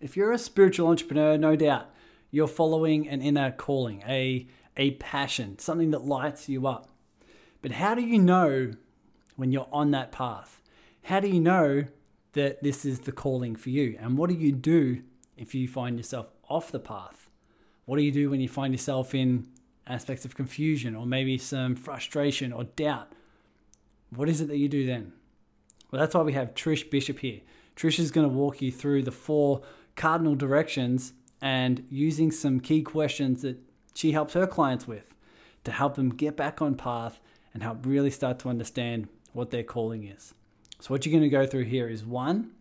If 0.00 0.16
you're 0.16 0.32
a 0.32 0.38
spiritual 0.38 0.88
entrepreneur, 0.88 1.36
no 1.36 1.56
doubt 1.56 1.90
you're 2.30 2.48
following 2.48 3.06
an 3.06 3.20
inner 3.20 3.50
calling, 3.50 4.02
a, 4.08 4.46
a 4.76 4.92
passion, 4.92 5.58
something 5.58 5.90
that 5.90 6.04
lights 6.04 6.48
you 6.48 6.66
up. 6.66 6.88
But 7.60 7.72
how 7.72 7.94
do 7.94 8.00
you 8.00 8.18
know 8.18 8.72
when 9.36 9.52
you're 9.52 9.68
on 9.70 9.90
that 9.90 10.10
path? 10.10 10.62
How 11.02 11.20
do 11.20 11.28
you 11.28 11.40
know 11.40 11.84
that 12.32 12.62
this 12.62 12.86
is 12.86 13.00
the 13.00 13.12
calling 13.12 13.56
for 13.56 13.68
you? 13.68 13.98
And 14.00 14.16
what 14.16 14.30
do 14.30 14.36
you 14.36 14.52
do 14.52 15.02
if 15.36 15.54
you 15.54 15.68
find 15.68 15.98
yourself 15.98 16.28
off 16.48 16.72
the 16.72 16.80
path? 16.80 17.28
What 17.84 17.96
do 17.96 18.02
you 18.02 18.12
do 18.12 18.30
when 18.30 18.40
you 18.40 18.48
find 18.48 18.72
yourself 18.72 19.14
in 19.14 19.48
aspects 19.86 20.24
of 20.24 20.34
confusion 20.34 20.94
or 20.94 21.04
maybe 21.04 21.36
some 21.36 21.76
frustration 21.76 22.52
or 22.52 22.64
doubt? 22.64 23.12
What 24.14 24.30
is 24.30 24.40
it 24.40 24.48
that 24.48 24.56
you 24.56 24.68
do 24.68 24.86
then? 24.86 25.12
Well, 25.90 26.00
that's 26.00 26.14
why 26.14 26.22
we 26.22 26.32
have 26.32 26.54
Trish 26.54 26.88
Bishop 26.88 27.18
here. 27.18 27.40
Trish 27.76 27.98
is 27.98 28.10
going 28.10 28.28
to 28.28 28.34
walk 28.34 28.62
you 28.62 28.70
through 28.70 29.02
the 29.02 29.12
four 29.12 29.62
cardinal 30.00 30.34
directions 30.34 31.12
and 31.42 31.84
using 31.90 32.30
some 32.30 32.58
key 32.58 32.80
questions 32.80 33.42
that 33.42 33.58
she 33.92 34.12
helps 34.12 34.32
her 34.32 34.46
clients 34.46 34.88
with 34.88 35.04
to 35.62 35.70
help 35.70 35.94
them 35.94 36.08
get 36.08 36.38
back 36.38 36.62
on 36.62 36.74
path 36.74 37.20
and 37.52 37.62
help 37.62 37.84
really 37.84 38.10
start 38.10 38.38
to 38.38 38.48
understand 38.48 39.08
what 39.34 39.50
their 39.50 39.62
calling 39.62 40.04
is. 40.04 40.32
So, 40.80 40.88
what 40.88 41.04
you're 41.04 41.12
going 41.12 41.22
to 41.22 41.28
go 41.28 41.44
through 41.44 41.64
here 41.64 41.86
is 41.86 42.02
one, 42.02 42.52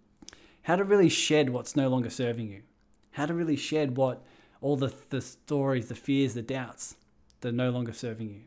how 0.64 0.76
to 0.76 0.84
really 0.84 1.08
shed 1.08 1.52
what's 1.52 1.78
no 1.78 1.88
longer 1.88 2.10
serving 2.10 2.50
you, 2.50 2.64
how 3.12 3.26
to 3.26 3.34
really 3.34 3.56
shed 3.56 3.96
what 3.96 4.22
all 4.60 4.76
the, 4.76 4.94
the 5.10 5.22
stories, 5.22 5.88
the 5.88 5.96
fears, 5.96 6.34
the 6.34 6.42
doubts 6.42 6.98
that 7.40 7.50
are 7.50 7.54
no 7.54 7.70
longer 7.70 7.94
serving 7.94 8.32
you. 8.32 8.42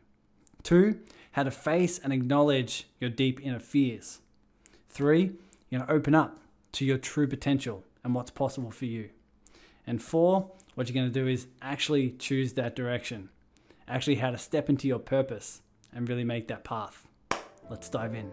Two, 0.61 0.99
how 1.31 1.41
to 1.41 1.49
face 1.49 1.97
and 1.97 2.13
acknowledge 2.13 2.85
your 2.99 3.09
deep 3.09 3.41
inner 3.41 3.59
fears. 3.59 4.19
Three, 4.87 5.31
you 5.71 5.79
know, 5.79 5.85
open 5.89 6.13
up 6.13 6.37
to 6.73 6.85
your 6.85 6.99
true 6.99 7.27
potential 7.27 7.83
and 8.03 8.13
what's 8.13 8.31
possible 8.31 8.71
for 8.71 8.85
you. 8.85 9.09
And 9.87 10.01
four, 10.01 10.51
what 10.75 10.87
you're 10.87 10.93
going 10.93 11.11
to 11.11 11.19
do 11.19 11.27
is 11.27 11.47
actually 11.61 12.11
choose 12.11 12.53
that 12.53 12.75
direction, 12.75 13.29
actually, 13.87 14.15
how 14.15 14.31
to 14.31 14.37
step 14.37 14.69
into 14.69 14.87
your 14.87 14.99
purpose 14.99 15.61
and 15.93 16.09
really 16.09 16.23
make 16.23 16.47
that 16.49 16.63
path. 16.63 17.07
Let's 17.69 17.89
dive 17.89 18.13
in. 18.13 18.31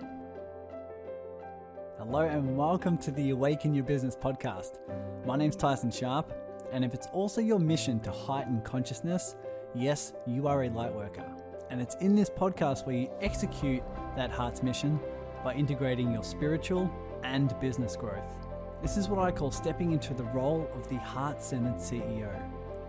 Hello, 1.98 2.20
and 2.20 2.56
welcome 2.56 2.96
to 2.98 3.10
the 3.10 3.30
Awaken 3.30 3.74
Your 3.74 3.84
Business 3.84 4.16
podcast. 4.16 4.78
My 5.26 5.36
name's 5.36 5.56
Tyson 5.56 5.90
Sharp, 5.90 6.32
and 6.72 6.84
if 6.84 6.94
it's 6.94 7.06
also 7.08 7.40
your 7.40 7.58
mission 7.58 8.00
to 8.00 8.10
heighten 8.10 8.62
consciousness, 8.62 9.36
yes, 9.74 10.14
you 10.26 10.48
are 10.48 10.64
a 10.64 10.70
light 10.70 10.94
worker. 10.94 11.30
And 11.68 11.80
it's 11.80 11.94
in 11.96 12.16
this 12.16 12.30
podcast 12.30 12.86
where 12.86 12.96
you 12.96 13.10
execute 13.20 13.82
that 14.16 14.30
heart's 14.30 14.62
mission 14.62 14.98
by 15.44 15.54
integrating 15.54 16.10
your 16.10 16.24
spiritual 16.24 16.90
and 17.22 17.58
business 17.60 17.96
growth. 17.96 18.39
This 18.82 18.96
is 18.96 19.10
what 19.10 19.18
I 19.18 19.30
call 19.30 19.50
stepping 19.50 19.92
into 19.92 20.14
the 20.14 20.24
role 20.24 20.66
of 20.74 20.88
the 20.88 20.96
heart 20.96 21.42
centered 21.42 21.76
CEO. 21.76 22.30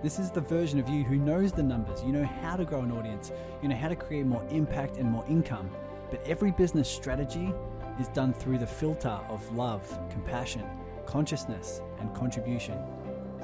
This 0.01 0.19
is 0.19 0.31
the 0.31 0.39
version 0.39 0.79
of 0.79 0.87
you 0.87 1.03
who 1.03 1.17
knows 1.17 1.51
the 1.51 1.63
numbers, 1.63 2.01
you 2.01 2.13
know 2.13 2.23
how 2.23 2.55
to 2.55 2.63
grow 2.63 2.79
an 2.79 2.93
audience, 2.93 3.33
you 3.61 3.67
know 3.67 3.75
how 3.75 3.89
to 3.89 3.95
create 3.95 4.25
more 4.25 4.45
impact 4.49 4.95
and 4.95 5.11
more 5.11 5.25
income. 5.27 5.69
But 6.09 6.25
every 6.25 6.51
business 6.51 6.89
strategy 6.89 7.53
is 7.99 8.07
done 8.07 8.33
through 8.33 8.59
the 8.59 8.67
filter 8.67 9.19
of 9.27 9.53
love, 9.53 9.85
compassion, 10.09 10.63
consciousness, 11.05 11.81
and 11.99 12.15
contribution. 12.15 12.79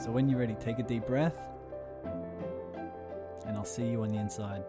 So 0.01 0.09
when 0.09 0.29
you're 0.29 0.39
ready, 0.39 0.55
take 0.55 0.79
a 0.79 0.83
deep 0.83 1.05
breath, 1.05 1.37
and 3.45 3.57
I'll 3.57 3.65
see 3.65 3.87
you 3.87 4.03
on 4.03 4.09
the 4.09 4.19
inside. 4.19 4.63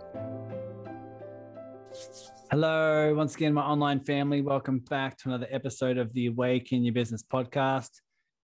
Hello, 2.50 3.14
once 3.14 3.34
again, 3.34 3.52
my 3.52 3.62
online 3.62 4.00
family. 4.00 4.40
Welcome 4.40 4.78
back 4.78 5.18
to 5.18 5.28
another 5.28 5.46
episode 5.50 5.98
of 5.98 6.12
the 6.14 6.26
Awaken 6.26 6.82
Your 6.84 6.94
Business 6.94 7.22
podcast. 7.22 7.90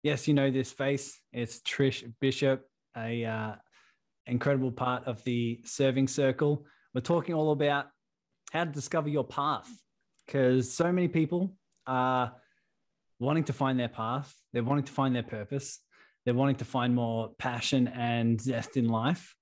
Yes, 0.02 0.28
you 0.28 0.34
know 0.34 0.50
this 0.50 0.72
face. 0.72 1.18
It's 1.32 1.60
Trish 1.60 2.10
Bishop, 2.20 2.66
a 2.96 3.24
uh, 3.24 3.54
incredible 4.26 4.72
part 4.72 5.06
of 5.06 5.24
the 5.24 5.60
serving 5.64 6.08
circle. 6.08 6.66
We're 6.94 7.00
talking 7.00 7.34
all 7.34 7.52
about 7.52 7.86
how 8.52 8.64
to 8.64 8.70
discover 8.70 9.08
your 9.08 9.24
path 9.24 9.68
because 10.26 10.72
so 10.72 10.92
many 10.92 11.08
people 11.08 11.56
are 11.86 12.34
wanting 13.18 13.44
to 13.44 13.52
find 13.52 13.78
their 13.78 13.88
path. 13.88 14.34
They're 14.52 14.64
wanting 14.64 14.84
to 14.84 14.92
find 14.92 15.14
their 15.14 15.22
purpose. 15.22 15.80
They're 16.24 16.34
wanting 16.34 16.56
to 16.56 16.64
find 16.64 16.94
more 16.94 17.30
passion 17.38 17.88
and 17.88 18.40
zest 18.40 18.76
in 18.76 18.88
life, 18.88 19.34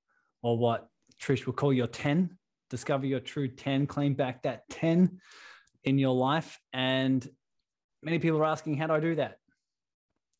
or 0.42 0.58
what 0.58 0.88
Trish 1.20 1.46
will 1.46 1.52
call 1.52 1.72
your 1.72 1.86
10 1.86 2.38
discover 2.72 3.04
your 3.04 3.20
true 3.20 3.48
10, 3.48 3.86
claim 3.86 4.14
back 4.14 4.42
that 4.42 4.62
10 4.70 5.20
in 5.84 5.98
your 5.98 6.14
life. 6.14 6.58
And 6.72 7.26
many 8.02 8.18
people 8.18 8.38
are 8.38 8.46
asking, 8.46 8.78
how 8.78 8.86
do 8.86 8.94
I 8.94 9.00
do 9.00 9.14
that? 9.16 9.36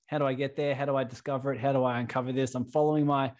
How 0.06 0.16
do 0.18 0.26
I 0.26 0.32
get 0.32 0.56
there? 0.56 0.74
How 0.74 0.86
do 0.86 0.96
I 0.96 1.04
discover 1.04 1.52
it? 1.52 1.60
How 1.60 1.74
do 1.74 1.84
I 1.84 2.00
uncover 2.00 2.32
this? 2.32 2.54
I'm 2.54 2.64
following 2.64 3.06
my 3.06 3.32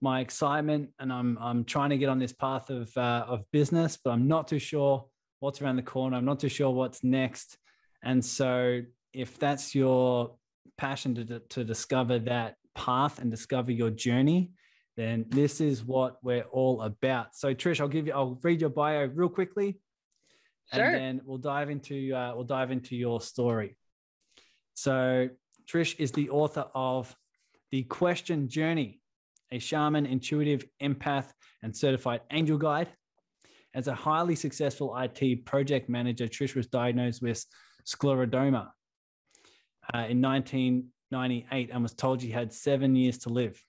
my 0.00 0.20
excitement 0.20 0.90
and 0.98 1.12
I'm 1.12 1.38
I'm 1.40 1.64
trying 1.64 1.90
to 1.90 1.96
get 1.96 2.08
on 2.08 2.18
this 2.18 2.32
path 2.32 2.70
of 2.70 2.96
uh, 2.96 3.24
of 3.28 3.44
business, 3.52 3.98
but 4.02 4.10
I'm 4.10 4.26
not 4.26 4.48
too 4.48 4.58
sure 4.58 5.06
what's 5.40 5.60
around 5.60 5.76
the 5.76 5.82
corner. 5.82 6.16
I'm 6.16 6.24
not 6.24 6.40
too 6.40 6.48
sure 6.48 6.70
what's 6.70 7.02
next. 7.02 7.58
And 8.04 8.24
so 8.24 8.82
if 9.12 9.38
that's 9.38 9.74
your 9.74 10.36
passion 10.76 11.14
to, 11.14 11.40
to 11.40 11.64
discover 11.64 12.18
that 12.20 12.56
path 12.74 13.20
and 13.20 13.30
discover 13.30 13.70
your 13.72 13.90
journey, 13.90 14.52
then 14.96 15.24
this 15.28 15.60
is 15.60 15.84
what 15.84 16.16
we're 16.22 16.44
all 16.44 16.82
about. 16.82 17.34
So 17.34 17.54
Trish, 17.54 17.80
I'll 17.80 17.88
give 17.88 18.06
you, 18.06 18.12
I'll 18.12 18.38
read 18.42 18.60
your 18.60 18.70
bio 18.70 19.06
real 19.06 19.28
quickly, 19.28 19.80
sure. 20.72 20.84
and 20.84 20.94
then 20.94 21.20
we'll 21.24 21.38
dive 21.38 21.70
into 21.70 22.14
uh, 22.14 22.32
we'll 22.34 22.44
dive 22.44 22.70
into 22.70 22.96
your 22.96 23.20
story. 23.20 23.76
So 24.74 25.28
Trish 25.66 25.98
is 25.98 26.12
the 26.12 26.30
author 26.30 26.66
of 26.74 27.14
the 27.70 27.84
Question 27.84 28.48
Journey, 28.48 29.00
a 29.50 29.58
shaman, 29.58 30.04
intuitive 30.04 30.64
empath, 30.82 31.30
and 31.62 31.74
certified 31.74 32.20
angel 32.30 32.58
guide. 32.58 32.88
As 33.74 33.88
a 33.88 33.94
highly 33.94 34.36
successful 34.36 34.94
IT 34.98 35.46
project 35.46 35.88
manager, 35.88 36.26
Trish 36.26 36.54
was 36.54 36.66
diagnosed 36.66 37.22
with 37.22 37.42
scleroderma 37.86 38.68
uh, 39.94 40.06
in 40.08 40.20
1998 40.20 41.70
and 41.72 41.82
was 41.82 41.94
told 41.94 42.20
she 42.20 42.30
had 42.30 42.52
seven 42.52 42.94
years 42.94 43.16
to 43.18 43.30
live 43.30 43.62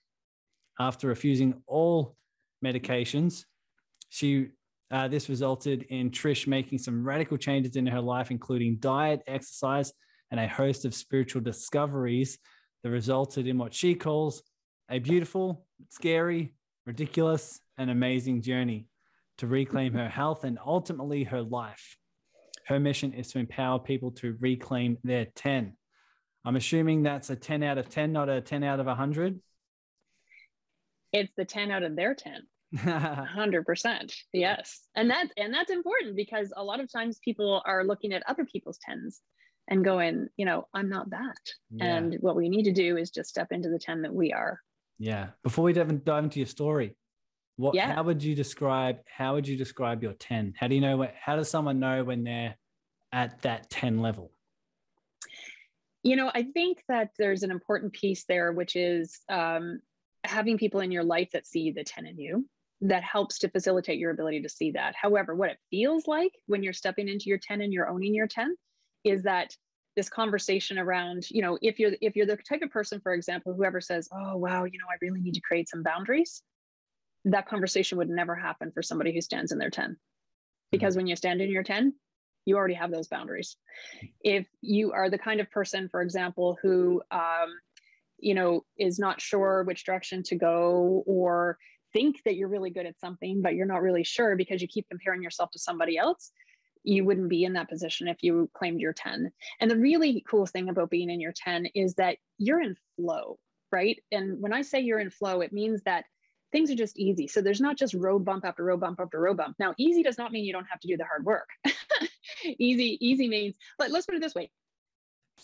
after 0.78 1.08
refusing 1.08 1.62
all 1.66 2.16
medications. 2.64 3.44
She 4.08 4.48
uh, 4.90 5.08
this 5.08 5.28
resulted 5.28 5.82
in 5.88 6.10
Trish 6.10 6.46
making 6.46 6.78
some 6.78 7.04
radical 7.04 7.36
changes 7.36 7.76
in 7.76 7.86
her 7.86 8.00
life, 8.00 8.30
including 8.30 8.76
diet, 8.76 9.22
exercise, 9.26 9.92
and 10.30 10.38
a 10.38 10.46
host 10.46 10.84
of 10.84 10.94
spiritual 10.94 11.40
discoveries 11.40 12.38
that 12.82 12.90
resulted 12.90 13.46
in 13.46 13.58
what 13.58 13.74
she 13.74 13.94
calls 13.94 14.42
a 14.90 14.98
beautiful, 14.98 15.66
scary, 15.88 16.54
ridiculous, 16.86 17.60
and 17.78 17.90
amazing 17.90 18.42
journey 18.42 18.86
to 19.38 19.46
reclaim 19.46 19.94
her 19.94 20.08
health 20.08 20.44
and 20.44 20.58
ultimately 20.64 21.24
her 21.24 21.42
life. 21.42 21.96
Her 22.66 22.78
mission 22.78 23.12
is 23.12 23.28
to 23.32 23.38
empower 23.38 23.78
people 23.78 24.10
to 24.12 24.36
reclaim 24.38 24.98
their 25.02 25.26
10. 25.34 25.76
I'm 26.44 26.56
assuming 26.56 27.02
that's 27.02 27.30
a 27.30 27.36
10 27.36 27.62
out 27.62 27.78
of 27.78 27.88
10, 27.88 28.12
not 28.12 28.28
a 28.28 28.40
10 28.40 28.62
out 28.62 28.80
of 28.80 28.86
100 28.86 29.40
it's 31.14 31.32
the 31.36 31.44
10 31.44 31.70
out 31.70 31.82
of 31.82 31.96
their 31.96 32.14
10 32.14 32.42
100% 32.74 34.14
yes. 34.32 34.80
And 34.96 35.08
that's 35.08 35.30
and 35.36 35.54
that's 35.54 35.70
important 35.70 36.16
because 36.16 36.52
a 36.56 36.64
lot 36.64 36.80
of 36.80 36.90
times 36.90 37.20
people 37.24 37.62
are 37.64 37.84
looking 37.84 38.12
at 38.12 38.22
other 38.28 38.44
people's 38.44 38.78
10s 38.88 39.20
and 39.68 39.84
going 39.84 40.28
you 40.36 40.44
know 40.44 40.66
i'm 40.74 40.90
not 40.90 41.08
that. 41.10 41.38
Yeah. 41.70 41.96
and 41.96 42.16
what 42.20 42.36
we 42.36 42.48
need 42.48 42.64
to 42.64 42.72
do 42.72 42.96
is 42.96 43.10
just 43.10 43.30
step 43.30 43.48
into 43.52 43.68
the 43.68 43.78
10 43.78 44.02
that 44.02 44.12
we 44.12 44.32
are. 44.32 44.60
Yeah. 44.98 45.28
Before 45.42 45.64
we 45.64 45.72
dive, 45.72 46.04
dive 46.04 46.24
into 46.24 46.40
your 46.40 46.46
story 46.46 46.96
what 47.56 47.74
yeah. 47.74 47.94
how 47.94 48.02
would 48.02 48.22
you 48.22 48.34
describe 48.34 48.98
how 49.06 49.34
would 49.34 49.46
you 49.46 49.56
describe 49.56 50.02
your 50.02 50.14
10 50.14 50.54
how 50.58 50.66
do 50.66 50.74
you 50.74 50.80
know 50.80 50.96
what 50.96 51.14
how 51.20 51.36
does 51.36 51.48
someone 51.48 51.78
know 51.78 52.02
when 52.02 52.24
they're 52.24 52.56
at 53.12 53.40
that 53.42 53.70
10 53.70 54.00
level? 54.00 54.32
You 56.02 56.16
know 56.16 56.30
i 56.34 56.42
think 56.42 56.82
that 56.88 57.10
there's 57.18 57.44
an 57.44 57.52
important 57.52 57.92
piece 57.92 58.24
there 58.24 58.52
which 58.52 58.74
is 58.74 59.20
um, 59.28 59.80
having 60.24 60.58
people 60.58 60.80
in 60.80 60.90
your 60.90 61.04
life 61.04 61.30
that 61.32 61.46
see 61.46 61.70
the 61.70 61.84
10 61.84 62.06
in 62.06 62.18
you 62.18 62.48
that 62.80 63.02
helps 63.02 63.38
to 63.38 63.48
facilitate 63.48 63.98
your 63.98 64.10
ability 64.10 64.42
to 64.42 64.48
see 64.48 64.72
that. 64.72 64.94
However, 65.00 65.34
what 65.34 65.50
it 65.50 65.58
feels 65.70 66.06
like 66.06 66.32
when 66.46 66.62
you're 66.62 66.72
stepping 66.72 67.08
into 67.08 67.26
your 67.26 67.38
10 67.38 67.60
and 67.60 67.72
you're 67.72 67.88
owning 67.88 68.14
your 68.14 68.26
10 68.26 68.54
is 69.04 69.22
that 69.22 69.54
this 69.96 70.08
conversation 70.08 70.78
around, 70.78 71.24
you 71.30 71.40
know, 71.40 71.56
if 71.62 71.78
you're 71.78 71.92
if 72.00 72.16
you're 72.16 72.26
the 72.26 72.36
type 72.36 72.62
of 72.62 72.70
person, 72.70 73.00
for 73.00 73.14
example, 73.14 73.54
whoever 73.54 73.80
says, 73.80 74.08
"Oh, 74.12 74.36
wow, 74.36 74.64
you 74.64 74.78
know, 74.78 74.86
I 74.90 74.96
really 75.00 75.20
need 75.20 75.34
to 75.34 75.40
create 75.40 75.68
some 75.68 75.84
boundaries," 75.84 76.42
that 77.26 77.46
conversation 77.46 77.98
would 77.98 78.08
never 78.08 78.34
happen 78.34 78.72
for 78.72 78.82
somebody 78.82 79.14
who 79.14 79.20
stands 79.20 79.52
in 79.52 79.58
their 79.58 79.70
10. 79.70 79.96
Because 80.72 80.94
mm-hmm. 80.94 81.00
when 81.00 81.06
you 81.06 81.16
stand 81.16 81.40
in 81.40 81.50
your 81.50 81.62
10, 81.62 81.94
you 82.44 82.56
already 82.56 82.74
have 82.74 82.90
those 82.90 83.08
boundaries. 83.08 83.56
If 84.20 84.46
you 84.60 84.92
are 84.92 85.08
the 85.08 85.18
kind 85.18 85.40
of 85.40 85.50
person, 85.50 85.88
for 85.88 86.02
example, 86.02 86.58
who 86.60 87.00
um, 87.10 87.54
you 88.24 88.34
know 88.34 88.64
is 88.78 88.98
not 88.98 89.20
sure 89.20 89.62
which 89.64 89.84
direction 89.84 90.22
to 90.22 90.34
go 90.34 91.02
or 91.06 91.58
think 91.92 92.20
that 92.24 92.36
you're 92.36 92.48
really 92.48 92.70
good 92.70 92.86
at 92.86 92.98
something 92.98 93.42
but 93.42 93.54
you're 93.54 93.66
not 93.66 93.82
really 93.82 94.04
sure 94.04 94.36
because 94.36 94.60
you 94.62 94.68
keep 94.68 94.88
comparing 94.88 95.22
yourself 95.22 95.50
to 95.50 95.58
somebody 95.58 95.96
else 95.96 96.32
you 96.82 97.04
wouldn't 97.04 97.30
be 97.30 97.44
in 97.44 97.54
that 97.54 97.68
position 97.68 98.08
if 98.08 98.18
you 98.22 98.50
claimed 98.54 98.80
your 98.80 98.92
10 98.92 99.30
and 99.60 99.70
the 99.70 99.76
really 99.76 100.24
cool 100.28 100.46
thing 100.46 100.68
about 100.68 100.90
being 100.90 101.10
in 101.10 101.20
your 101.20 101.32
10 101.32 101.66
is 101.74 101.94
that 101.94 102.16
you're 102.38 102.60
in 102.60 102.76
flow 102.96 103.38
right? 103.72 103.98
And 104.12 104.40
when 104.40 104.52
i 104.52 104.62
say 104.62 104.80
you're 104.80 105.00
in 105.00 105.10
flow 105.10 105.40
it 105.40 105.52
means 105.52 105.82
that 105.84 106.04
things 106.52 106.70
are 106.70 106.76
just 106.76 106.96
easy. 106.96 107.26
So 107.26 107.42
there's 107.42 107.60
not 107.60 107.76
just 107.76 107.94
road 107.94 108.24
bump 108.24 108.44
after 108.44 108.62
road 108.62 108.78
bump 108.78 109.00
after 109.00 109.18
road 109.18 109.38
bump. 109.38 109.56
Now 109.58 109.74
easy 109.76 110.04
does 110.04 110.18
not 110.18 110.30
mean 110.30 110.44
you 110.44 110.52
don't 110.52 110.68
have 110.70 110.78
to 110.78 110.86
do 110.86 110.96
the 110.96 111.04
hard 111.04 111.24
work. 111.24 111.48
Easy 112.44 112.98
easy 113.00 113.26
means 113.26 113.54
but 113.78 113.90
let's 113.90 114.06
put 114.06 114.14
it 114.14 114.20
this 114.20 114.34
way 114.34 114.50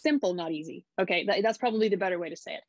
simple 0.03 0.35
not 0.35 0.53
easy 0.53 0.85
okay 1.01 1.25
that, 1.25 1.43
that's 1.43 1.59
probably 1.59 1.89
the 1.89 1.97
better 1.97 2.19
way 2.19 2.29
to 2.29 2.37
say 2.37 2.55
it 2.55 2.63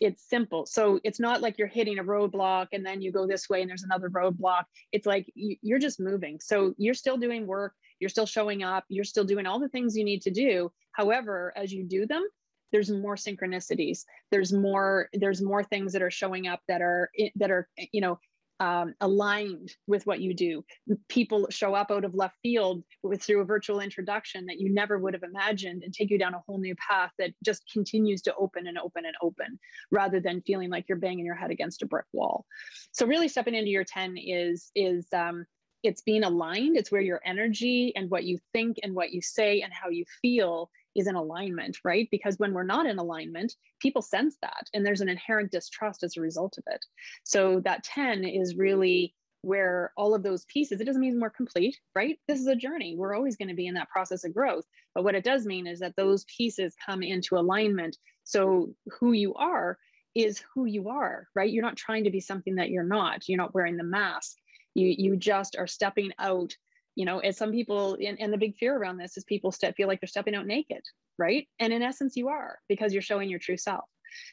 it's 0.00 0.28
simple. 0.28 0.66
So 0.66 1.00
it's 1.04 1.20
not 1.20 1.40
like 1.40 1.58
you're 1.58 1.68
hitting 1.68 1.98
a 1.98 2.04
roadblock 2.04 2.68
and 2.72 2.84
then 2.84 3.00
you 3.00 3.12
go 3.12 3.26
this 3.26 3.48
way 3.48 3.60
and 3.60 3.70
there's 3.70 3.82
another 3.82 4.10
roadblock. 4.10 4.64
It's 4.92 5.06
like 5.06 5.30
you're 5.34 5.78
just 5.78 6.00
moving. 6.00 6.38
So 6.40 6.74
you're 6.76 6.94
still 6.94 7.16
doing 7.16 7.46
work, 7.46 7.74
you're 7.98 8.10
still 8.10 8.26
showing 8.26 8.62
up, 8.62 8.84
you're 8.88 9.04
still 9.04 9.24
doing 9.24 9.46
all 9.46 9.58
the 9.58 9.68
things 9.68 9.96
you 9.96 10.04
need 10.04 10.22
to 10.22 10.30
do. 10.30 10.70
However, 10.92 11.52
as 11.56 11.72
you 11.72 11.84
do 11.84 12.06
them, 12.06 12.26
there's 12.72 12.90
more 12.90 13.16
synchronicities. 13.16 14.04
There's 14.30 14.52
more 14.52 15.08
there's 15.14 15.40
more 15.40 15.62
things 15.62 15.92
that 15.92 16.02
are 16.02 16.10
showing 16.10 16.48
up 16.48 16.60
that 16.68 16.82
are 16.82 17.10
eh, 17.18 17.30
that 17.36 17.50
are 17.50 17.68
eh, 17.78 17.86
you 17.92 18.00
know 18.00 18.18
um, 18.60 18.94
aligned 19.00 19.74
with 19.86 20.06
what 20.06 20.20
you 20.20 20.34
do. 20.34 20.64
People 21.08 21.46
show 21.50 21.74
up 21.74 21.90
out 21.90 22.04
of 22.04 22.14
left 22.14 22.36
field 22.42 22.82
with 23.02 23.22
through 23.22 23.40
a 23.40 23.44
virtual 23.44 23.80
introduction 23.80 24.46
that 24.46 24.60
you 24.60 24.72
never 24.72 24.98
would 24.98 25.14
have 25.14 25.22
imagined 25.22 25.82
and 25.82 25.92
take 25.92 26.10
you 26.10 26.18
down 26.18 26.34
a 26.34 26.42
whole 26.46 26.58
new 26.58 26.74
path 26.76 27.10
that 27.18 27.32
just 27.44 27.62
continues 27.72 28.22
to 28.22 28.34
open 28.36 28.66
and 28.66 28.78
open 28.78 29.04
and 29.04 29.14
open 29.22 29.58
rather 29.90 30.20
than 30.20 30.42
feeling 30.42 30.70
like 30.70 30.86
you're 30.88 30.98
banging 30.98 31.26
your 31.26 31.34
head 31.34 31.50
against 31.50 31.82
a 31.82 31.86
brick 31.86 32.06
wall. 32.12 32.46
So 32.92 33.06
really 33.06 33.28
stepping 33.28 33.54
into 33.54 33.70
your 33.70 33.84
10 33.84 34.16
is 34.16 34.70
is 34.74 35.06
um, 35.12 35.46
it's 35.82 36.02
being 36.02 36.24
aligned. 36.24 36.76
It's 36.76 36.90
where 36.90 37.00
your 37.00 37.20
energy 37.24 37.92
and 37.94 38.10
what 38.10 38.24
you 38.24 38.38
think 38.52 38.78
and 38.82 38.94
what 38.94 39.12
you 39.12 39.20
say 39.20 39.60
and 39.60 39.72
how 39.72 39.90
you 39.90 40.04
feel 40.22 40.70
is 40.96 41.06
in 41.06 41.14
alignment, 41.14 41.78
right? 41.84 42.08
Because 42.10 42.38
when 42.38 42.52
we're 42.52 42.64
not 42.64 42.86
in 42.86 42.98
alignment, 42.98 43.54
people 43.80 44.02
sense 44.02 44.36
that 44.42 44.68
and 44.74 44.84
there's 44.84 45.00
an 45.00 45.08
inherent 45.08 45.52
distrust 45.52 46.02
as 46.02 46.16
a 46.16 46.20
result 46.20 46.58
of 46.58 46.64
it. 46.68 46.84
So 47.24 47.60
that 47.60 47.84
10 47.84 48.24
is 48.24 48.56
really 48.56 49.14
where 49.42 49.92
all 49.96 50.14
of 50.14 50.24
those 50.24 50.44
pieces, 50.46 50.80
it 50.80 50.84
doesn't 50.84 51.00
mean 51.00 51.20
we're 51.20 51.30
complete, 51.30 51.78
right? 51.94 52.18
This 52.26 52.40
is 52.40 52.48
a 52.48 52.56
journey. 52.56 52.96
We're 52.96 53.14
always 53.14 53.36
going 53.36 53.48
to 53.48 53.54
be 53.54 53.68
in 53.68 53.74
that 53.74 53.90
process 53.90 54.24
of 54.24 54.34
growth. 54.34 54.64
But 54.94 55.04
what 55.04 55.14
it 55.14 55.22
does 55.22 55.46
mean 55.46 55.66
is 55.66 55.78
that 55.80 55.94
those 55.96 56.24
pieces 56.24 56.74
come 56.84 57.02
into 57.02 57.36
alignment. 57.36 57.96
So 58.24 58.74
who 58.98 59.12
you 59.12 59.34
are 59.34 59.78
is 60.16 60.42
who 60.54 60.64
you 60.64 60.88
are, 60.88 61.28
right? 61.34 61.50
You're 61.50 61.62
not 61.62 61.76
trying 61.76 62.04
to 62.04 62.10
be 62.10 62.20
something 62.20 62.56
that 62.56 62.70
you're 62.70 62.82
not. 62.82 63.28
You're 63.28 63.38
not 63.38 63.54
wearing 63.54 63.76
the 63.76 63.84
mask. 63.84 64.36
You, 64.74 64.92
you 64.96 65.16
just 65.16 65.56
are 65.56 65.66
stepping 65.66 66.10
out 66.18 66.54
you 66.96 67.04
know 67.04 67.20
as 67.20 67.36
some 67.36 67.52
people 67.52 67.96
and, 68.04 68.20
and 68.20 68.32
the 68.32 68.38
big 68.38 68.56
fear 68.56 68.76
around 68.76 68.96
this 68.96 69.16
is 69.16 69.24
people 69.24 69.52
step, 69.52 69.76
feel 69.76 69.86
like 69.86 70.00
they're 70.00 70.08
stepping 70.08 70.34
out 70.34 70.46
naked 70.46 70.82
right? 71.18 71.46
And 71.58 71.72
in 71.72 71.82
essence 71.82 72.14
you 72.16 72.28
are 72.28 72.58
because 72.68 72.92
you're 72.92 73.02
showing 73.02 73.28
your 73.28 73.38
true 73.38 73.56
self. 73.56 73.84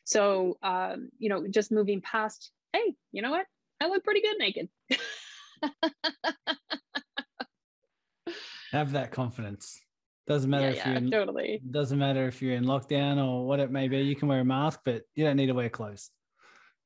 So 0.03 0.57
um, 0.63 1.09
you 1.17 1.29
know 1.29 1.47
just 1.47 1.71
moving 1.71 2.01
past 2.01 2.51
hey 2.73 2.93
you 3.11 3.21
know 3.21 3.31
what? 3.31 3.45
I 3.81 3.87
look 3.87 4.03
pretty 4.03 4.21
good 4.21 4.37
naked. 4.39 4.69
Have 8.71 8.93
that 8.93 9.11
confidence. 9.11 9.79
Doesn't 10.25 10.49
matter 10.49 10.71
yeah, 10.71 10.79
if 10.79 10.85
you're 10.85 10.95
in, 10.95 11.11
totally. 11.11 11.61
doesn't 11.69 11.99
matter 11.99 12.27
if 12.27 12.41
you're 12.41 12.55
in 12.55 12.63
lockdown 12.63 13.23
or 13.23 13.45
what 13.45 13.59
it 13.59 13.69
may 13.71 13.89
be 13.89 13.97
you 13.99 14.15
can 14.15 14.29
wear 14.29 14.39
a 14.39 14.45
mask 14.45 14.79
but 14.85 15.03
you 15.15 15.25
don't 15.25 15.35
need 15.35 15.47
to 15.47 15.53
wear 15.53 15.69
clothes. 15.69 16.09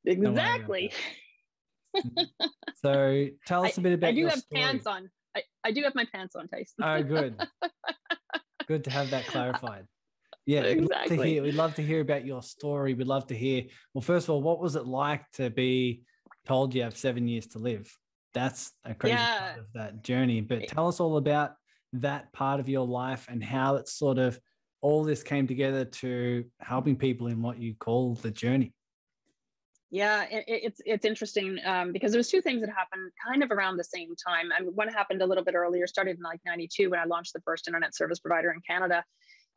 Exactly. 0.06 0.92
so 2.76 3.28
tell 3.46 3.64
us 3.66 3.78
a 3.78 3.82
bit 3.82 3.94
about 3.94 4.10
I 4.10 4.14
do 4.14 4.26
have 4.28 4.40
story. 4.40 4.62
pants 4.62 4.88
on 4.88 5.10
I, 5.38 5.44
I 5.64 5.72
do 5.72 5.84
have 5.84 5.96
my 5.96 6.06
pants 6.12 6.36
on, 6.36 6.48
Tyson. 6.48 6.76
oh, 6.82 7.04
good. 7.04 7.48
good 8.68 8.84
to 8.86 8.90
have 8.90 9.10
that 9.12 9.28
clarified. 9.28 9.86
Yeah, 10.46 10.62
exactly. 10.62 11.18
We'd 11.18 11.18
love, 11.18 11.26
hear, 11.28 11.44
we'd 11.44 11.54
love 11.56 11.76
to 11.76 11.84
hear 11.84 12.02
about 12.02 12.26
your 12.26 12.42
story. 12.42 12.94
We'd 12.94 13.08
love 13.08 13.28
to 13.28 13.36
hear. 13.36 13.64
Well, 13.94 14.02
first 14.02 14.26
of 14.26 14.32
all, 14.32 14.42
what 14.42 14.60
was 14.60 14.76
it 14.76 14.86
like 14.86 15.30
to 15.34 15.50
be 15.50 16.04
told 16.46 16.74
you 16.74 16.84
have 16.84 16.98
seven 16.98 17.28
years 17.28 17.48
to 17.48 17.60
live? 17.60 17.94
That's 18.34 18.72
a 18.86 18.96
crazy 18.96 19.16
yeah. 19.16 19.40
part 19.40 19.60
of 19.60 19.66
that 19.74 20.04
journey. 20.04 20.42
But 20.42 20.68
tell 20.70 20.88
us 20.88 21.00
all 21.00 21.18
about 21.18 21.52
that 21.94 22.32
part 22.34 22.60
of 22.60 22.70
your 22.70 22.88
life 22.88 23.28
and 23.30 23.44
how 23.44 23.76
it 23.76 23.88
sort 23.88 24.18
of 24.18 24.40
all 24.82 25.04
this 25.04 25.22
came 25.22 25.48
together 25.48 25.86
to 25.86 26.46
helping 26.62 26.96
people 26.96 27.28
in 27.28 27.42
what 27.42 27.60
you 27.60 27.76
call 27.76 28.16
the 28.16 28.32
journey. 28.32 28.74
Yeah, 29.90 30.24
it, 30.30 30.44
it's 30.48 30.82
it's 30.86 31.06
interesting 31.06 31.60
um, 31.66 31.94
because 31.94 32.12
there 32.12 32.20
was 32.20 32.30
two 32.30 32.42
things 32.42 32.62
that 32.62 32.70
happened 32.70 33.12
kind 33.26 33.42
of 33.42 33.52
around 33.52 33.78
the 33.78 33.86
same 33.86 34.16
time. 34.16 34.50
I 34.58 34.62
mean, 34.62 34.72
one 34.76 34.90
happened 34.90 35.22
a 35.22 35.26
little 35.26 35.44
bit 35.44 35.56
earlier, 35.56 35.88
started 35.88 36.18
in 36.18 36.24
like 36.24 36.42
'92 36.46 36.90
when 36.90 37.00
I 37.00 37.06
launched 37.06 37.34
the 37.34 37.42
first 37.42 37.68
internet 37.68 37.96
service 37.96 38.20
provider 38.20 38.52
in 38.52 38.60
Canada, 38.68 39.06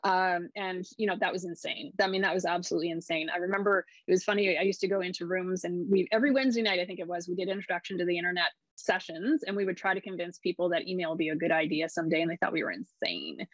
um, 0.04 0.48
and 0.54 0.84
you 0.98 1.08
know 1.08 1.16
that 1.18 1.32
was 1.32 1.44
insane. 1.44 1.92
I 2.00 2.06
mean, 2.06 2.22
that 2.22 2.32
was 2.32 2.44
absolutely 2.44 2.90
insane. 2.90 3.28
I 3.32 3.38
remember 3.38 3.84
it 4.06 4.10
was 4.12 4.22
funny. 4.22 4.56
I 4.56 4.62
used 4.62 4.80
to 4.80 4.88
go 4.88 5.00
into 5.00 5.26
rooms 5.26 5.64
and 5.64 5.90
we 5.90 6.06
every 6.12 6.30
Wednesday 6.30 6.62
night, 6.62 6.78
I 6.78 6.86
think 6.86 7.00
it 7.00 7.08
was, 7.08 7.28
we 7.28 7.34
did 7.34 7.48
introduction 7.48 7.98
to 7.98 8.04
the 8.04 8.16
internet 8.16 8.50
sessions 8.76 9.42
and 9.42 9.56
we 9.56 9.64
would 9.64 9.76
try 9.76 9.94
to 9.94 10.00
convince 10.00 10.38
people 10.38 10.68
that 10.70 10.88
email 10.88 11.10
would 11.10 11.18
be 11.18 11.28
a 11.28 11.36
good 11.36 11.50
idea 11.50 11.88
someday 11.88 12.22
and 12.22 12.30
they 12.30 12.36
thought 12.36 12.52
we 12.52 12.62
were 12.62 12.72
insane 12.72 13.46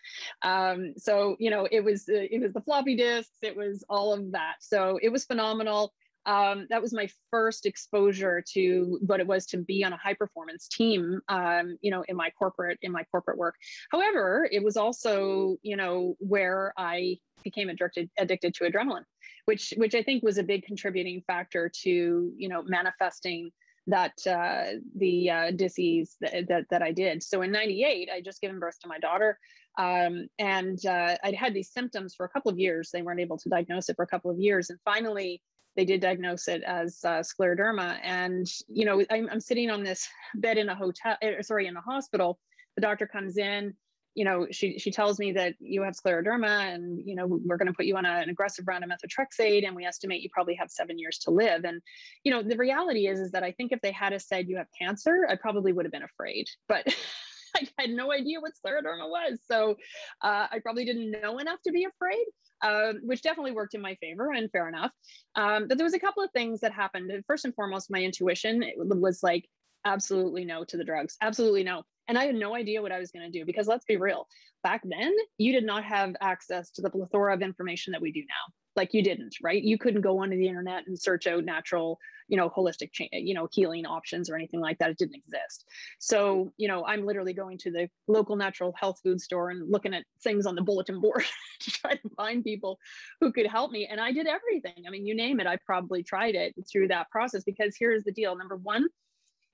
um, 0.43 0.94
so 0.96 1.37
you 1.38 1.50
know 1.50 1.67
it 1.70 1.82
was 1.82 2.08
uh, 2.08 2.26
it 2.31 2.40
was 2.40 2.52
the 2.52 2.61
floppy 2.61 2.96
disks 2.96 3.37
it 3.43 3.56
was 3.56 3.84
all 3.88 4.12
of 4.12 4.31
that 4.32 4.55
so 4.61 4.99
it 5.02 5.08
was 5.08 5.25
phenomenal 5.25 5.93
um, 6.26 6.67
that 6.70 6.82
was 6.82 6.93
my 6.93 7.08
first 7.31 7.67
exposure 7.67 8.43
to 8.52 8.99
what 9.06 9.20
it 9.20 9.26
was 9.26 9.46
to 9.46 9.58
be 9.58 9.84
on 9.84 9.93
a 9.93 9.96
high 9.96 10.14
performance 10.14 10.69
team 10.69 11.20
um, 11.28 11.78
you 11.81 11.90
know 11.90 12.05
in 12.08 12.17
my 12.17 12.31
corporate 12.31 12.78
in 12.82 12.93
my 12.93 13.05
corporate 13.11 13.38
work 13.38 13.55
however 13.90 14.49
it 14.50 14.62
was 14.62 14.76
also 14.76 15.56
you 15.62 15.76
know 15.76 16.17
where 16.19 16.73
i 16.76 17.17
became 17.44 17.69
addicted 17.69 18.11
addicted 18.19 18.55
to 18.55 18.64
adrenaline 18.64 19.05
which 19.44 19.73
which 19.76 19.94
i 19.94 20.02
think 20.02 20.23
was 20.23 20.38
a 20.38 20.43
big 20.43 20.64
contributing 20.64 21.23
factor 21.26 21.70
to 21.82 22.32
you 22.37 22.49
know 22.49 22.62
manifesting 22.67 23.50
that 23.87 24.14
uh, 24.26 24.78
the 24.96 25.31
uh, 25.31 25.50
disease 25.52 26.17
that, 26.20 26.49
that, 26.49 26.64
that 26.70 26.82
I 26.82 26.93
did. 26.93 27.23
So 27.23 27.43
in 27.43 27.52
98, 27.52 28.11
I 28.12 28.20
just 28.20 28.40
given 28.40 28.58
birth 28.58 28.78
to 28.81 28.88
my 28.88 28.99
daughter. 28.99 29.38
Um, 29.78 30.26
and 30.38 30.84
uh, 30.87 31.17
I'd 31.23 31.34
had 31.34 31.55
these 31.55 31.73
symptoms 31.73 32.14
for 32.14 32.26
a 32.26 32.28
couple 32.28 32.50
of 32.50 32.58
years. 32.58 32.90
They 32.93 33.02
weren't 33.02 33.20
able 33.20 33.38
to 33.38 33.49
diagnose 33.49 33.88
it 33.88 33.96
for 33.96 34.02
a 34.02 34.08
couple 34.08 34.31
of 34.31 34.40
years. 34.40 34.70
And 34.70 34.78
finally, 34.84 35.40
they 35.76 35.84
did 35.84 36.00
diagnose 36.00 36.49
it 36.49 36.62
as 36.62 36.99
uh, 37.05 37.23
scleroderma. 37.23 37.99
And, 38.02 38.46
you 38.69 38.84
know, 38.84 39.05
I'm, 39.11 39.28
I'm, 39.31 39.40
sitting 39.40 39.70
on 39.70 39.84
this 39.84 40.08
bed 40.37 40.56
in 40.58 40.69
a 40.69 40.75
hotel, 40.75 41.17
er, 41.23 41.43
sorry, 41.43 41.67
in 41.67 41.76
a 41.76 41.81
hospital. 41.81 42.38
The 42.76 42.82
doctor 42.82 43.06
comes 43.06 43.37
in, 43.37 43.75
you 44.14 44.25
know, 44.25 44.46
she, 44.50 44.78
she 44.78 44.90
tells 44.90 45.19
me 45.19 45.32
that 45.32 45.55
you 45.61 45.82
have 45.82 45.94
scleroderma 45.94 46.75
and, 46.75 47.00
you 47.05 47.14
know, 47.14 47.26
we're 47.26 47.58
going 47.58 47.67
to 47.67 47.75
put 47.75 47.84
you 47.84 47.96
on 47.99 48.06
a, 48.06 48.12
an 48.12 48.31
aggressive 48.31 48.67
round 48.67 48.82
of 48.82 48.90
methotrexate 48.90 49.67
and 49.67 49.76
we 49.76 49.84
estimate 49.84 50.23
you 50.23 50.31
probably 50.32 50.55
have 50.55 50.70
seven 50.70 50.99
years 50.99 51.19
to 51.19 51.31
live. 51.31 51.64
And, 51.64 51.82
you 52.25 52.33
know, 52.33 52.42
the 52.42 52.56
reality 52.56 53.09
is, 53.09 53.21
is 53.21 53.30
that 53.33 53.42
I 53.42 53.52
think 53.52 53.73
if 53.73 53.80
they 53.83 53.92
had 53.92 54.18
said 54.23 54.49
you 54.49 54.56
have 54.56 54.68
cancer, 54.76 55.26
I 55.28 55.37
probably 55.37 55.73
would 55.73 55.85
have 55.85 55.92
been 55.92 56.02
afraid, 56.02 56.47
but 56.66 56.87
I 57.56 57.68
had 57.78 57.90
no 57.90 58.11
idea 58.11 58.40
what 58.40 58.52
scleroderma 58.52 59.09
was. 59.09 59.38
So 59.47 59.76
uh, 60.23 60.47
I 60.50 60.61
probably 60.62 60.87
didn't 60.87 61.11
know 61.23 61.38
enough 61.38 61.61
to 61.66 61.73
be 61.73 61.85
afraid 61.85 62.25
um, 62.62 63.00
which 63.02 63.22
definitely 63.22 63.52
worked 63.52 63.75
in 63.75 63.80
my 63.80 63.94
favor 63.96 64.32
and 64.32 64.50
fair 64.50 64.68
enough. 64.68 64.92
Um, 65.34 65.68
but 65.68 65.78
there 65.78 65.84
was 65.84 65.94
a 65.94 66.00
couple 66.00 66.22
of 66.22 66.30
things 66.32 66.60
that 66.60 66.72
happened. 66.72 67.10
First 67.26 67.44
and 67.44 67.54
foremost, 67.54 67.90
my 67.90 68.02
intuition 68.02 68.64
was 68.76 69.22
like, 69.22 69.48
absolutely 69.84 70.44
no 70.44 70.64
to 70.64 70.76
the 70.76 70.84
drugs, 70.84 71.16
absolutely 71.20 71.62
no. 71.62 71.82
And 72.08 72.18
I 72.18 72.25
had 72.25 72.34
no 72.34 72.54
idea 72.54 72.82
what 72.82 72.92
I 72.92 72.98
was 72.98 73.10
going 73.10 73.30
to 73.30 73.38
do 73.38 73.44
because 73.44 73.66
let's 73.66 73.84
be 73.84 73.96
real, 73.96 74.26
back 74.62 74.82
then, 74.84 75.14
you 75.38 75.52
did 75.52 75.64
not 75.64 75.84
have 75.84 76.14
access 76.20 76.70
to 76.72 76.82
the 76.82 76.90
plethora 76.90 77.34
of 77.34 77.42
information 77.42 77.92
that 77.92 78.02
we 78.02 78.12
do 78.12 78.20
now. 78.20 78.52
Like 78.76 78.92
you 78.95 79.02
didn't, 79.02 79.37
right? 79.42 79.62
You 79.62 79.78
couldn't 79.78 80.02
go 80.02 80.18
onto 80.18 80.37
the 80.37 80.49
internet 80.49 80.87
and 80.87 80.99
search 80.99 81.26
out 81.26 81.45
natural 81.45 81.99
you 82.28 82.37
know 82.37 82.50
holistic 82.50 82.90
you 83.12 83.35
know 83.35 83.49
healing 83.52 83.87
options 83.87 84.28
or 84.28 84.37
anything 84.37 84.61
like 84.61 84.78
that. 84.78 84.90
It 84.90 84.99
didn't 84.99 85.16
exist. 85.16 85.64
So 85.99 86.52
you 86.56 86.68
know 86.68 86.85
i'm 86.87 87.06
literally 87.06 87.33
going 87.33 87.59
to 87.59 87.71
the 87.71 87.88
local 88.06 88.37
natural 88.37 88.75
health 88.78 89.00
food 89.02 89.21
store 89.21 89.50
and 89.50 89.71
looking 89.71 89.95
at 89.95 90.04
things 90.23 90.47
on 90.47 90.54
the 90.54 90.62
bulletin 90.62 91.00
board 91.00 91.25
to 91.61 91.71
try 91.71 91.95
to 91.95 92.09
find 92.16 92.45
people 92.45 92.78
who 93.21 93.33
could 93.33 93.47
help 93.47 93.71
me. 93.71 93.87
And 93.90 94.00
i 94.00 94.12
did 94.12 94.26
everything. 94.26 94.85
I 94.87 94.90
mean 94.90 95.06
you 95.06 95.14
name 95.14 95.40
it 95.40 95.47
i 95.47 95.56
probably 95.56 96.02
tried 96.02 96.35
it 96.35 96.54
through 96.71 96.88
that 96.88 97.11
process 97.11 97.45
because 97.45 97.76
here's 97.78 98.04
the 98.04 98.12
deal. 98.12 98.37
Number 98.37 98.56
one 98.56 98.87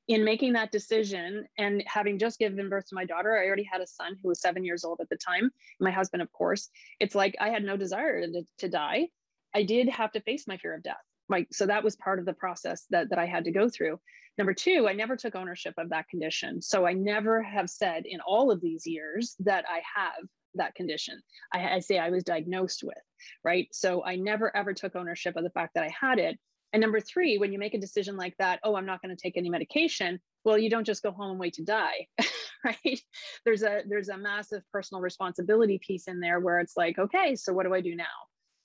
in 0.08 0.24
making 0.24 0.52
that 0.54 0.72
decision 0.72 1.46
and 1.58 1.82
having 1.86 2.18
just 2.18 2.38
given 2.38 2.68
birth 2.68 2.88
to 2.88 2.94
my 2.94 3.04
daughter, 3.04 3.38
I 3.38 3.46
already 3.46 3.68
had 3.70 3.80
a 3.80 3.86
son 3.86 4.16
who 4.22 4.28
was 4.28 4.40
seven 4.40 4.64
years 4.64 4.84
old 4.84 5.00
at 5.00 5.08
the 5.08 5.16
time. 5.16 5.50
My 5.80 5.90
husband, 5.90 6.22
of 6.22 6.32
course, 6.32 6.68
it's 6.98 7.14
like 7.14 7.36
I 7.40 7.50
had 7.50 7.62
no 7.62 7.76
desire 7.76 8.20
to, 8.20 8.42
to 8.58 8.68
die. 8.68 9.08
I 9.54 9.62
did 9.62 9.88
have 9.88 10.12
to 10.12 10.20
face 10.20 10.46
my 10.48 10.56
fear 10.56 10.74
of 10.74 10.82
death. 10.82 10.96
My 11.28 11.46
so 11.52 11.66
that 11.66 11.84
was 11.84 11.96
part 11.96 12.18
of 12.18 12.24
the 12.24 12.32
process 12.32 12.84
that, 12.90 13.10
that 13.10 13.18
i 13.18 13.26
had 13.26 13.44
to 13.44 13.52
go 13.52 13.68
through. 13.68 14.00
Number 14.38 14.54
two 14.54 14.88
i 14.88 14.92
never 14.92 15.16
took 15.16 15.36
ownership 15.36 15.74
of 15.78 15.90
that 15.90 16.08
condition. 16.08 16.60
So 16.60 16.84
i 16.84 16.92
never 16.92 17.42
have 17.42 17.70
said 17.70 18.04
in 18.06 18.20
all 18.20 18.50
of 18.50 18.60
these 18.60 18.86
years 18.86 19.36
that 19.40 19.64
i 19.68 19.80
have 19.94 20.26
that 20.54 20.74
condition. 20.74 21.22
I, 21.54 21.76
I 21.76 21.78
say 21.78 21.98
i 21.98 22.10
was 22.10 22.24
diagnosed 22.24 22.82
with 22.82 22.98
right? 23.44 23.68
So 23.72 24.04
i 24.04 24.16
never 24.16 24.54
ever 24.56 24.74
took 24.74 24.96
ownership 24.96 25.36
of 25.36 25.44
the 25.44 25.50
fact 25.50 25.74
that 25.74 25.84
i 25.84 25.94
had 25.98 26.18
it 26.18 26.38
And 26.72 26.80
number 26.80 27.00
three, 27.00 27.38
when 27.38 27.52
you 27.52 27.58
make 27.58 27.74
a 27.74 27.80
decision 27.80 28.16
like 28.16 28.34
that, 28.38 28.60
oh, 28.64 28.76
I'm 28.76 28.86
not 28.86 29.02
going 29.02 29.14
to 29.14 29.20
take 29.20 29.36
any 29.36 29.50
medication, 29.50 30.20
well, 30.44 30.56
you 30.56 30.70
don't 30.70 30.86
just 30.86 31.02
go 31.02 31.10
home 31.10 31.32
and 31.32 31.40
wait 31.40 31.54
to 31.54 31.64
die, 31.64 32.06
right? 32.64 33.00
There's 33.44 33.62
a 33.62 33.82
there's 33.86 34.08
a 34.08 34.16
massive 34.16 34.62
personal 34.72 35.00
responsibility 35.00 35.78
piece 35.86 36.08
in 36.08 36.20
there 36.20 36.40
where 36.40 36.60
it's 36.60 36.76
like, 36.76 36.98
okay, 36.98 37.36
so 37.36 37.52
what 37.52 37.66
do 37.66 37.74
I 37.74 37.80
do 37.80 37.94
now? 37.94 38.04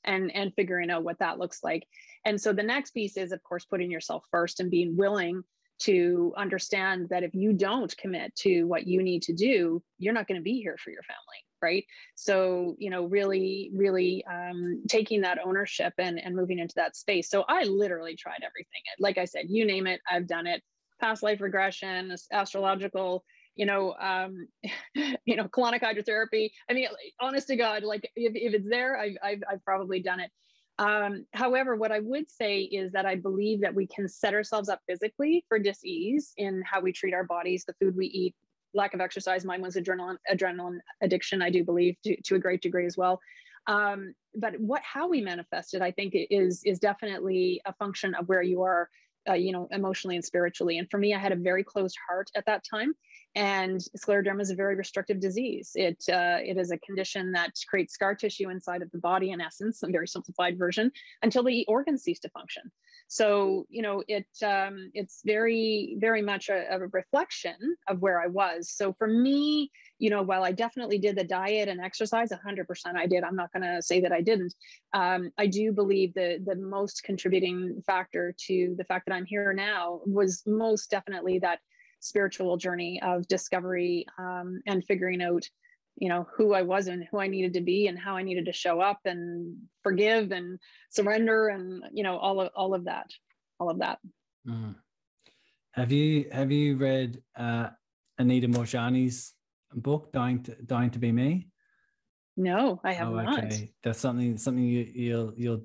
And 0.05 0.33
and 0.33 0.53
figuring 0.55 0.89
out 0.89 1.03
what 1.03 1.19
that 1.19 1.39
looks 1.39 1.63
like. 1.63 1.85
And 2.25 2.39
so 2.39 2.53
the 2.53 2.63
next 2.63 2.91
piece 2.91 3.17
is, 3.17 3.31
of 3.31 3.43
course, 3.43 3.65
putting 3.65 3.91
yourself 3.91 4.23
first 4.31 4.59
and 4.59 4.71
being 4.71 4.95
willing 4.95 5.43
to 5.79 6.33
understand 6.37 7.09
that 7.09 7.23
if 7.23 7.35
you 7.35 7.53
don't 7.53 7.95
commit 7.97 8.33
to 8.35 8.63
what 8.63 8.87
you 8.87 9.03
need 9.03 9.21
to 9.23 9.33
do, 9.33 9.83
you're 9.99 10.13
not 10.13 10.27
going 10.27 10.39
to 10.39 10.43
be 10.43 10.59
here 10.59 10.77
for 10.83 10.89
your 10.89 11.03
family 11.03 11.46
right? 11.61 11.85
So 12.15 12.75
you 12.79 12.89
know 12.89 13.05
really 13.05 13.71
really 13.73 14.23
um, 14.25 14.83
taking 14.87 15.21
that 15.21 15.39
ownership 15.43 15.93
and 15.97 16.19
and 16.19 16.35
moving 16.35 16.59
into 16.59 16.75
that 16.75 16.95
space. 16.95 17.29
So 17.29 17.45
i 17.47 17.63
literally 17.63 18.15
tried 18.15 18.43
everything. 18.45 18.81
Like 18.99 19.17
i 19.17 19.25
said 19.25 19.45
you 19.49 19.65
name 19.65 19.87
it 19.87 20.01
i've 20.09 20.27
done 20.27 20.47
it. 20.47 20.61
Past 20.99 21.23
life 21.23 21.41
regression 21.41 22.15
astrological 22.31 23.23
you 23.57 23.65
know 23.65 23.95
um 23.99 24.47
you 25.25 25.35
know 25.35 25.45
colonic 25.45 25.81
hydrotherapy. 25.81 26.49
I 26.69 26.73
mean 26.73 26.87
honest 27.19 27.47
to 27.47 27.55
god 27.55 27.83
like 27.83 28.09
if, 28.15 28.33
if 28.35 28.53
it's 28.53 28.69
there 28.69 28.97
I've, 28.97 29.17
I've 29.23 29.43
i've 29.51 29.65
probably 29.65 30.01
done 30.01 30.21
it. 30.21 30.31
Um 30.79 31.25
however 31.33 31.75
what 31.75 31.91
i 31.91 31.99
would 31.99 32.29
say 32.29 32.61
is 32.61 32.91
that 32.93 33.05
i 33.05 33.15
believe 33.15 33.61
that 33.61 33.73
we 33.75 33.87
can 33.87 34.07
set 34.07 34.33
ourselves 34.33 34.69
up 34.69 34.79
physically 34.87 35.43
for 35.49 35.59
disease 35.59 36.33
in 36.37 36.63
how 36.65 36.79
we 36.81 36.93
treat 36.93 37.13
our 37.13 37.23
bodies 37.23 37.65
the 37.65 37.73
food 37.81 37.95
we 37.97 38.05
eat 38.05 38.35
lack 38.73 38.93
of 38.93 39.01
exercise. 39.01 39.45
Mine 39.45 39.61
was 39.61 39.75
adrenaline 39.75 40.17
adrenaline 40.31 40.79
addiction. 41.01 41.41
I 41.41 41.49
do 41.49 41.63
believe 41.63 41.95
to, 42.03 42.19
to 42.21 42.35
a 42.35 42.39
great 42.39 42.61
degree 42.61 42.85
as 42.85 42.97
well. 42.97 43.19
Um, 43.67 44.13
but 44.35 44.59
what 44.59 44.81
how 44.83 45.07
we 45.07 45.21
manifest 45.21 45.73
it, 45.73 45.81
I 45.81 45.91
think, 45.91 46.13
is 46.15 46.61
is 46.65 46.79
definitely 46.79 47.61
a 47.65 47.73
function 47.73 48.13
of 48.15 48.27
where 48.29 48.41
you 48.41 48.61
are, 48.61 48.89
uh, 49.29 49.33
you 49.33 49.51
know, 49.51 49.67
emotionally 49.71 50.15
and 50.15 50.23
spiritually. 50.23 50.77
And 50.77 50.89
for 50.89 50.97
me, 50.97 51.13
I 51.13 51.19
had 51.19 51.31
a 51.31 51.35
very 51.35 51.63
closed 51.63 51.97
heart 52.07 52.29
at 52.35 52.45
that 52.45 52.63
time, 52.69 52.93
and 53.37 53.81
scleroderma 53.95 54.41
is 54.41 54.49
a 54.49 54.55
very 54.55 54.73
restrictive 54.73 55.19
disease. 55.19 55.69
It 55.75 56.03
uh, 56.09 56.39
it 56.43 56.57
is 56.57 56.71
a 56.71 56.79
condition 56.79 57.31
that 57.33 57.51
creates 57.69 57.93
scar 57.93 58.15
tissue 58.15 58.49
inside 58.49 58.81
of 58.81 58.89
the 58.91 58.97
body, 58.97 59.29
in 59.29 59.39
essence, 59.39 59.83
a 59.83 59.87
very 59.87 60.07
simplified 60.07 60.57
version, 60.57 60.91
until 61.21 61.43
the 61.43 61.63
organs 61.67 62.01
cease 62.01 62.19
to 62.21 62.29
function. 62.29 62.63
So 63.07 63.67
you 63.69 63.83
know, 63.83 64.03
it 64.07 64.25
um, 64.43 64.89
it's 64.95 65.21
very 65.23 65.97
very 65.99 66.23
much 66.23 66.49
a, 66.49 66.65
a 66.71 66.79
reflection 66.79 67.75
of 67.87 68.01
where 68.01 68.19
I 68.19 68.25
was. 68.25 68.71
So 68.71 68.91
for 68.97 69.07
me, 69.07 69.71
you 69.99 70.09
know, 70.09 70.23
while 70.23 70.43
I 70.43 70.51
definitely 70.51 70.97
did 70.97 71.15
the 71.15 71.23
diet 71.23 71.69
and 71.69 71.79
exercise, 71.79 72.31
100% 72.31 72.65
I 72.95 73.05
did. 73.05 73.23
I'm 73.23 73.35
not 73.35 73.53
going 73.53 73.63
to 73.63 73.83
say 73.83 74.01
that 74.01 74.11
I 74.11 74.21
didn't. 74.21 74.55
Um, 74.93 75.29
I 75.37 75.45
do 75.45 75.71
believe 75.71 76.15
the 76.15 76.41
the 76.43 76.55
most 76.55 77.03
contributing 77.03 77.83
factor 77.85 78.33
to 78.47 78.73
the 78.79 78.85
fact 78.85 79.05
that 79.05 79.13
I'm 79.13 79.27
here 79.27 79.53
now 79.53 80.01
was 80.07 80.41
most 80.47 80.89
definitely 80.89 81.37
that 81.39 81.59
spiritual 81.99 82.57
journey 82.57 83.01
of 83.01 83.27
discovery 83.27 84.05
um, 84.19 84.61
and 84.65 84.83
figuring 84.85 85.21
out 85.21 85.43
you 85.97 86.09
know 86.09 86.27
who 86.35 86.53
i 86.53 86.61
was 86.61 86.87
and 86.87 87.05
who 87.09 87.19
i 87.19 87.27
needed 87.27 87.53
to 87.53 87.61
be 87.61 87.87
and 87.87 87.97
how 87.97 88.15
i 88.15 88.21
needed 88.21 88.45
to 88.45 88.53
show 88.53 88.79
up 88.79 88.99
and 89.05 89.55
forgive 89.83 90.31
and 90.31 90.59
surrender 90.91 91.47
and 91.47 91.83
you 91.91 92.03
know 92.03 92.17
all 92.17 92.39
of 92.39 92.49
all 92.55 92.73
of 92.73 92.85
that 92.85 93.07
all 93.59 93.69
of 93.69 93.79
that 93.79 93.97
mm. 94.47 94.75
have 95.71 95.91
you 95.91 96.29
have 96.31 96.51
you 96.51 96.77
read 96.77 97.21
uh, 97.35 97.69
anita 98.19 98.47
moorjani's 98.47 99.33
book 99.73 100.11
dying 100.13 100.41
to 100.43 100.55
dying 100.63 100.91
to 100.91 100.99
be 100.99 101.11
me 101.11 101.47
no 102.35 102.79
i 102.83 102.93
have 102.93 103.09
oh, 103.09 103.15
not 103.15 103.43
okay. 103.45 103.69
that's 103.83 103.99
something 103.99 104.37
something 104.37 104.63
you, 104.63 104.87
you'll 104.93 105.33
you'll 105.35 105.61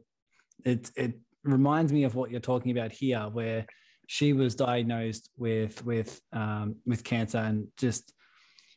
it 0.64 0.90
it 0.96 1.18
reminds 1.44 1.92
me 1.92 2.04
of 2.04 2.14
what 2.14 2.30
you're 2.30 2.40
talking 2.40 2.72
about 2.72 2.92
here 2.92 3.20
where 3.32 3.66
she 4.06 4.32
was 4.32 4.54
diagnosed 4.54 5.30
with 5.36 5.84
with 5.84 6.20
um, 6.32 6.76
with 6.86 7.04
cancer 7.04 7.38
and 7.38 7.68
just 7.76 8.12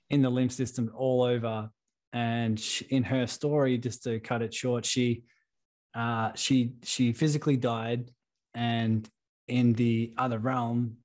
in 0.09 0.21
the 0.21 0.29
lymph 0.29 0.51
system 0.51 0.91
all 0.95 1.23
over. 1.23 1.69
And 2.13 2.57
she, 2.59 2.85
in 2.85 3.03
her 3.03 3.27
story, 3.27 3.77
just 3.77 4.03
to 4.03 4.19
cut 4.19 4.41
it 4.41 4.53
short, 4.53 4.85
she 4.85 5.23
uh, 5.93 6.31
she 6.35 6.73
she 6.83 7.11
physically 7.13 7.57
died, 7.57 8.09
and 8.53 9.09
in 9.47 9.73
the 9.73 10.13
other 10.17 10.39
realm, 10.39 10.97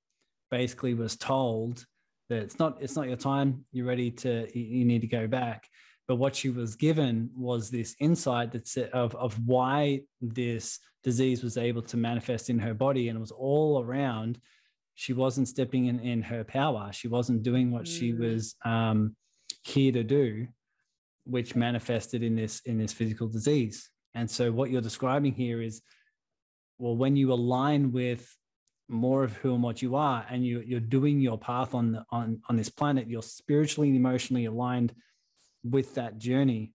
basically 0.51 0.95
was 0.95 1.17
told 1.17 1.85
that 2.29 2.43
it's 2.43 2.59
not 2.59 2.79
it's 2.81 2.97
not 2.97 3.09
your 3.09 3.17
time. 3.17 3.65
You're 3.73 3.87
ready 3.87 4.11
to 4.13 4.47
you 4.57 4.85
need 4.85 5.01
to 5.01 5.07
go 5.07 5.27
back. 5.27 5.67
But 6.11 6.17
what 6.17 6.35
she 6.35 6.51
was 6.51 6.75
given 6.75 7.31
was 7.37 7.71
this 7.71 7.95
insight 8.01 8.51
that's 8.51 8.77
of 8.77 9.15
of 9.15 9.39
why 9.47 10.01
this 10.21 10.81
disease 11.05 11.45
was 11.45 11.57
able 11.57 11.83
to 11.83 11.97
manifest 11.97 12.51
in 12.51 12.59
her 12.59 12.75
body, 12.75 13.09
and 13.09 13.17
it 13.17 13.21
was 13.21 13.31
all 13.31 13.81
around 13.81 14.41
she 14.97 15.13
wasn't 15.13 15.47
stepping 15.47 15.87
in 15.87 16.01
in 16.01 16.21
her 16.21 16.43
power 16.43 16.91
she 16.93 17.07
wasn't 17.07 17.45
doing 17.45 17.71
what 17.71 17.85
mm. 17.85 17.99
she 17.99 18.13
was 18.13 18.57
um, 18.65 19.15
here 19.63 19.93
to 19.93 20.03
do 20.03 20.49
which 21.27 21.55
manifested 21.55 22.25
in 22.25 22.35
this 22.35 22.59
in 22.67 22.77
this 22.77 22.93
physical 22.93 23.29
disease 23.29 23.89
and 24.15 24.29
so 24.29 24.51
what 24.51 24.69
you're 24.69 24.83
describing 24.83 25.33
here 25.33 25.63
is 25.63 25.81
well 26.79 26.97
when 26.97 27.15
you 27.15 27.33
align 27.33 27.93
with 27.93 28.37
more 28.89 29.23
of 29.23 29.33
who 29.37 29.55
and 29.55 29.63
what 29.63 29.81
you 29.81 29.95
are 29.95 30.27
and 30.29 30.45
you, 30.45 30.61
you're 30.67 30.81
doing 30.81 31.21
your 31.21 31.39
path 31.39 31.73
on 31.73 31.93
the, 31.93 32.05
on 32.11 32.43
on 32.49 32.57
this 32.57 32.69
planet 32.69 33.09
you're 33.09 33.23
spiritually 33.23 33.89
and 33.89 33.97
emotionally 33.97 34.47
aligned 34.47 34.93
with 35.65 35.95
that 35.95 36.19
journey 36.19 36.73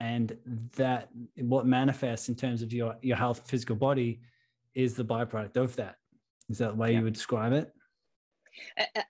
and 0.00 0.36
that 0.76 1.08
what 1.36 1.66
manifests 1.66 2.28
in 2.28 2.34
terms 2.34 2.62
of 2.62 2.72
your 2.72 2.96
your 3.02 3.16
health 3.16 3.42
physical 3.46 3.76
body 3.76 4.20
is 4.74 4.94
the 4.94 5.04
byproduct 5.04 5.56
of 5.56 5.76
that 5.76 5.96
is 6.48 6.58
that 6.58 6.70
the 6.70 6.74
way 6.74 6.92
yeah. 6.92 6.98
you 6.98 7.04
would 7.04 7.14
describe 7.14 7.52
it? 7.52 7.72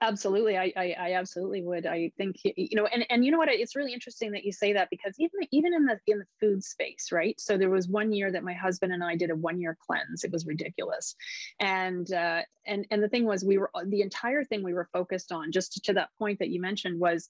Absolutely, 0.00 0.56
I, 0.56 0.72
I, 0.76 0.96
I 0.98 1.12
absolutely 1.14 1.62
would. 1.62 1.86
I 1.86 2.10
think 2.16 2.36
you 2.44 2.76
know, 2.76 2.86
and 2.86 3.04
and 3.10 3.24
you 3.24 3.30
know 3.30 3.36
what? 3.36 3.50
It's 3.50 3.76
really 3.76 3.92
interesting 3.92 4.32
that 4.32 4.44
you 4.44 4.52
say 4.52 4.72
that 4.72 4.88
because 4.90 5.14
even 5.18 5.40
even 5.50 5.74
in 5.74 5.84
the 5.84 5.98
in 6.06 6.18
the 6.20 6.26
food 6.40 6.64
space, 6.64 7.10
right? 7.12 7.38
So 7.38 7.58
there 7.58 7.68
was 7.68 7.86
one 7.86 8.12
year 8.12 8.32
that 8.32 8.42
my 8.42 8.54
husband 8.54 8.92
and 8.92 9.04
I 9.04 9.16
did 9.16 9.30
a 9.30 9.36
one 9.36 9.60
year 9.60 9.76
cleanse. 9.86 10.24
It 10.24 10.32
was 10.32 10.46
ridiculous, 10.46 11.14
and 11.60 12.10
uh, 12.10 12.40
and 12.66 12.86
and 12.90 13.02
the 13.02 13.08
thing 13.08 13.26
was, 13.26 13.44
we 13.44 13.58
were 13.58 13.70
the 13.86 14.00
entire 14.00 14.44
thing 14.44 14.62
we 14.62 14.72
were 14.72 14.88
focused 14.94 15.30
on. 15.30 15.52
Just 15.52 15.84
to 15.84 15.92
that 15.92 16.08
point 16.18 16.38
that 16.38 16.48
you 16.48 16.60
mentioned 16.60 16.98
was 16.98 17.28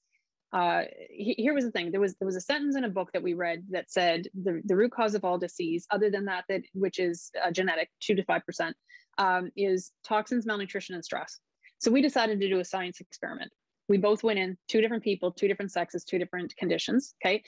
uh, 0.55 0.85
here 1.11 1.53
was 1.53 1.65
the 1.65 1.71
thing 1.71 1.91
there 1.91 2.01
was 2.01 2.15
there 2.15 2.27
was 2.27 2.37
a 2.37 2.41
sentence 2.41 2.77
in 2.77 2.85
a 2.85 2.89
book 2.89 3.11
that 3.13 3.23
we 3.23 3.35
read 3.35 3.65
that 3.71 3.91
said 3.91 4.29
the, 4.45 4.63
the 4.65 4.77
root 4.77 4.93
cause 4.93 5.15
of 5.15 5.25
all 5.25 5.37
disease 5.37 5.85
other 5.91 6.11
than 6.11 6.25
that 6.25 6.45
that 6.49 6.63
which 6.75 6.99
is 6.99 7.31
uh, 7.45 7.51
genetic 7.51 7.91
two 8.01 8.15
to 8.15 8.25
five 8.25 8.45
percent 8.47 8.77
um, 9.19 9.51
is 9.57 9.93
toxins, 10.05 10.47
malnutrition, 10.47 10.95
and 10.95 11.05
stress. 11.05 11.39
So 11.79 11.91
we 11.91 12.03
decided 12.03 12.41
to 12.41 12.49
do 12.49 12.61
a 12.61 12.65
science 12.65 13.01
experiment. 13.01 13.53
We 13.89 13.99
both 13.99 14.23
went 14.23 14.39
in, 14.39 14.57
two 14.69 14.81
different 14.81 15.05
people, 15.05 15.31
two 15.31 15.49
different 15.49 15.73
sexes, 15.73 16.05
two 16.05 16.19
different 16.19 16.57
conditions. 16.57 17.15
Okay. 17.23 17.43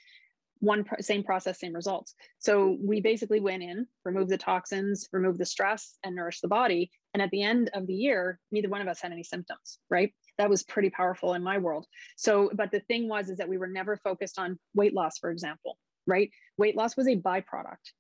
One 0.61 0.85
pr- 0.85 1.01
same 1.01 1.23
process, 1.23 1.61
same 1.61 1.75
results. 1.75 2.15
So 2.39 2.77
we 2.83 3.01
basically 3.01 3.41
went 3.41 3.63
in, 3.63 3.87
removed 4.05 4.31
the 4.31 4.39
toxins, 4.39 5.09
removed 5.13 5.39
the 5.39 5.47
stress, 5.47 5.97
and 6.03 6.15
nourished 6.15 6.43
the 6.43 6.49
body. 6.49 6.91
And 7.15 7.23
at 7.23 7.31
the 7.31 7.43
end 7.43 7.71
of 7.75 7.87
the 7.87 7.95
year, 7.95 8.41
neither 8.51 8.69
one 8.69 8.81
of 8.81 8.89
us 8.89 9.01
had 9.01 9.13
any 9.13 9.23
symptoms, 9.23 9.79
right? 9.91 10.13
That 10.39 10.51
was 10.51 10.63
pretty 10.63 10.91
powerful 10.91 11.35
in 11.35 11.43
my 11.43 11.59
world. 11.59 11.87
So, 12.17 12.51
but 12.55 12.71
the 12.71 12.81
thing 12.81 13.09
was, 13.09 13.31
is 13.31 13.39
that 13.39 13.49
we 13.49 13.59
were 13.59 13.67
never 13.67 13.97
focused 13.97 14.39
on 14.39 14.59
weight 14.75 14.95
loss, 14.95 15.19
for 15.19 15.31
example, 15.31 15.79
right? 16.07 16.31
Weight 16.59 16.77
loss 16.77 16.97
was 16.97 17.09
a 17.09 17.17
byproduct. 17.17 17.93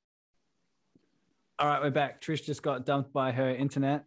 All 1.59 1.69
right, 1.69 1.81
we're 1.81 1.91
back. 1.91 2.21
Trish 2.21 2.45
just 2.45 2.63
got 2.63 2.85
dumped 2.85 3.13
by 3.15 3.33
her 3.33 3.49
internet, 3.49 4.05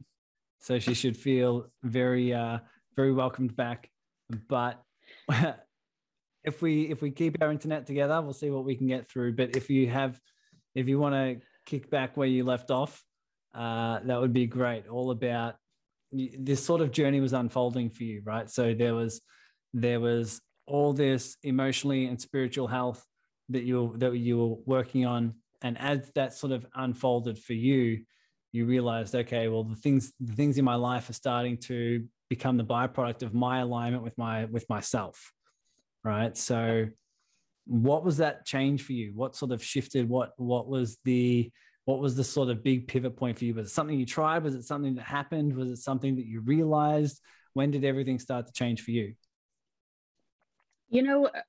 so 0.59 0.77
she 0.77 0.93
should 0.93 1.17
feel 1.17 1.71
very, 1.81 2.31
uh, 2.33 2.59
very 2.95 3.11
welcomed 3.11 3.55
back. 3.55 3.89
But 4.47 4.79
if 6.43 6.61
we 6.61 6.83
if 6.83 7.01
we 7.01 7.09
keep 7.09 7.41
our 7.41 7.51
internet 7.51 7.87
together, 7.87 8.21
we'll 8.21 8.33
see 8.33 8.51
what 8.51 8.65
we 8.65 8.75
can 8.75 8.87
get 8.87 9.09
through. 9.09 9.33
But 9.33 9.55
if 9.55 9.69
you 9.69 9.89
have, 9.89 10.19
if 10.75 10.87
you 10.87 10.99
want 10.99 11.15
to 11.15 11.45
kick 11.65 11.89
back 11.89 12.17
where 12.17 12.27
you 12.27 12.43
left 12.43 12.69
off, 12.69 13.03
uh, 13.55 13.99
that 14.03 14.19
would 14.21 14.33
be 14.33 14.45
great. 14.45 14.87
All 14.87 15.11
about 15.11 15.55
this 16.11 16.63
sort 16.63 16.81
of 16.81 16.91
journey 16.91 17.19
was 17.19 17.33
unfolding 17.33 17.89
for 17.89 18.03
you, 18.03 18.21
right? 18.25 18.49
So 18.49 18.73
there 18.73 18.95
was 18.95 19.21
there 19.73 19.99
was 19.99 20.41
all 20.65 20.93
this 20.93 21.37
emotionally 21.43 22.05
and 22.05 22.19
spiritual 22.19 22.67
health 22.67 23.05
that 23.49 23.63
you 23.63 23.95
that 23.97 24.15
you 24.17 24.37
were 24.37 24.55
working 24.65 25.05
on. 25.05 25.35
And 25.61 25.77
as 25.77 26.09
that 26.15 26.33
sort 26.33 26.53
of 26.53 26.65
unfolded 26.75 27.37
for 27.39 27.53
you 27.53 28.03
you 28.51 28.65
realized 28.65 29.13
okay 29.13 29.47
well 29.47 29.63
the 29.63 29.75
things 29.75 30.11
the 30.19 30.33
things 30.33 30.57
in 30.57 30.65
my 30.65 30.73
life 30.73 31.07
are 31.07 31.13
starting 31.13 31.55
to 31.55 32.03
become 32.31 32.57
the 32.57 32.63
byproduct 32.63 33.21
of 33.21 33.31
my 33.31 33.59
alignment 33.59 34.01
with 34.01 34.17
my 34.17 34.45
with 34.45 34.67
myself 34.69 35.31
right? 36.03 36.35
So 36.37 36.87
what 37.65 38.03
was 38.03 38.17
that 38.17 38.45
change 38.45 38.83
for 38.83 38.93
you? 38.93 39.11
What 39.13 39.35
sort 39.35 39.51
of 39.51 39.63
shifted? 39.63 40.09
What 40.09 40.31
what 40.37 40.67
was 40.67 40.97
the 41.05 41.51
what 41.89 41.99
was 41.99 42.15
the 42.15 42.23
sort 42.23 42.49
of 42.49 42.63
big 42.63 42.87
pivot 42.87 43.17
point 43.17 43.35
for 43.35 43.45
you? 43.45 43.55
Was 43.55 43.65
it 43.65 43.71
something 43.71 43.97
you 43.97 44.05
tried? 44.05 44.43
Was 44.43 44.53
it 44.53 44.63
something 44.63 44.93
that 44.93 45.05
happened? 45.05 45.55
Was 45.55 45.71
it 45.71 45.77
something 45.77 46.17
that 46.17 46.27
you 46.27 46.41
realized? 46.41 47.19
When 47.53 47.71
did 47.71 47.83
everything 47.83 48.19
start 48.19 48.45
to 48.45 48.53
change 48.53 48.83
for 48.83 48.91
you? 48.91 49.15
You 50.91 51.01
know 51.01 51.25
uh, 51.25 51.41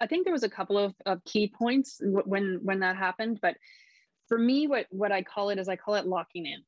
I 0.00 0.06
think 0.06 0.22
there 0.22 0.32
was 0.32 0.44
a 0.44 0.48
couple 0.48 0.78
of, 0.78 0.94
of 1.04 1.24
key 1.24 1.52
points 1.52 2.00
when 2.00 2.60
when 2.62 2.78
that 2.78 2.94
happened, 2.94 3.40
but 3.42 3.56
for 4.28 4.38
me, 4.38 4.68
what 4.68 4.86
what 4.90 5.10
I 5.10 5.22
call 5.22 5.50
it 5.50 5.58
is 5.58 5.68
I 5.68 5.74
call 5.74 5.96
it 5.96 6.06
locking 6.06 6.46
in. 6.46 6.62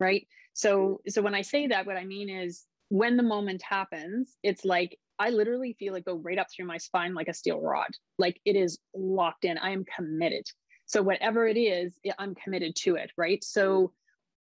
right? 0.00 0.26
So 0.54 1.02
so 1.08 1.20
when 1.20 1.34
i 1.34 1.42
say 1.42 1.66
that 1.66 1.86
what 1.86 1.96
i 1.98 2.04
mean 2.04 2.28
is 2.30 2.64
when 2.88 3.16
the 3.16 3.22
moment 3.22 3.62
happens 3.62 4.36
it's 4.42 4.64
like 4.66 4.98
i 5.18 5.30
literally 5.30 5.74
feel 5.78 5.94
it 5.94 6.04
go 6.04 6.16
right 6.16 6.38
up 6.38 6.46
through 6.50 6.66
my 6.66 6.76
spine 6.78 7.14
like 7.14 7.28
a 7.28 7.34
steel 7.34 7.60
rod. 7.60 7.92
Like 8.18 8.40
it 8.44 8.56
is 8.56 8.78
locked 8.94 9.44
in. 9.44 9.56
I 9.58 9.70
am 9.70 9.84
committed 9.96 10.46
so 10.86 11.02
whatever 11.02 11.46
it 11.46 11.56
is 11.58 11.94
i'm 12.18 12.34
committed 12.34 12.74
to 12.76 12.96
it 12.96 13.10
right? 13.16 13.42
So 13.44 13.92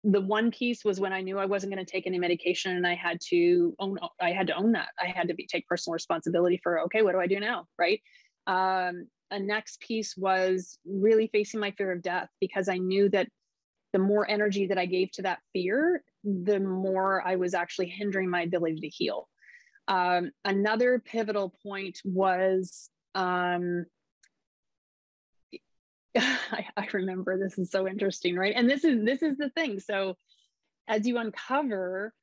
the 0.06 0.22
one 0.22 0.52
piece 0.52 0.84
was 0.84 1.00
when 1.00 1.14
i 1.14 1.22
knew 1.22 1.40
i 1.40 1.46
wasn't 1.46 1.74
going 1.74 1.84
to 1.86 1.90
take 1.90 2.06
any 2.06 2.20
medication 2.20 2.76
and 2.76 2.86
i 2.86 2.94
had 2.94 3.20
to 3.30 3.74
own 3.80 3.98
i 4.22 4.32
had 4.32 4.48
to 4.48 4.56
own 4.56 4.74
that. 4.74 4.90
I 5.02 5.08
had 5.08 5.30
to 5.30 5.34
be, 5.34 5.48
take 5.48 5.68
personal 5.68 5.94
responsibility 5.94 6.60
for 6.62 6.82
okay 6.82 7.02
what 7.02 7.14
do 7.14 7.20
i 7.20 7.28
do 7.28 7.40
now 7.40 7.68
right? 7.80 8.02
Um, 8.46 9.08
a 9.32 9.40
next 9.40 9.80
piece 9.80 10.18
was 10.18 10.78
really 10.86 11.28
facing 11.28 11.60
my 11.62 11.72
fear 11.72 11.92
of 11.94 12.02
death 12.02 12.28
because 12.42 12.68
i 12.68 12.78
knew 12.78 13.08
that 13.10 13.28
the 13.94 14.00
more 14.00 14.30
energy 14.30 14.66
that 14.68 14.78
I 14.78 14.88
gave 14.88 15.12
to 15.12 15.22
that 15.22 15.40
fear, 15.54 16.04
the 16.24 16.60
more 16.60 17.26
I 17.26 17.36
was 17.36 17.54
actually 17.54 17.90
hindering 17.90 18.30
my 18.30 18.42
ability 18.42 18.82
to 18.82 18.90
heal. 18.90 19.30
Um, 19.88 20.32
another 20.44 21.00
pivotal 21.00 21.54
point 21.64 22.00
was 22.04 22.90
um, 23.16 23.86
I, 26.18 26.68
I, 26.78 26.88
remember 26.94 27.38
this 27.38 27.58
is 27.58 27.72
so 27.72 27.88
interesting, 27.88 28.36
right? 28.36 28.54
And 28.56 28.70
this 28.70 28.84
is 28.84 29.04
this 29.04 29.22
is 29.24 29.38
the 29.38 29.50
thing. 29.50 29.80
So 29.80 30.16
as 30.88 31.08
you 31.08 31.18
uncover 31.18 32.14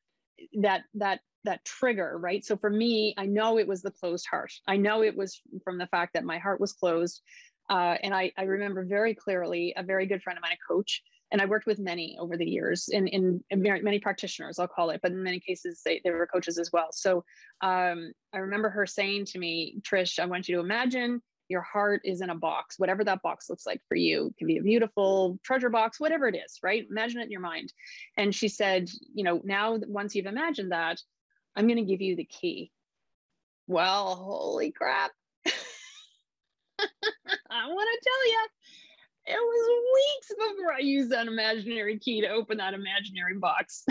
that 0.60 0.82
that 0.94 1.20
that 1.44 1.64
trigger, 1.64 2.18
right? 2.18 2.44
So 2.44 2.56
for 2.56 2.70
me, 2.70 3.14
I 3.16 3.26
know 3.26 3.58
it 3.58 3.66
was 3.66 3.82
the 3.82 3.90
closed 3.90 4.26
heart. 4.30 4.52
I 4.66 4.76
know 4.76 5.02
it 5.02 5.16
was 5.16 5.40
from 5.64 5.78
the 5.78 5.86
fact 5.86 6.12
that 6.14 6.24
my 6.24 6.38
heart 6.38 6.60
was 6.60 6.72
closed. 6.72 7.22
Uh, 7.68 7.96
and 8.02 8.14
I, 8.14 8.32
I 8.36 8.42
remember 8.42 8.84
very 8.84 9.14
clearly 9.14 9.72
a 9.76 9.82
very 9.82 10.06
good 10.06 10.22
friend 10.22 10.36
of 10.36 10.42
mine, 10.42 10.52
a 10.52 10.72
coach, 10.72 11.02
and 11.32 11.40
I 11.40 11.46
worked 11.46 11.66
with 11.66 11.78
many 11.78 12.16
over 12.18 12.36
the 12.36 12.44
years 12.44 12.88
in, 12.88 13.06
in, 13.06 13.42
in 13.50 13.62
many 13.62 14.00
practitioners, 14.00 14.58
I'll 14.58 14.66
call 14.66 14.90
it, 14.90 15.00
but 15.02 15.12
in 15.12 15.22
many 15.22 15.38
cases 15.38 15.80
they, 15.84 16.00
they 16.02 16.10
were 16.10 16.26
coaches 16.26 16.58
as 16.58 16.70
well. 16.72 16.88
So 16.90 17.24
um, 17.60 18.12
I 18.34 18.38
remember 18.38 18.68
her 18.70 18.86
saying 18.86 19.26
to 19.26 19.38
me, 19.38 19.76
Trish, 19.82 20.18
I 20.18 20.26
want 20.26 20.48
you 20.48 20.56
to 20.56 20.60
imagine 20.60 21.22
your 21.50 21.62
heart 21.62 22.02
is 22.04 22.20
in 22.20 22.30
a 22.30 22.34
box, 22.34 22.78
whatever 22.78 23.02
that 23.04 23.22
box 23.22 23.50
looks 23.50 23.66
like 23.66 23.82
for 23.88 23.96
you. 23.96 24.28
It 24.28 24.36
can 24.38 24.46
be 24.46 24.58
a 24.58 24.62
beautiful 24.62 25.38
treasure 25.42 25.68
box, 25.68 25.98
whatever 25.98 26.28
it 26.28 26.36
is, 26.36 26.60
right? 26.62 26.86
Imagine 26.88 27.20
it 27.20 27.24
in 27.24 27.30
your 27.30 27.40
mind. 27.40 27.72
And 28.16 28.34
she 28.34 28.48
said, 28.48 28.88
you 29.12 29.24
know, 29.24 29.40
now 29.44 29.78
once 29.88 30.14
you've 30.14 30.26
imagined 30.26 30.70
that, 30.72 31.00
I'm 31.56 31.66
going 31.66 31.78
to 31.78 31.84
give 31.84 32.00
you 32.00 32.14
the 32.14 32.24
key. 32.24 32.70
Well, 33.66 34.14
holy 34.14 34.70
crap. 34.70 35.10
I 35.46 35.52
want 37.66 37.88
to 37.92 38.08
tell 38.08 38.28
you, 38.28 38.46
it 39.26 39.34
was 39.34 39.68
weeks 39.94 40.28
before 40.28 40.72
I 40.72 40.78
used 40.78 41.10
that 41.10 41.26
imaginary 41.26 41.98
key 41.98 42.20
to 42.20 42.28
open 42.28 42.58
that 42.58 42.74
imaginary 42.74 43.38
box. 43.38 43.84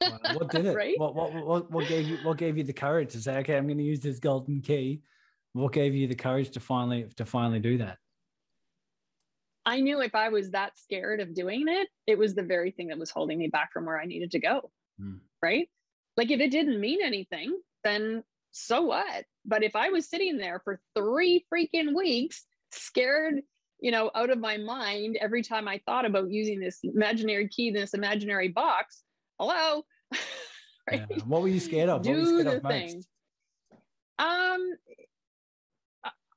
what 0.00 0.50
did 0.50 0.66
it? 0.66 0.72
right? 0.76 0.98
What, 0.98 1.14
what, 1.14 1.32
what, 1.32 1.70
what 1.70 1.86
gave 1.88 2.06
you 2.06 2.18
what 2.24 2.36
gave 2.36 2.58
you 2.58 2.64
the 2.64 2.72
courage 2.72 3.12
to 3.12 3.20
say, 3.20 3.36
okay, 3.38 3.56
I'm 3.56 3.66
going 3.66 3.78
to 3.78 3.84
use 3.84 4.00
this 4.00 4.18
golden 4.18 4.60
key? 4.60 5.02
What 5.56 5.72
gave 5.72 5.94
you 5.94 6.06
the 6.06 6.14
courage 6.14 6.50
to 6.50 6.60
finally 6.60 7.08
to 7.16 7.24
finally 7.24 7.60
do 7.60 7.78
that? 7.78 7.96
I 9.64 9.80
knew 9.80 10.00
if 10.00 10.14
I 10.14 10.28
was 10.28 10.50
that 10.50 10.78
scared 10.78 11.20
of 11.20 11.34
doing 11.34 11.64
it, 11.66 11.88
it 12.06 12.18
was 12.18 12.34
the 12.34 12.42
very 12.42 12.70
thing 12.70 12.88
that 12.88 12.98
was 12.98 13.10
holding 13.10 13.38
me 13.38 13.48
back 13.48 13.72
from 13.72 13.86
where 13.86 13.98
I 13.98 14.04
needed 14.04 14.30
to 14.32 14.38
go. 14.38 14.70
Mm. 15.00 15.20
Right? 15.42 15.68
Like 16.16 16.30
if 16.30 16.40
it 16.40 16.50
didn't 16.50 16.80
mean 16.80 17.00
anything, 17.02 17.58
then 17.84 18.22
so 18.52 18.82
what? 18.82 19.24
But 19.44 19.62
if 19.62 19.74
I 19.74 19.88
was 19.88 20.08
sitting 20.08 20.36
there 20.36 20.60
for 20.62 20.78
three 20.94 21.46
freaking 21.52 21.94
weeks, 21.94 22.44
scared 22.70 23.42
you 23.80 23.90
know, 23.90 24.10
out 24.14 24.30
of 24.30 24.38
my 24.38 24.56
mind 24.56 25.16
every 25.20 25.42
time 25.42 25.68
I 25.68 25.80
thought 25.84 26.04
about 26.04 26.30
using 26.30 26.60
this 26.60 26.80
imaginary 26.82 27.48
key, 27.48 27.70
this 27.70 27.94
imaginary 27.94 28.48
box. 28.48 29.02
Hello. 29.38 29.84
right? 30.90 31.04
Yeah. 31.10 31.18
What 31.26 31.42
were 31.42 31.48
you 31.48 31.60
scared 31.60 31.90
of? 31.90 32.02
Do 32.02 32.42
the 32.42 32.60
thing. 32.60 33.04
Um, 34.18 34.72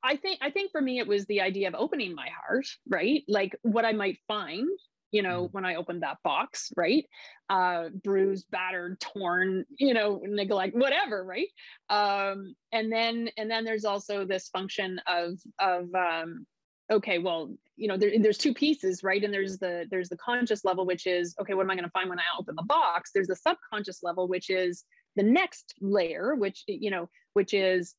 I 0.03 0.15
think 0.15 0.39
I 0.41 0.50
think 0.50 0.72
for 0.72 0.82
me 0.82 1.00
it 1.00 1.08
was 1.08 1.25
the 1.25 1.41
idea 1.41 1.68
of 1.68 1.75
opening 1.75 2.15
my 2.15 2.27
heart, 2.46 2.68
right? 2.88 3.24
Like 3.27 3.56
what 3.63 3.86
I 3.86 3.91
might 3.91 4.18
find, 4.27 4.68
you 5.12 5.22
know, 5.22 5.44
mm. 5.44 5.53
when 5.53 5.65
I 5.65 5.75
opened 5.75 6.03
that 6.03 6.18
box, 6.24 6.72
right? 6.77 7.06
Uh, 7.50 7.89
bruised, 8.03 8.46
battered, 8.51 9.00
torn, 9.00 9.65
you 9.77 9.94
know, 9.94 10.21
neglect, 10.24 10.76
whatever, 10.76 11.24
right? 11.24 11.47
Um, 11.89 12.56
and 12.71 12.91
then 12.91 13.30
and 13.38 13.50
then 13.50 13.65
there's 13.65 13.86
also 13.86 14.26
this 14.26 14.50
function 14.50 15.02
of 15.08 15.39
of 15.60 15.93
um, 15.95 16.45
okay 16.91 17.19
well 17.19 17.54
you 17.76 17.88
know 17.88 17.97
there, 17.97 18.12
there's 18.19 18.38
two 18.38 18.54
pieces 18.54 19.04
right 19.04 19.24
and 19.24 19.34
there's 19.34 19.58
the 19.60 19.86
there's 19.91 20.10
the 20.10 20.17
conscious 20.17 20.65
level 20.65 20.86
which 20.86 21.06
is 21.06 21.36
okay 21.39 21.54
what 21.54 21.63
am 21.63 21.71
i 21.71 21.76
going 21.76 21.84
to 21.84 21.91
find 21.91 22.10
when 22.10 22.19
i 22.19 22.24
open 22.39 22.56
the 22.56 22.63
box 22.63 23.12
there's 23.13 23.28
the 23.28 23.36
subconscious 23.36 24.02
level 24.02 24.28
which 24.28 24.50
is 24.50 24.84
the 25.15 25.24
next 25.24 25.76
layer 25.82 26.36
which 26.36 26.63
you 26.67 26.89
know 26.89 27.10
which 27.34 27.54
is 27.54 27.95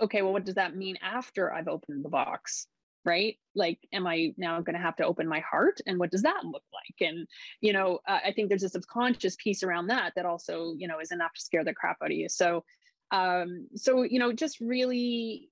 okay 0.00 0.22
well 0.22 0.32
what 0.32 0.44
does 0.44 0.54
that 0.54 0.76
mean 0.76 0.96
after 1.02 1.52
i've 1.52 1.68
opened 1.68 2.04
the 2.04 2.08
box 2.08 2.66
right? 3.06 3.36
Like 3.54 3.78
am 3.92 4.06
i 4.06 4.34
now 4.36 4.60
going 4.60 4.74
to 4.74 4.82
have 4.82 4.96
to 4.96 5.06
open 5.06 5.26
my 5.28 5.40
heart? 5.40 5.80
And 5.86 5.98
what 5.98 6.10
does 6.10 6.22
that 6.22 6.44
look 6.44 6.64
like? 6.74 7.08
And 7.08 7.26
you 7.62 7.72
know 7.72 8.00
uh, 8.06 8.18
i 8.24 8.32
think 8.32 8.48
there's 8.48 8.64
a 8.64 8.68
subconscious 8.68 9.36
piece 9.36 9.62
around 9.62 9.86
that 9.86 10.12
that 10.16 10.26
also 10.26 10.74
you 10.76 10.88
know 10.88 10.98
is 10.98 11.12
enough 11.12 11.32
to 11.34 11.40
scare 11.40 11.64
the 11.64 11.72
crap 11.72 11.98
out 12.02 12.10
of 12.10 12.16
you. 12.16 12.28
So 12.28 12.64
um 13.12 13.68
so 13.76 14.02
you 14.02 14.18
know 14.18 14.32
just 14.32 14.60
really 14.60 15.48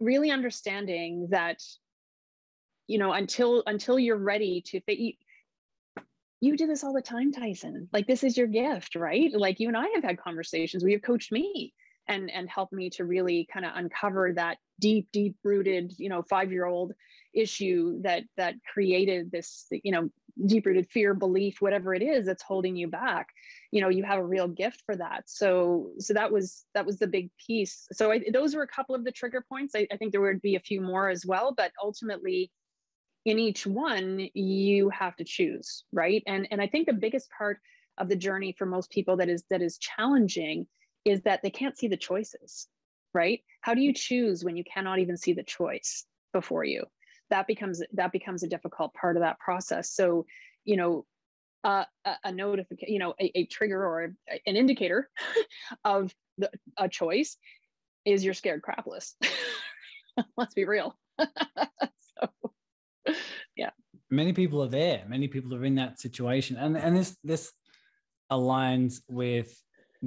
really 0.00 0.30
understanding 0.30 1.28
that 1.30 1.62
you 2.88 2.98
know 2.98 3.12
until 3.12 3.62
until 3.66 3.98
you're 3.98 4.16
ready 4.16 4.60
to 4.66 4.80
you, 4.88 5.12
you 6.40 6.56
do 6.56 6.66
this 6.66 6.82
all 6.82 6.92
the 6.92 7.00
time 7.00 7.30
tyson. 7.30 7.88
Like 7.92 8.08
this 8.08 8.24
is 8.24 8.36
your 8.36 8.48
gift 8.48 8.96
right? 8.96 9.30
Like 9.32 9.60
you 9.60 9.68
and 9.68 9.76
i 9.76 9.86
have 9.94 10.02
had 10.02 10.18
conversations. 10.18 10.82
Where 10.82 10.90
you've 10.90 11.02
coached 11.02 11.30
me 11.30 11.72
and 12.08 12.30
and 12.30 12.48
helped 12.48 12.72
me 12.72 12.90
to 12.90 13.04
really 13.04 13.48
kind 13.52 13.64
of 13.64 13.72
uncover 13.74 14.32
that 14.32 14.58
deep 14.80 15.08
deep 15.12 15.36
rooted 15.44 15.92
you 15.98 16.08
know 16.08 16.22
five 16.22 16.50
year 16.50 16.66
old 16.66 16.92
issue 17.34 18.00
that 18.02 18.24
that 18.36 18.54
created 18.72 19.30
this 19.30 19.66
you 19.70 19.92
know 19.92 20.08
deep 20.46 20.66
rooted 20.66 20.88
fear 20.88 21.14
belief 21.14 21.60
whatever 21.60 21.94
it 21.94 22.02
is 22.02 22.26
that's 22.26 22.42
holding 22.42 22.74
you 22.74 22.88
back 22.88 23.28
you 23.72 23.80
know 23.80 23.88
you 23.88 24.04
have 24.04 24.18
a 24.18 24.24
real 24.24 24.46
gift 24.46 24.82
for 24.86 24.94
that. 24.96 25.24
So 25.26 25.90
so 25.98 26.14
that 26.14 26.30
was 26.30 26.64
that 26.74 26.86
was 26.86 26.98
the 26.98 27.06
big 27.06 27.30
piece. 27.44 27.88
So 27.92 28.12
I, 28.12 28.20
those 28.32 28.54
were 28.54 28.62
a 28.62 28.68
couple 28.68 28.94
of 28.94 29.04
the 29.04 29.10
trigger 29.10 29.44
points. 29.48 29.74
I, 29.74 29.86
I 29.90 29.96
think 29.96 30.12
there 30.12 30.20
would 30.20 30.42
be 30.42 30.56
a 30.56 30.60
few 30.60 30.80
more 30.80 31.08
as 31.08 31.26
well 31.26 31.54
but 31.56 31.72
ultimately 31.82 32.52
in 33.24 33.38
each 33.38 33.66
one 33.66 34.28
you 34.34 34.90
have 34.90 35.16
to 35.16 35.24
choose 35.24 35.84
right? 35.92 36.22
And 36.26 36.46
and 36.50 36.60
i 36.60 36.66
think 36.66 36.86
the 36.86 36.92
biggest 36.92 37.28
part 37.36 37.58
of 37.98 38.08
the 38.08 38.16
journey 38.16 38.54
for 38.56 38.66
most 38.66 38.90
people 38.90 39.16
that 39.16 39.28
is 39.28 39.44
that 39.50 39.62
is 39.62 39.78
challenging 39.78 40.66
is 41.04 41.22
that 41.22 41.40
they 41.42 41.50
can't 41.50 41.76
see 41.76 41.88
the 41.88 41.96
choices 41.96 42.68
right? 43.14 43.40
How 43.60 43.74
do 43.74 43.80
you 43.80 43.92
choose 43.92 44.44
when 44.44 44.56
you 44.56 44.64
cannot 44.64 44.98
even 44.98 45.16
see 45.16 45.32
the 45.32 45.42
choice 45.42 46.04
before 46.32 46.64
you? 46.64 46.84
That 47.30 47.46
becomes 47.46 47.82
that 47.94 48.12
becomes 48.12 48.42
a 48.42 48.48
difficult 48.48 48.94
part 48.94 49.16
of 49.16 49.22
that 49.22 49.38
process. 49.38 49.92
So 49.92 50.26
you 50.64 50.76
know 50.76 51.06
uh, 51.64 51.84
a, 52.04 52.14
a 52.24 52.32
notification 52.32 52.92
you 52.92 52.98
know 52.98 53.14
a, 53.20 53.38
a 53.38 53.46
trigger 53.46 53.84
or 53.84 54.04
a, 54.04 54.40
an 54.46 54.56
indicator 54.56 55.08
of 55.84 56.14
the, 56.38 56.50
a 56.76 56.88
choice 56.88 57.36
is 58.04 58.24
you're 58.24 58.34
scared 58.34 58.62
crapless. 58.62 59.14
Let's 60.36 60.54
be 60.54 60.64
real. 60.64 60.96
So 62.20 62.28
yeah. 63.56 63.70
Many 64.10 64.32
people 64.32 64.62
are 64.62 64.68
there. 64.68 65.04
Many 65.08 65.26
people 65.26 65.54
are 65.54 65.64
in 65.64 65.76
that 65.76 65.98
situation. 65.98 66.56
And 66.56 66.76
and 66.76 66.96
this 66.96 67.16
this 67.24 67.52
aligns 68.30 69.00
with 69.08 69.52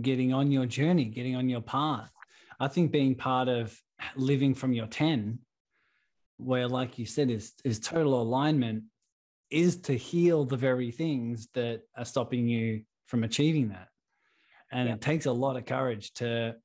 getting 0.01 0.33
on 0.33 0.51
your 0.51 0.65
journey 0.65 1.05
getting 1.05 1.35
on 1.35 1.49
your 1.49 1.61
path. 1.61 2.11
I 2.59 2.67
think 2.67 2.91
being 2.91 3.15
part 3.15 3.47
of 3.47 3.77
living 4.15 4.53
from 4.53 4.73
your 4.73 4.87
10 4.87 5.39
where 6.37 6.67
like 6.67 6.99
you 6.99 7.05
said 7.05 7.29
is 7.29 7.53
is 7.63 7.79
total 7.79 8.21
alignment 8.21 8.83
is 9.49 9.77
to 9.77 9.93
heal 9.93 10.43
the 10.43 10.57
very 10.57 10.91
things 10.91 11.47
that 11.53 11.81
are 11.97 12.05
stopping 12.05 12.47
you 12.47 12.81
from 13.05 13.23
achieving 13.23 13.69
that. 13.69 13.87
And 14.71 14.89
yeah. 14.89 14.95
it 14.95 15.01
takes 15.01 15.27
a 15.27 15.31
lot 15.31 15.55
of 15.55 15.65
courage 15.65 16.13
to 16.15 16.55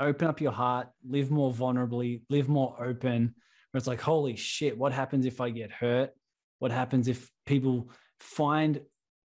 open 0.00 0.28
up 0.28 0.40
your 0.40 0.52
heart 0.52 0.88
live 1.08 1.30
more 1.30 1.52
vulnerably 1.52 2.22
live 2.28 2.48
more 2.48 2.76
open 2.84 3.34
where 3.70 3.78
it's 3.78 3.86
like 3.86 4.00
holy 4.00 4.34
shit 4.34 4.76
what 4.76 4.92
happens 4.92 5.24
if 5.24 5.40
i 5.40 5.50
get 5.50 5.70
hurt? 5.70 6.10
What 6.58 6.72
happens 6.72 7.08
if 7.08 7.30
people 7.46 7.90
find 8.20 8.80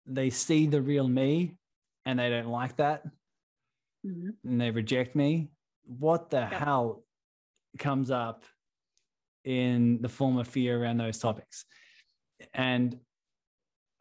they 0.06 0.30
see 0.30 0.68
the 0.68 0.82
real 0.82 1.08
me 1.08 1.58
and 2.06 2.20
they 2.20 2.30
don't 2.30 2.50
like 2.50 2.76
that 2.78 3.04
mm-hmm. 4.06 4.30
and 4.44 4.62
they 4.62 4.72
reject 4.72 5.16
me 5.16 5.50
what 5.86 6.30
the 6.30 6.38
yeah. 6.38 6.60
hell 6.60 7.04
comes 7.80 8.12
up 8.12 8.44
in 9.44 10.02
the 10.02 10.10
form 10.10 10.38
of 10.38 10.48
fear 10.48 10.82
around 10.82 10.98
those 10.98 11.20
topics. 11.20 11.66
And 12.54 12.98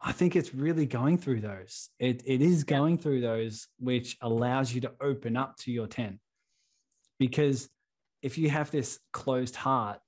I 0.01 0.13
think 0.13 0.37
it's 0.37 0.55
really 0.55 0.87
going 0.87 1.19
through 1.19 1.41
those. 1.41 1.89
It, 1.99 2.23
it 2.27 2.43
is 2.43 2.65
going 2.65 2.99
through 2.99 3.21
those, 3.21 3.69
which 3.79 4.17
allows 4.21 4.73
you 4.73 4.81
to 4.83 4.93
open 5.01 5.37
up 5.37 5.57
to 5.59 5.73
your 5.73 5.87
10. 5.87 6.19
Because 7.19 7.69
if 8.21 8.39
you 8.39 8.51
have 8.51 8.71
this 8.71 8.99
closed 9.13 9.57
heart, 9.57 10.01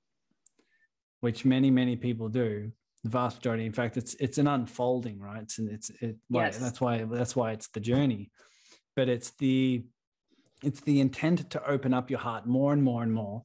which 1.21 1.45
many, 1.45 1.71
many 1.71 1.97
people 1.97 2.29
do, 2.29 2.73
the 3.05 3.11
vast 3.11 3.37
majority 3.37 3.67
in 3.67 3.73
fact 3.73 3.97
it's 3.99 4.15
it's 4.15 4.39
an 4.39 4.49
unfolding 4.49 5.21
right 5.21 5.43
it's 5.43 5.59
it's 5.59 5.91
it 6.01 6.17
yes. 6.31 6.59
that's 6.59 6.81
why 6.81 7.05
that's 7.05 7.37
why 7.37 7.53
it's 7.53 7.69
the 7.69 7.81
journey 7.81 8.31
but 8.97 9.09
it's 9.09 9.31
the 9.39 9.85
it's 10.63 10.81
the 10.81 11.01
intent 11.01 11.51
to 11.51 11.69
open 11.69 11.93
up 11.93 12.11
your 12.11 12.21
heart 12.21 12.47
more 12.47 12.73
and 12.73 12.83
more 12.83 13.03
and 13.03 13.13
more 13.13 13.45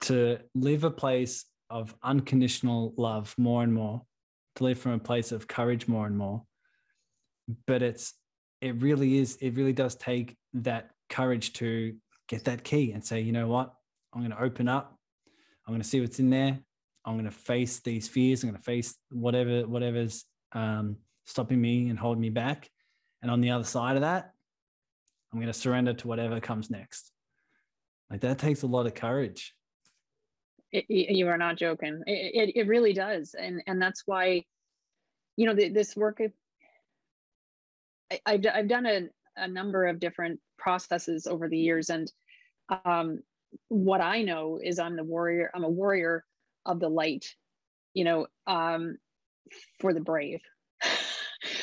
to 0.00 0.38
live 0.54 0.84
a 0.84 0.90
place 0.90 1.44
of 1.70 1.94
unconditional 2.02 2.92
love 2.96 3.34
more 3.38 3.62
and 3.62 3.72
more 3.72 4.02
to 4.56 4.64
live 4.64 4.78
from 4.78 4.92
a 4.92 4.98
place 4.98 5.32
of 5.32 5.48
courage 5.48 5.88
more 5.88 6.06
and 6.06 6.16
more. 6.16 6.42
But 7.66 7.82
it's 7.82 8.14
it 8.60 8.80
really 8.82 9.18
is 9.18 9.36
it 9.40 9.54
really 9.54 9.72
does 9.72 9.94
take 9.96 10.36
that 10.54 10.90
courage 11.08 11.52
to 11.54 11.94
get 12.28 12.44
that 12.44 12.64
key 12.64 12.92
and 12.92 13.04
say 13.04 13.20
you 13.20 13.32
know 13.32 13.48
what? 13.48 13.72
I'm 14.12 14.20
going 14.20 14.32
to 14.32 14.42
open 14.42 14.68
up. 14.68 14.96
I'm 15.66 15.72
going 15.72 15.82
to 15.82 15.88
see 15.88 16.00
what's 16.00 16.18
in 16.18 16.30
there. 16.30 16.58
I'm 17.04 17.14
going 17.14 17.24
to 17.24 17.30
face 17.30 17.80
these 17.80 18.08
fears. 18.08 18.42
I'm 18.42 18.50
going 18.50 18.60
to 18.60 18.64
face 18.64 18.94
whatever 19.10 19.66
whatever's 19.66 20.24
um, 20.52 20.96
stopping 21.26 21.60
me 21.60 21.88
and 21.88 21.98
holding 21.98 22.20
me 22.20 22.30
back 22.30 22.68
and 23.22 23.30
on 23.30 23.40
the 23.40 23.50
other 23.50 23.64
side 23.64 23.96
of 23.96 24.02
that 24.02 24.32
i'm 25.32 25.38
going 25.38 25.46
to 25.46 25.58
surrender 25.58 25.94
to 25.94 26.08
whatever 26.08 26.40
comes 26.40 26.70
next. 26.70 27.10
Like 28.10 28.20
that 28.20 28.38
takes 28.38 28.62
a 28.62 28.66
lot 28.66 28.86
of 28.86 28.94
courage. 28.94 29.54
It, 30.70 30.84
you 30.88 31.28
are 31.28 31.38
not 31.38 31.56
joking. 31.56 32.02
It, 32.06 32.50
it, 32.50 32.56
it, 32.56 32.66
really 32.66 32.92
does. 32.92 33.34
And 33.38 33.62
and 33.66 33.80
that's 33.80 34.02
why 34.04 34.44
you 35.36 35.46
know 35.46 35.54
the, 35.54 35.70
this 35.70 35.96
work 35.96 36.20
I, 38.10 38.20
have 38.26 38.46
I've 38.54 38.68
done 38.68 38.86
a, 38.86 39.08
a 39.36 39.48
number 39.48 39.86
of 39.86 39.98
different 39.98 40.40
processes 40.58 41.26
over 41.26 41.48
the 41.48 41.58
years. 41.58 41.88
And 41.88 42.10
um, 42.86 43.20
what 43.68 44.00
i 44.00 44.22
know 44.22 44.58
is 44.62 44.78
i'm 44.78 44.96
the 44.96 45.04
warrior 45.04 45.50
i'm 45.54 45.64
a 45.64 45.68
warrior 45.68 46.24
of 46.64 46.80
the 46.80 46.88
light 46.88 47.26
you 47.92 48.04
know 48.04 48.26
um, 48.46 48.96
for 49.78 49.92
the 49.92 50.00
brave 50.00 50.40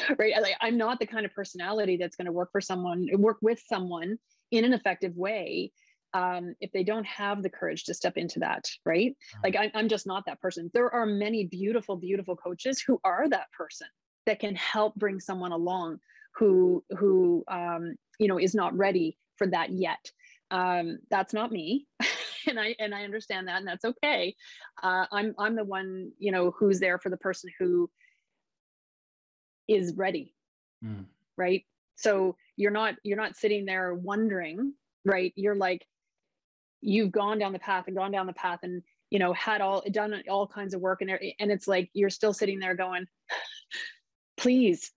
right 0.17 0.33
like, 0.41 0.55
i'm 0.61 0.77
not 0.77 0.99
the 0.99 1.05
kind 1.05 1.25
of 1.25 1.33
personality 1.33 1.97
that's 1.97 2.15
going 2.15 2.25
to 2.25 2.31
work 2.31 2.51
for 2.51 2.61
someone 2.61 3.07
work 3.13 3.37
with 3.41 3.61
someone 3.67 4.17
in 4.51 4.65
an 4.65 4.73
effective 4.73 5.15
way 5.15 5.71
um, 6.15 6.55
if 6.59 6.71
they 6.71 6.83
don't 6.83 7.05
have 7.05 7.43
the 7.43 7.51
courage 7.51 7.83
to 7.83 7.93
step 7.93 8.17
into 8.17 8.39
that 8.39 8.65
right 8.85 9.15
like 9.43 9.55
I, 9.55 9.71
i'm 9.75 9.87
just 9.87 10.07
not 10.07 10.25
that 10.25 10.41
person 10.41 10.71
there 10.73 10.91
are 10.91 11.05
many 11.05 11.45
beautiful 11.45 11.95
beautiful 11.95 12.35
coaches 12.35 12.81
who 12.81 12.99
are 13.03 13.29
that 13.29 13.51
person 13.51 13.87
that 14.25 14.39
can 14.39 14.55
help 14.55 14.95
bring 14.95 15.19
someone 15.19 15.51
along 15.51 15.99
who 16.35 16.83
who 16.97 17.43
um, 17.47 17.95
you 18.19 18.27
know 18.27 18.39
is 18.39 18.55
not 18.55 18.75
ready 18.77 19.17
for 19.37 19.47
that 19.47 19.71
yet. 19.71 20.11
Um, 20.51 20.99
that's 21.09 21.33
not 21.33 21.51
me, 21.51 21.85
and 22.47 22.59
I 22.59 22.75
and 22.79 22.95
I 22.95 23.03
understand 23.03 23.47
that, 23.47 23.57
and 23.57 23.67
that's 23.67 23.85
okay. 23.85 24.35
Uh, 24.81 25.05
I'm 25.11 25.35
I'm 25.37 25.55
the 25.55 25.63
one 25.63 26.11
you 26.17 26.31
know 26.31 26.51
who's 26.57 26.79
there 26.79 26.97
for 26.97 27.09
the 27.09 27.17
person 27.17 27.49
who 27.59 27.89
is 29.69 29.93
ready, 29.95 30.33
mm. 30.83 31.05
right? 31.37 31.63
So 31.95 32.35
you're 32.57 32.71
not 32.71 32.95
you're 33.03 33.17
not 33.17 33.37
sitting 33.37 33.65
there 33.65 33.93
wondering, 33.93 34.73
right? 35.05 35.31
You're 35.35 35.55
like 35.55 35.85
you've 36.81 37.11
gone 37.11 37.39
down 37.39 37.53
the 37.53 37.59
path 37.59 37.85
and 37.87 37.95
gone 37.95 38.11
down 38.11 38.27
the 38.27 38.33
path 38.33 38.59
and 38.63 38.81
you 39.09 39.19
know 39.19 39.33
had 39.33 39.61
all 39.61 39.83
done 39.91 40.21
all 40.29 40.47
kinds 40.47 40.73
of 40.73 40.81
work 40.81 41.01
and 41.01 41.11
and 41.39 41.51
it's 41.51 41.67
like 41.67 41.89
you're 41.93 42.09
still 42.09 42.33
sitting 42.33 42.59
there 42.59 42.75
going 42.75 43.05
please 44.37 44.91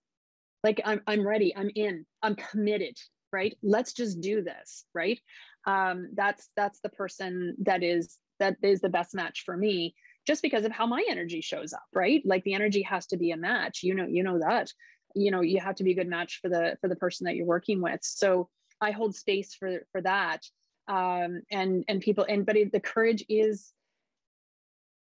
like 0.63 0.81
i'm 0.85 1.01
i'm 1.07 1.25
ready 1.25 1.53
i'm 1.55 1.69
in 1.75 2.05
i'm 2.21 2.35
committed 2.35 2.95
right 3.31 3.57
let's 3.63 3.93
just 3.93 4.21
do 4.21 4.41
this 4.41 4.85
right 4.93 5.19
um 5.65 6.09
that's 6.15 6.49
that's 6.55 6.79
the 6.81 6.89
person 6.89 7.55
that 7.59 7.83
is 7.83 8.17
that 8.39 8.55
is 8.61 8.81
the 8.81 8.89
best 8.89 9.13
match 9.13 9.43
for 9.45 9.57
me 9.57 9.93
just 10.27 10.41
because 10.41 10.65
of 10.65 10.71
how 10.71 10.85
my 10.87 11.03
energy 11.09 11.41
shows 11.41 11.73
up 11.73 11.83
right? 11.93 12.21
Like 12.25 12.43
the 12.43 12.53
energy 12.53 12.83
has 12.83 13.07
to 13.07 13.17
be 13.17 13.31
a 13.31 13.37
match. 13.37 13.83
You 13.83 13.95
know 13.95 14.05
you 14.07 14.23
know 14.23 14.39
that. 14.39 14.71
You 15.15 15.31
know 15.31 15.41
you 15.41 15.59
have 15.59 15.75
to 15.75 15.83
be 15.83 15.91
a 15.91 15.95
good 15.95 16.09
match 16.09 16.39
for 16.41 16.49
the 16.49 16.77
for 16.81 16.87
the 16.87 16.95
person 16.95 17.25
that 17.25 17.35
you're 17.35 17.45
working 17.45 17.81
with. 17.81 17.99
So 18.03 18.49
i 18.81 18.91
hold 18.91 19.15
space 19.15 19.53
for 19.53 19.81
for 19.91 20.01
that. 20.01 20.41
Um 20.87 21.41
and 21.51 21.85
and 21.87 22.01
people 22.01 22.25
and 22.27 22.45
but 22.45 22.57
it, 22.57 22.71
the 22.71 22.79
courage 22.79 23.23
is 23.29 23.71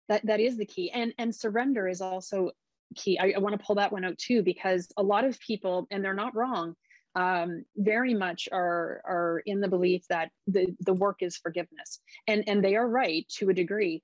that 0.09 0.25
that 0.27 0.41
is 0.41 0.57
the 0.57 0.67
key. 0.67 0.91
And 0.91 1.15
and 1.19 1.35
surrender 1.35 1.89
is 1.89 2.01
also 2.01 2.51
key. 2.95 3.19
I, 3.19 3.35
I 3.37 3.39
want 3.39 3.59
to 3.59 3.65
pull 3.65 3.77
that 3.77 3.93
one 3.93 4.05
out 4.05 4.19
too, 4.19 4.43
because 4.43 4.89
a 4.97 5.03
lot 5.03 5.25
of 5.25 5.39
people, 5.41 5.87
and 5.91 6.05
they're 6.05 6.15
not 6.15 6.35
wrong, 6.37 6.75
um, 7.17 7.65
very 7.77 8.15
much 8.15 8.49
are 8.53 9.03
are 9.07 9.43
in 9.47 9.61
the 9.61 9.69
belief 9.69 10.03
that 10.11 10.31
the 10.47 10.67
the 10.81 10.95
work 10.95 11.19
is 11.23 11.37
forgiveness, 11.37 12.01
and 12.27 12.45
and 12.49 12.63
they 12.65 12.77
are 12.77 12.89
right 12.89 13.27
to 13.39 13.51
a 13.51 13.55
degree, 13.55 14.03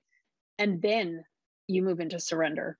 and 0.61 0.79
then 0.79 1.23
you 1.67 1.81
move 1.81 1.99
into 1.99 2.19
surrender, 2.19 2.77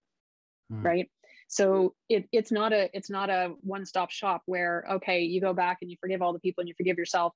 mm. 0.71 0.83
right? 0.83 1.09
So 1.47 1.95
it, 2.09 2.29
it's 2.31 2.51
not 2.51 2.73
a 2.73 2.89
it's 2.93 3.09
not 3.09 3.31
a 3.31 3.55
one 3.61 3.85
stop 3.85 4.11
shop 4.11 4.43
where 4.45 4.85
okay 4.89 5.21
you 5.23 5.41
go 5.41 5.51
back 5.53 5.79
and 5.81 5.89
you 5.89 5.97
forgive 5.99 6.21
all 6.21 6.31
the 6.31 6.39
people 6.39 6.61
and 6.61 6.69
you 6.69 6.75
forgive 6.77 6.97
yourself. 6.97 7.33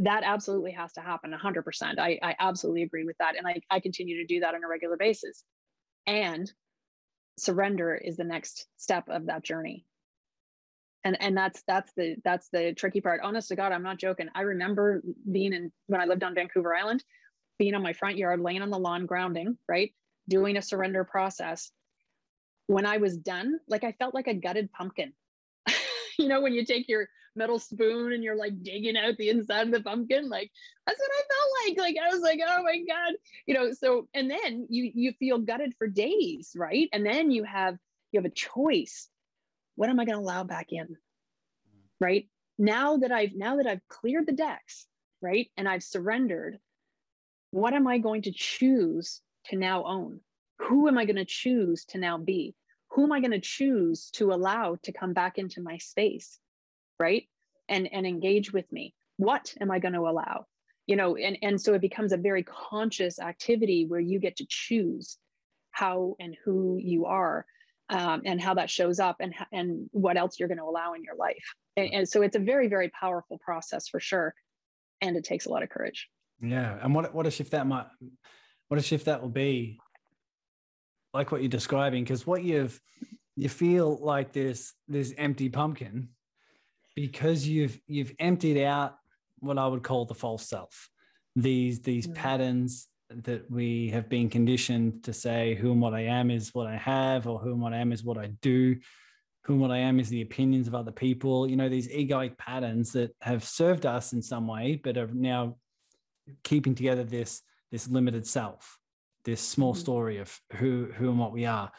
That 0.00 0.22
absolutely 0.22 0.72
has 0.72 0.92
to 0.92 1.00
happen 1.00 1.32
100%. 1.32 1.98
I, 1.98 2.18
I 2.22 2.36
absolutely 2.38 2.82
agree 2.82 3.04
with 3.04 3.16
that. 3.18 3.34
And 3.38 3.46
I, 3.46 3.60
I 3.70 3.80
continue 3.80 4.18
to 4.18 4.26
do 4.26 4.40
that 4.40 4.54
on 4.54 4.62
a 4.62 4.68
regular 4.68 4.98
basis. 4.98 5.42
And 6.06 6.52
surrender 7.38 7.94
is 7.94 8.18
the 8.18 8.24
next 8.24 8.66
step 8.76 9.08
of 9.08 9.26
that 9.26 9.42
journey 9.42 9.86
and 11.04 11.16
and 11.20 11.36
that's 11.36 11.62
that's 11.66 11.92
the 11.96 12.16
that's 12.24 12.48
the 12.50 12.74
tricky 12.74 13.00
part 13.00 13.20
honest 13.22 13.48
to 13.48 13.56
god 13.56 13.70
i'm 13.72 13.82
not 13.82 13.98
joking 13.98 14.28
i 14.34 14.40
remember 14.40 15.02
being 15.30 15.52
in 15.52 15.70
when 15.86 16.00
i 16.00 16.04
lived 16.04 16.24
on 16.24 16.34
vancouver 16.34 16.74
island 16.74 17.04
being 17.58 17.74
on 17.74 17.82
my 17.82 17.92
front 17.92 18.16
yard 18.16 18.40
laying 18.40 18.62
on 18.62 18.70
the 18.70 18.78
lawn 18.78 19.06
grounding 19.06 19.56
right? 19.68 19.92
Doing 20.28 20.56
a 20.56 20.62
surrender 20.62 21.04
process. 21.04 21.70
When 22.66 22.86
i 22.86 22.96
was 22.96 23.16
done 23.16 23.58
like 23.68 23.84
i 23.84 23.92
felt 23.92 24.14
like 24.14 24.26
a 24.26 24.34
gutted 24.34 24.72
pumpkin. 24.72 25.12
You 26.18 26.28
know 26.28 26.40
when 26.40 26.54
you 26.54 26.64
take 26.64 26.88
your 26.88 27.08
metal 27.34 27.58
spoon 27.58 28.12
and 28.12 28.24
you're 28.24 28.38
like 28.38 28.62
digging 28.62 28.96
out 28.96 29.18
the 29.18 29.28
inside 29.28 29.66
of 29.66 29.70
the 29.70 29.82
pumpkin 29.82 30.30
like 30.30 30.50
that's 30.86 30.98
what 30.98 31.10
i 31.10 31.22
felt 31.28 31.76
like. 31.76 31.78
Like 31.78 31.96
i 32.02 32.14
was 32.14 32.22
like 32.22 32.40
oh 32.46 32.62
my 32.62 32.78
god. 32.88 33.14
You 33.46 33.54
know 33.54 33.72
so 33.72 34.08
and 34.14 34.30
then 34.30 34.66
you 34.70 34.90
you 34.94 35.12
feel 35.18 35.38
gutted 35.38 35.74
for 35.78 35.86
days 35.86 36.52
right? 36.56 36.88
And 36.92 37.04
then 37.04 37.30
you 37.30 37.44
have 37.44 37.76
you 38.12 38.18
have 38.18 38.24
a 38.30 38.34
choice. 38.34 39.08
What 39.74 39.90
am 39.90 40.00
i 40.00 40.06
going 40.06 40.16
to 40.16 40.24
allow 40.24 40.44
back 40.44 40.68
in? 40.70 40.96
Right? 42.00 42.28
Now 42.58 42.96
that 42.96 43.12
i've 43.12 43.34
now 43.34 43.56
that 43.56 43.66
i've 43.66 43.86
cleared 43.88 44.26
the 44.26 44.32
decks 44.32 44.86
right? 45.20 45.50
And 45.56 45.68
i've 45.68 45.82
surrendered 45.82 46.58
what 47.56 47.72
am 47.72 47.86
i 47.86 47.96
going 47.96 48.20
to 48.20 48.32
choose 48.32 49.22
to 49.46 49.56
now 49.56 49.82
own? 49.84 50.20
Who 50.58 50.88
am 50.88 50.98
i 50.98 51.06
going 51.06 51.16
to 51.16 51.24
choose 51.24 51.86
to 51.86 51.98
now 51.98 52.18
be? 52.18 52.54
Who 52.90 53.04
am 53.04 53.12
i 53.12 53.20
going 53.20 53.30
to 53.30 53.40
choose 53.40 54.10
to 54.12 54.32
allow 54.32 54.76
to 54.82 54.92
come 54.92 55.14
back 55.14 55.38
into 55.38 55.62
my 55.62 55.78
space 55.78 56.38
right? 56.98 57.24
And 57.68 57.88
and 57.92 58.06
engage 58.06 58.52
with 58.52 58.70
me. 58.70 58.94
What 59.16 59.54
am 59.60 59.70
i 59.70 59.78
going 59.78 59.94
to 59.94 60.00
allow? 60.00 60.46
You 60.86 60.96
know 60.96 61.16
and 61.16 61.38
and 61.42 61.58
so 61.58 61.72
it 61.72 61.80
becomes 61.80 62.12
a 62.12 62.18
very 62.18 62.42
conscious 62.42 63.18
activity 63.18 63.86
where 63.88 64.00
you 64.00 64.20
get 64.20 64.36
to 64.36 64.46
choose 64.48 65.16
how 65.70 66.16
and 66.20 66.36
who 66.44 66.78
you 66.78 67.06
are 67.06 67.46
um, 67.88 68.22
and 68.24 68.40
how 68.40 68.54
that 68.54 68.68
shows 68.68 69.00
up 69.00 69.16
and 69.20 69.34
and 69.50 69.88
what 69.92 70.18
else 70.18 70.38
you're 70.38 70.48
going 70.48 70.58
to 70.58 70.64
allow 70.64 70.92
in 70.92 71.02
your 71.02 71.16
life. 71.16 71.54
And, 71.78 71.90
and 71.92 72.08
so 72.08 72.20
it's 72.20 72.36
a 72.36 72.40
very 72.52 72.68
very 72.68 72.90
powerful 72.90 73.38
process 73.38 73.88
for 73.88 74.00
sure. 74.00 74.34
And 75.00 75.16
it 75.16 75.24
takes 75.24 75.46
a 75.46 75.50
lot 75.50 75.62
of 75.62 75.70
courage 75.70 76.08
yeah 76.40 76.78
and 76.82 76.94
what 76.94 77.14
what 77.14 77.26
a 77.26 77.30
shift 77.30 77.52
that 77.52 77.66
might 77.66 77.86
what 78.68 78.78
a 78.78 78.82
shift 78.82 79.06
that 79.06 79.22
will 79.22 79.28
be 79.28 79.78
like 81.14 81.32
what 81.32 81.40
you're 81.40 81.48
describing 81.48 82.04
because 82.04 82.26
what 82.26 82.42
you've 82.42 82.80
you 83.36 83.48
feel 83.48 83.98
like 84.02 84.32
this 84.32 84.72
this 84.88 85.12
empty 85.16 85.48
pumpkin 85.48 86.08
because 86.96 87.46
you've 87.46 87.78
you've 87.86 88.12
emptied 88.18 88.60
out 88.62 88.96
what 89.38 89.58
I 89.58 89.66
would 89.66 89.84
call 89.84 90.06
the 90.06 90.14
false 90.14 90.48
self. 90.48 90.88
These 91.36 91.82
these 91.82 92.08
mm. 92.08 92.14
patterns 92.14 92.88
that 93.10 93.48
we 93.48 93.90
have 93.90 94.08
been 94.08 94.28
conditioned 94.28 95.04
to 95.04 95.12
say 95.12 95.54
who 95.54 95.70
and 95.70 95.80
what 95.80 95.94
I 95.94 96.00
am 96.00 96.30
is 96.30 96.52
what 96.54 96.66
I 96.66 96.76
have, 96.76 97.28
or 97.28 97.38
who 97.38 97.52
and 97.52 97.60
what 97.60 97.74
I 97.74 97.78
am 97.78 97.92
is 97.92 98.02
what 98.02 98.18
I 98.18 98.28
do. 98.40 98.76
Who 99.44 99.52
and 99.52 99.62
what 99.62 99.70
I 99.70 99.78
am 99.78 100.00
is 100.00 100.08
the 100.08 100.22
opinions 100.22 100.66
of 100.66 100.74
other 100.74 100.90
people. 100.90 101.48
You 101.48 101.56
know, 101.56 101.68
these 101.68 101.88
egoic 101.88 102.36
patterns 102.36 102.92
that 102.92 103.14
have 103.20 103.44
served 103.44 103.86
us 103.86 104.12
in 104.12 104.22
some 104.22 104.48
way, 104.48 104.80
but 104.82 104.96
are 104.96 105.08
now 105.12 105.56
keeping 106.44 106.74
together 106.74 107.04
this 107.04 107.42
this 107.70 107.88
limited 107.88 108.26
self, 108.26 108.78
this 109.24 109.40
small 109.40 109.72
mm-hmm. 109.72 109.80
story 109.80 110.18
of 110.18 110.38
who 110.54 110.88
who 110.96 111.10
and 111.10 111.18
what 111.18 111.32
we 111.32 111.44
are. 111.46 111.70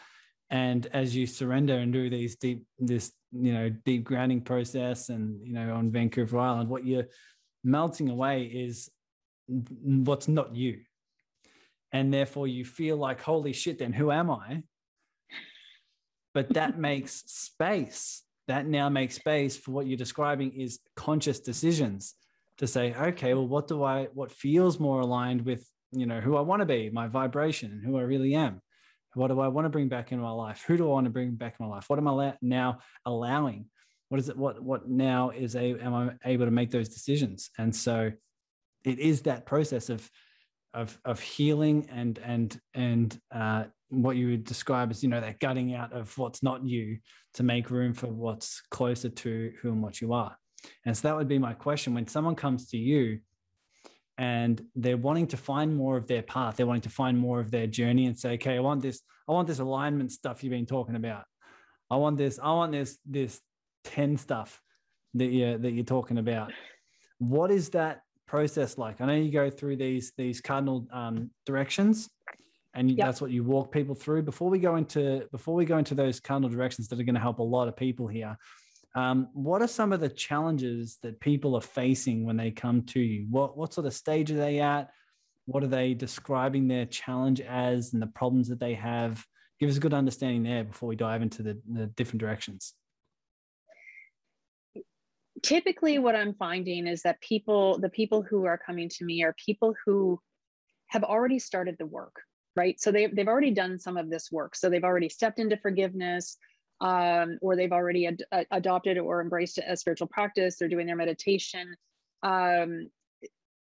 And 0.49 0.87
as 0.93 1.15
you 1.15 1.27
surrender 1.27 1.75
and 1.75 1.91
do 1.91 2.09
these 2.09 2.35
deep 2.35 2.65
this 2.79 3.11
you 3.31 3.53
know 3.53 3.69
deep 3.69 4.03
grounding 4.03 4.41
process 4.41 5.09
and 5.09 5.45
you 5.45 5.53
know 5.53 5.73
on 5.73 5.91
vancouver 5.91 6.39
island 6.39 6.69
what 6.69 6.85
you're 6.85 7.07
melting 7.63 8.09
away 8.09 8.43
is 8.43 8.89
what's 9.47 10.27
not 10.27 10.55
you. 10.55 10.79
And 11.93 12.13
therefore 12.13 12.47
you 12.47 12.65
feel 12.65 12.97
like 12.97 13.21
holy 13.21 13.53
shit 13.53 13.79
then 13.79 13.93
who 13.93 14.11
am 14.11 14.29
i? 14.31 14.63
But 16.33 16.53
that 16.53 16.77
makes 16.89 17.23
space. 17.25 18.23
That 18.47 18.65
now 18.65 18.87
makes 18.87 19.15
space 19.15 19.57
for 19.57 19.71
what 19.71 19.87
you're 19.87 19.97
describing 19.97 20.53
is 20.53 20.79
conscious 20.95 21.41
decisions 21.41 22.15
to 22.57 22.67
say 22.67 22.93
okay 22.93 23.33
well 23.33 23.47
what 23.47 23.67
do 23.67 23.83
i 23.83 24.05
what 24.13 24.31
feels 24.31 24.79
more 24.79 25.01
aligned 25.01 25.45
with 25.45 25.67
you 25.91 26.05
know 26.05 26.19
who 26.19 26.35
i 26.35 26.41
want 26.41 26.59
to 26.59 26.65
be 26.65 26.89
my 26.89 27.07
vibration 27.07 27.71
and 27.71 27.85
who 27.85 27.97
i 27.97 28.01
really 28.01 28.35
am 28.35 28.61
What 29.17 29.29
do 29.29 29.39
I 29.39 29.47
want 29.47 29.65
to 29.65 29.69
bring 29.69 29.89
back 29.89 30.11
in 30.11 30.19
my 30.19 30.31
life? 30.31 30.63
Who 30.67 30.77
do 30.77 30.83
I 30.85 30.91
want 30.91 31.05
to 31.05 31.09
bring 31.09 31.31
back 31.31 31.55
in 31.59 31.65
my 31.65 31.75
life? 31.75 31.85
What 31.87 31.97
am 31.97 32.07
I 32.07 32.35
now 32.41 32.79
allowing? 33.03 33.65
What 34.09 34.19
is 34.19 34.29
it? 34.29 34.37
What 34.37 34.61
what 34.61 34.87
now 34.87 35.31
is 35.31 35.55
a 35.55 35.79
am 35.79 35.93
I 35.93 36.29
able 36.29 36.45
to 36.45 36.51
make 36.51 36.69
those 36.69 36.89
decisions? 36.89 37.49
And 37.57 37.75
so 37.75 38.11
it 38.85 38.99
is 38.99 39.23
that 39.23 39.45
process 39.45 39.89
of 39.89 40.07
of 40.73 40.97
of 41.03 41.19
healing 41.19 41.87
and 41.91 42.19
and 42.19 42.59
and 42.73 43.19
uh, 43.33 43.63
what 43.89 44.17
you 44.17 44.27
would 44.29 44.43
describe 44.43 44.91
as 44.91 45.01
you 45.01 45.09
know 45.09 45.19
that 45.21 45.39
gutting 45.39 45.73
out 45.73 45.93
of 45.93 46.15
what's 46.17 46.43
not 46.43 46.63
you 46.63 46.99
to 47.33 47.43
make 47.43 47.71
room 47.71 47.93
for 47.93 48.07
what's 48.07 48.61
closer 48.69 49.09
to 49.09 49.51
who 49.61 49.69
and 49.71 49.81
what 49.81 49.99
you 49.99 50.13
are. 50.13 50.37
And 50.85 50.95
so 50.95 51.07
that 51.07 51.17
would 51.17 51.27
be 51.27 51.39
my 51.39 51.53
question. 51.53 51.93
When 51.93 52.07
someone 52.07 52.35
comes 52.35 52.69
to 52.69 52.77
you 52.77 53.19
and 54.17 54.61
they're 54.75 54.97
wanting 54.97 55.27
to 55.27 55.37
find 55.37 55.75
more 55.75 55.95
of 55.95 56.07
their 56.07 56.23
path 56.23 56.57
they're 56.57 56.65
wanting 56.65 56.81
to 56.81 56.89
find 56.89 57.15
more 57.15 57.39
of 57.39 57.51
their 57.51 57.67
journey 57.67 58.07
and 58.07 58.17
say 58.17 58.33
okay 58.33 58.55
i 58.55 58.59
want 58.59 58.81
this 58.81 59.03
i 59.27 59.31
want 59.31 59.47
this 59.47 59.59
alignment 59.59 60.11
stuff 60.11 60.43
you've 60.43 60.51
been 60.51 60.65
talking 60.65 60.95
about. 60.95 61.23
I 61.89 61.97
want 61.97 62.17
this 62.17 62.39
i 62.41 62.51
want 62.51 62.71
this 62.71 62.97
this 63.05 63.39
10 63.85 64.17
stuff 64.17 64.61
that 65.13 65.27
you're 65.27 65.57
that 65.57 65.71
you're 65.71 65.85
talking 65.85 66.17
about. 66.17 66.51
What 67.19 67.51
is 67.51 67.69
that 67.69 68.01
process 68.27 68.77
like? 68.77 69.01
I 69.01 69.05
know 69.05 69.13
you 69.13 69.31
go 69.31 69.49
through 69.49 69.77
these 69.77 70.11
these 70.17 70.41
cardinal 70.41 70.87
um, 70.91 71.31
directions 71.45 72.09
and 72.73 72.91
yep. 72.91 73.07
that's 73.07 73.21
what 73.21 73.31
you 73.31 73.43
walk 73.43 73.71
people 73.71 73.95
through. 73.95 74.23
Before 74.23 74.49
we 74.49 74.59
go 74.59 74.75
into 74.75 75.27
before 75.31 75.55
we 75.55 75.65
go 75.65 75.77
into 75.77 75.95
those 75.95 76.19
cardinal 76.19 76.49
directions 76.49 76.87
that 76.89 76.99
are 76.99 77.03
going 77.03 77.15
to 77.15 77.21
help 77.21 77.39
a 77.39 77.43
lot 77.43 77.67
of 77.67 77.75
people 77.75 78.07
here 78.07 78.37
um, 78.97 79.29
what 79.33 79.61
are 79.61 79.67
some 79.67 79.93
of 79.93 79.99
the 79.99 80.09
challenges 80.09 80.97
that 81.03 81.19
people 81.19 81.53
are 81.53 81.61
facing 81.61 82.25
when 82.25 82.35
they 82.35 82.49
come 82.49 82.81
to 82.81 82.99
you? 82.99 83.27
What, 83.29 83.55
what 83.55 83.71
sort 83.71 83.85
of 83.85 83.93
stage 83.93 84.31
are 84.31 84.37
they 84.37 84.59
at? 84.59 84.89
What 85.45 85.63
are 85.63 85.67
they 85.67 85.93
describing 85.93 86.67
their 86.67 86.87
challenge 86.87 87.39
as 87.41 87.93
and 87.93 88.01
the 88.01 88.07
problems 88.07 88.49
that 88.49 88.59
they 88.59 88.73
have? 88.73 89.23
Give 89.59 89.69
us 89.69 89.77
a 89.77 89.79
good 89.79 89.93
understanding 89.93 90.41
there 90.41 90.63
before 90.63 90.89
we 90.89 90.95
dive 90.95 91.21
into 91.21 91.43
the, 91.43 91.61
the 91.71 91.85
different 91.85 92.21
directions. 92.21 92.73
Typically, 95.43 95.99
what 95.99 96.15
I'm 96.15 96.33
finding 96.33 96.87
is 96.87 97.03
that 97.03 97.21
people, 97.21 97.77
the 97.77 97.89
people 97.89 98.23
who 98.23 98.45
are 98.45 98.57
coming 98.57 98.89
to 98.89 99.05
me, 99.05 99.21
are 99.21 99.35
people 99.45 99.75
who 99.85 100.19
have 100.87 101.03
already 101.03 101.37
started 101.37 101.75
the 101.77 101.85
work, 101.85 102.15
right? 102.55 102.81
So 102.81 102.91
they, 102.91 103.05
they've 103.05 103.27
already 103.27 103.51
done 103.51 103.77
some 103.77 103.95
of 103.95 104.09
this 104.09 104.31
work. 104.31 104.55
So 104.55 104.71
they've 104.71 104.83
already 104.83 105.09
stepped 105.09 105.37
into 105.37 105.55
forgiveness 105.57 106.37
um, 106.81 107.37
or 107.41 107.55
they've 107.55 107.71
already 107.71 108.07
ad- 108.07 108.23
adopted 108.51 108.97
or 108.97 109.21
embraced 109.21 109.59
a 109.65 109.75
spiritual 109.75 110.07
practice 110.07 110.57
they're 110.57 110.67
doing 110.67 110.87
their 110.87 110.95
meditation 110.95 111.75
um, 112.23 112.89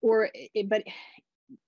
or 0.03 0.31
it, 0.35 0.69
but 0.69 0.83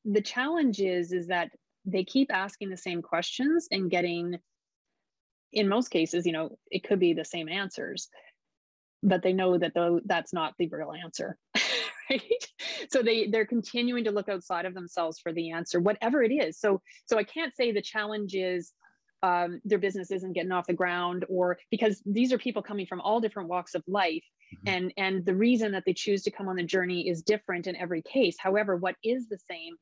the 0.04 0.20
challenge 0.20 0.80
is 0.80 1.12
is 1.12 1.28
that 1.28 1.50
they 1.84 2.04
keep 2.04 2.32
asking 2.32 2.70
the 2.70 2.76
same 2.76 3.02
questions 3.02 3.68
and 3.70 3.90
getting 3.90 4.36
in 5.52 5.68
most 5.68 5.88
cases 5.88 6.26
you 6.26 6.32
know 6.32 6.58
it 6.70 6.82
could 6.82 6.98
be 6.98 7.12
the 7.12 7.24
same 7.24 7.48
answers 7.48 8.08
but 9.02 9.22
they 9.22 9.32
know 9.32 9.56
that 9.56 9.74
though 9.74 10.00
that's 10.06 10.32
not 10.32 10.54
the 10.58 10.68
real 10.68 10.92
answer 10.92 11.38
right? 12.10 12.22
So 12.90 13.02
they 13.02 13.26
they're 13.26 13.46
continuing 13.46 14.04
to 14.04 14.10
look 14.10 14.28
outside 14.28 14.64
of 14.64 14.74
themselves 14.74 15.18
for 15.18 15.32
the 15.32 15.50
answer 15.50 15.80
whatever 15.80 16.22
it 16.22 16.32
is. 16.32 16.58
So 16.58 16.80
so 17.04 17.18
i 17.18 17.24
can't 17.24 17.54
say 17.54 17.72
the 17.72 17.82
challenge 17.82 18.34
is 18.34 18.72
um, 19.26 19.60
their 19.64 19.78
business 19.78 20.10
isn't 20.10 20.34
getting 20.34 20.52
off 20.52 20.66
the 20.66 20.72
ground 20.72 21.24
or 21.28 21.58
because 21.70 22.02
these 22.06 22.32
are 22.32 22.38
people 22.38 22.62
coming 22.62 22.86
from 22.86 23.00
all 23.00 23.20
different 23.20 23.48
walks 23.48 23.74
of 23.74 23.82
life. 23.86 24.24
Mm-hmm. 24.46 24.68
and 24.74 24.92
and 24.96 25.26
the 25.26 25.34
reason 25.34 25.72
that 25.72 25.82
they 25.84 25.92
choose 25.92 26.22
to 26.22 26.30
come 26.30 26.46
on 26.48 26.54
the 26.54 26.62
journey 26.62 27.08
is 27.08 27.22
different 27.22 27.66
in 27.66 27.74
every 27.74 28.02
case. 28.02 28.36
However 28.38 28.76
what 28.76 28.94
is 29.02 29.28
the 29.28 29.38
same 29.50 29.74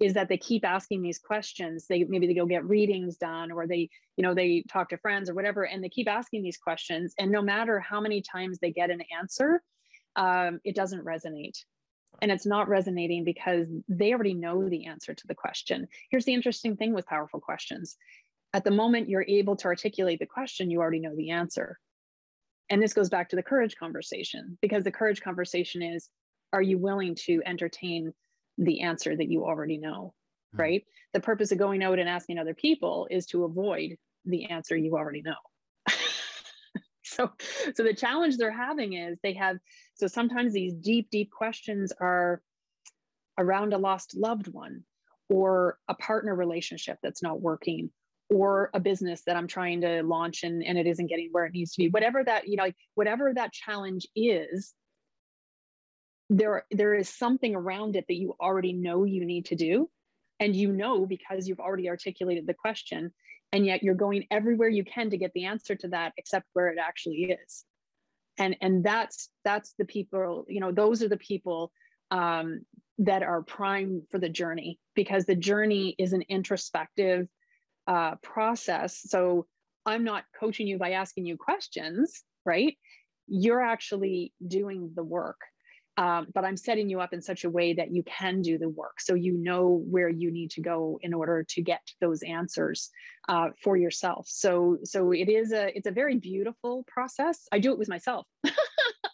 is 0.00 0.14
that 0.14 0.28
they 0.28 0.36
keep 0.36 0.64
asking 0.64 1.02
these 1.02 1.20
questions. 1.20 1.86
They 1.88 2.02
maybe 2.02 2.26
they 2.26 2.34
go 2.34 2.46
get 2.46 2.64
readings 2.64 3.16
done 3.16 3.52
or 3.52 3.68
they 3.68 3.88
you 4.16 4.24
know 4.24 4.34
they 4.34 4.64
talk 4.68 4.88
to 4.88 4.98
friends 4.98 5.30
or 5.30 5.34
whatever 5.34 5.66
and 5.66 5.82
they 5.84 5.88
keep 5.88 6.08
asking 6.08 6.42
these 6.42 6.58
questions. 6.58 7.14
And 7.18 7.30
no 7.30 7.42
matter 7.42 7.78
how 7.78 8.00
many 8.00 8.20
times 8.20 8.58
they 8.58 8.72
get 8.72 8.90
an 8.90 9.02
answer 9.16 9.62
um, 10.16 10.60
it 10.64 10.74
doesn't 10.74 11.04
resonate. 11.04 11.58
And 12.20 12.32
it's 12.32 12.46
not 12.46 12.68
resonating 12.68 13.22
because 13.24 13.68
they 13.88 14.12
already 14.12 14.34
know 14.34 14.68
the 14.68 14.86
answer 14.86 15.14
to 15.14 15.26
the 15.28 15.34
question. 15.34 15.86
Here's 16.10 16.24
the 16.24 16.34
interesting 16.34 16.76
thing 16.76 16.92
with 16.92 17.06
powerful 17.06 17.40
questions 17.40 17.96
at 18.54 18.64
the 18.64 18.70
moment 18.70 19.08
you're 19.08 19.24
able 19.28 19.56
to 19.56 19.66
articulate 19.66 20.18
the 20.18 20.26
question, 20.26 20.70
you 20.70 20.80
already 20.80 21.00
know 21.00 21.14
the 21.14 21.30
answer. 21.30 21.78
And 22.70 22.82
this 22.82 22.94
goes 22.94 23.08
back 23.08 23.28
to 23.30 23.36
the 23.36 23.42
courage 23.42 23.76
conversation 23.76 24.58
because 24.60 24.84
the 24.84 24.90
courage 24.90 25.20
conversation 25.20 25.82
is 25.82 26.08
are 26.52 26.62
you 26.62 26.78
willing 26.78 27.14
to 27.26 27.42
entertain 27.44 28.12
the 28.56 28.80
answer 28.80 29.14
that 29.14 29.30
you 29.30 29.44
already 29.44 29.78
know? 29.78 30.14
Mm-hmm. 30.54 30.60
Right? 30.60 30.84
The 31.12 31.20
purpose 31.20 31.52
of 31.52 31.58
going 31.58 31.82
out 31.82 31.98
and 31.98 32.08
asking 32.08 32.38
other 32.38 32.54
people 32.54 33.06
is 33.10 33.26
to 33.26 33.44
avoid 33.44 33.96
the 34.24 34.46
answer 34.46 34.76
you 34.76 34.94
already 34.94 35.22
know. 35.22 35.34
so 37.02 37.30
so 37.74 37.82
the 37.82 37.94
challenge 37.94 38.36
they're 38.36 38.50
having 38.50 38.94
is 38.94 39.18
they 39.22 39.34
have 39.34 39.58
so 39.94 40.06
sometimes 40.06 40.52
these 40.52 40.74
deep 40.74 41.08
deep 41.10 41.30
questions 41.30 41.92
are 42.00 42.42
around 43.38 43.72
a 43.72 43.78
lost 43.78 44.16
loved 44.16 44.48
one 44.48 44.82
or 45.30 45.78
a 45.88 45.94
partner 45.94 46.34
relationship 46.34 46.98
that's 47.02 47.22
not 47.22 47.40
working 47.40 47.90
or 48.30 48.70
a 48.74 48.80
business 48.80 49.22
that 49.26 49.36
I'm 49.36 49.46
trying 49.46 49.80
to 49.82 50.02
launch 50.02 50.42
and, 50.42 50.62
and 50.62 50.76
it 50.76 50.86
isn't 50.86 51.06
getting 51.06 51.30
where 51.32 51.46
it 51.46 51.54
needs 51.54 51.72
to 51.72 51.78
be. 51.78 51.88
Whatever 51.88 52.22
that, 52.24 52.46
you 52.46 52.56
know, 52.56 52.64
like 52.64 52.76
whatever 52.94 53.32
that 53.34 53.52
challenge 53.52 54.06
is, 54.14 54.74
there, 56.30 56.64
there 56.70 56.94
is 56.94 57.08
something 57.08 57.54
around 57.54 57.96
it 57.96 58.04
that 58.08 58.16
you 58.16 58.34
already 58.38 58.74
know 58.74 59.04
you 59.04 59.24
need 59.24 59.46
to 59.46 59.56
do. 59.56 59.88
And 60.40 60.54
you 60.54 60.72
know 60.72 61.06
because 61.06 61.48
you've 61.48 61.58
already 61.58 61.88
articulated 61.88 62.46
the 62.46 62.54
question, 62.54 63.12
and 63.52 63.66
yet 63.66 63.82
you're 63.82 63.94
going 63.94 64.24
everywhere 64.30 64.68
you 64.68 64.84
can 64.84 65.10
to 65.10 65.16
get 65.16 65.32
the 65.34 65.46
answer 65.46 65.74
to 65.74 65.88
that, 65.88 66.12
except 66.16 66.46
where 66.52 66.68
it 66.68 66.78
actually 66.78 67.36
is. 67.44 67.64
And 68.38 68.56
and 68.60 68.84
that's 68.84 69.30
that's 69.44 69.74
the 69.78 69.84
people, 69.84 70.44
you 70.48 70.60
know, 70.60 70.70
those 70.70 71.02
are 71.02 71.08
the 71.08 71.16
people 71.16 71.72
um, 72.12 72.60
that 72.98 73.22
are 73.22 73.42
prime 73.42 74.02
for 74.10 74.18
the 74.18 74.28
journey 74.28 74.78
because 74.94 75.24
the 75.24 75.34
journey 75.34 75.96
is 75.98 76.12
an 76.12 76.22
introspective 76.28 77.26
uh, 77.88 78.16
process. 78.22 79.00
So 79.06 79.46
I'm 79.86 80.04
not 80.04 80.24
coaching 80.38 80.68
you 80.68 80.78
by 80.78 80.92
asking 80.92 81.26
you 81.26 81.36
questions, 81.36 82.22
right? 82.44 82.76
You're 83.26 83.62
actually 83.62 84.32
doing 84.46 84.92
the 84.94 85.02
work. 85.02 85.40
Um, 85.96 86.28
but 86.32 86.44
I'm 86.44 86.56
setting 86.56 86.88
you 86.88 87.00
up 87.00 87.12
in 87.12 87.20
such 87.20 87.42
a 87.42 87.50
way 87.50 87.72
that 87.72 87.90
you 87.90 88.04
can 88.04 88.40
do 88.40 88.56
the 88.56 88.68
work. 88.68 89.00
So 89.00 89.14
you 89.14 89.32
know 89.32 89.82
where 89.90 90.08
you 90.08 90.30
need 90.30 90.52
to 90.52 90.60
go 90.60 91.00
in 91.02 91.12
order 91.12 91.44
to 91.48 91.60
get 91.60 91.80
those 92.00 92.22
answers 92.22 92.90
uh, 93.28 93.48
for 93.64 93.76
yourself. 93.76 94.28
So 94.28 94.78
so 94.84 95.10
it 95.10 95.28
is 95.28 95.52
a 95.52 95.76
it's 95.76 95.88
a 95.88 95.90
very 95.90 96.16
beautiful 96.16 96.84
process. 96.86 97.48
I 97.50 97.58
do 97.58 97.72
it 97.72 97.78
with 97.80 97.88
myself 97.88 98.28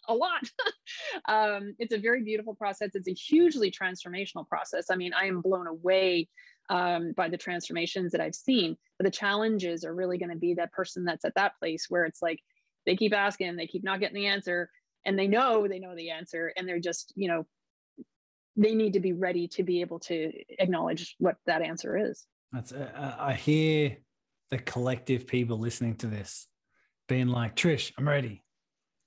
a 0.07 0.13
lot. 0.13 0.47
um, 1.27 1.73
it's 1.79 1.93
a 1.93 1.97
very 1.97 2.23
beautiful 2.23 2.53
process. 2.53 2.91
It's 2.93 3.07
a 3.07 3.13
hugely 3.13 3.71
transformational 3.71 4.47
process. 4.47 4.91
I 4.91 4.95
mean, 4.95 5.11
I 5.13 5.25
am 5.25 5.41
blown 5.41 5.65
away 5.65 6.27
um, 6.69 7.13
by 7.15 7.29
the 7.29 7.37
transformations 7.37 8.11
that 8.11 8.21
I've 8.21 8.35
seen. 8.35 8.77
But 8.97 9.05
the 9.05 9.11
challenges 9.11 9.83
are 9.83 9.93
really 9.93 10.17
going 10.17 10.31
to 10.31 10.37
be 10.37 10.53
that 10.55 10.71
person 10.71 11.05
that's 11.05 11.25
at 11.25 11.35
that 11.35 11.57
place 11.59 11.85
where 11.89 12.05
it's 12.05 12.21
like 12.21 12.39
they 12.85 12.95
keep 12.95 13.13
asking, 13.13 13.55
they 13.55 13.67
keep 13.67 13.83
not 13.83 13.99
getting 13.99 14.15
the 14.15 14.27
answer, 14.27 14.69
and 15.05 15.17
they 15.17 15.27
know 15.27 15.67
they 15.67 15.79
know 15.79 15.95
the 15.95 16.11
answer, 16.11 16.51
and 16.55 16.67
they're 16.67 16.79
just, 16.79 17.13
you 17.15 17.27
know, 17.27 17.45
they 18.55 18.73
need 18.73 18.93
to 18.93 18.99
be 18.99 19.13
ready 19.13 19.47
to 19.49 19.63
be 19.63 19.81
able 19.81 19.99
to 19.99 20.31
acknowledge 20.59 21.15
what 21.19 21.35
that 21.45 21.61
answer 21.61 21.97
is. 21.97 22.25
That's 22.51 22.71
uh, 22.71 23.15
I 23.19 23.33
hear 23.33 23.97
the 24.51 24.59
collective 24.59 25.27
people 25.27 25.59
listening 25.59 25.95
to 25.97 26.07
this 26.07 26.47
being 27.07 27.27
like, 27.27 27.55
Trish, 27.55 27.91
I'm 27.97 28.07
ready. 28.07 28.43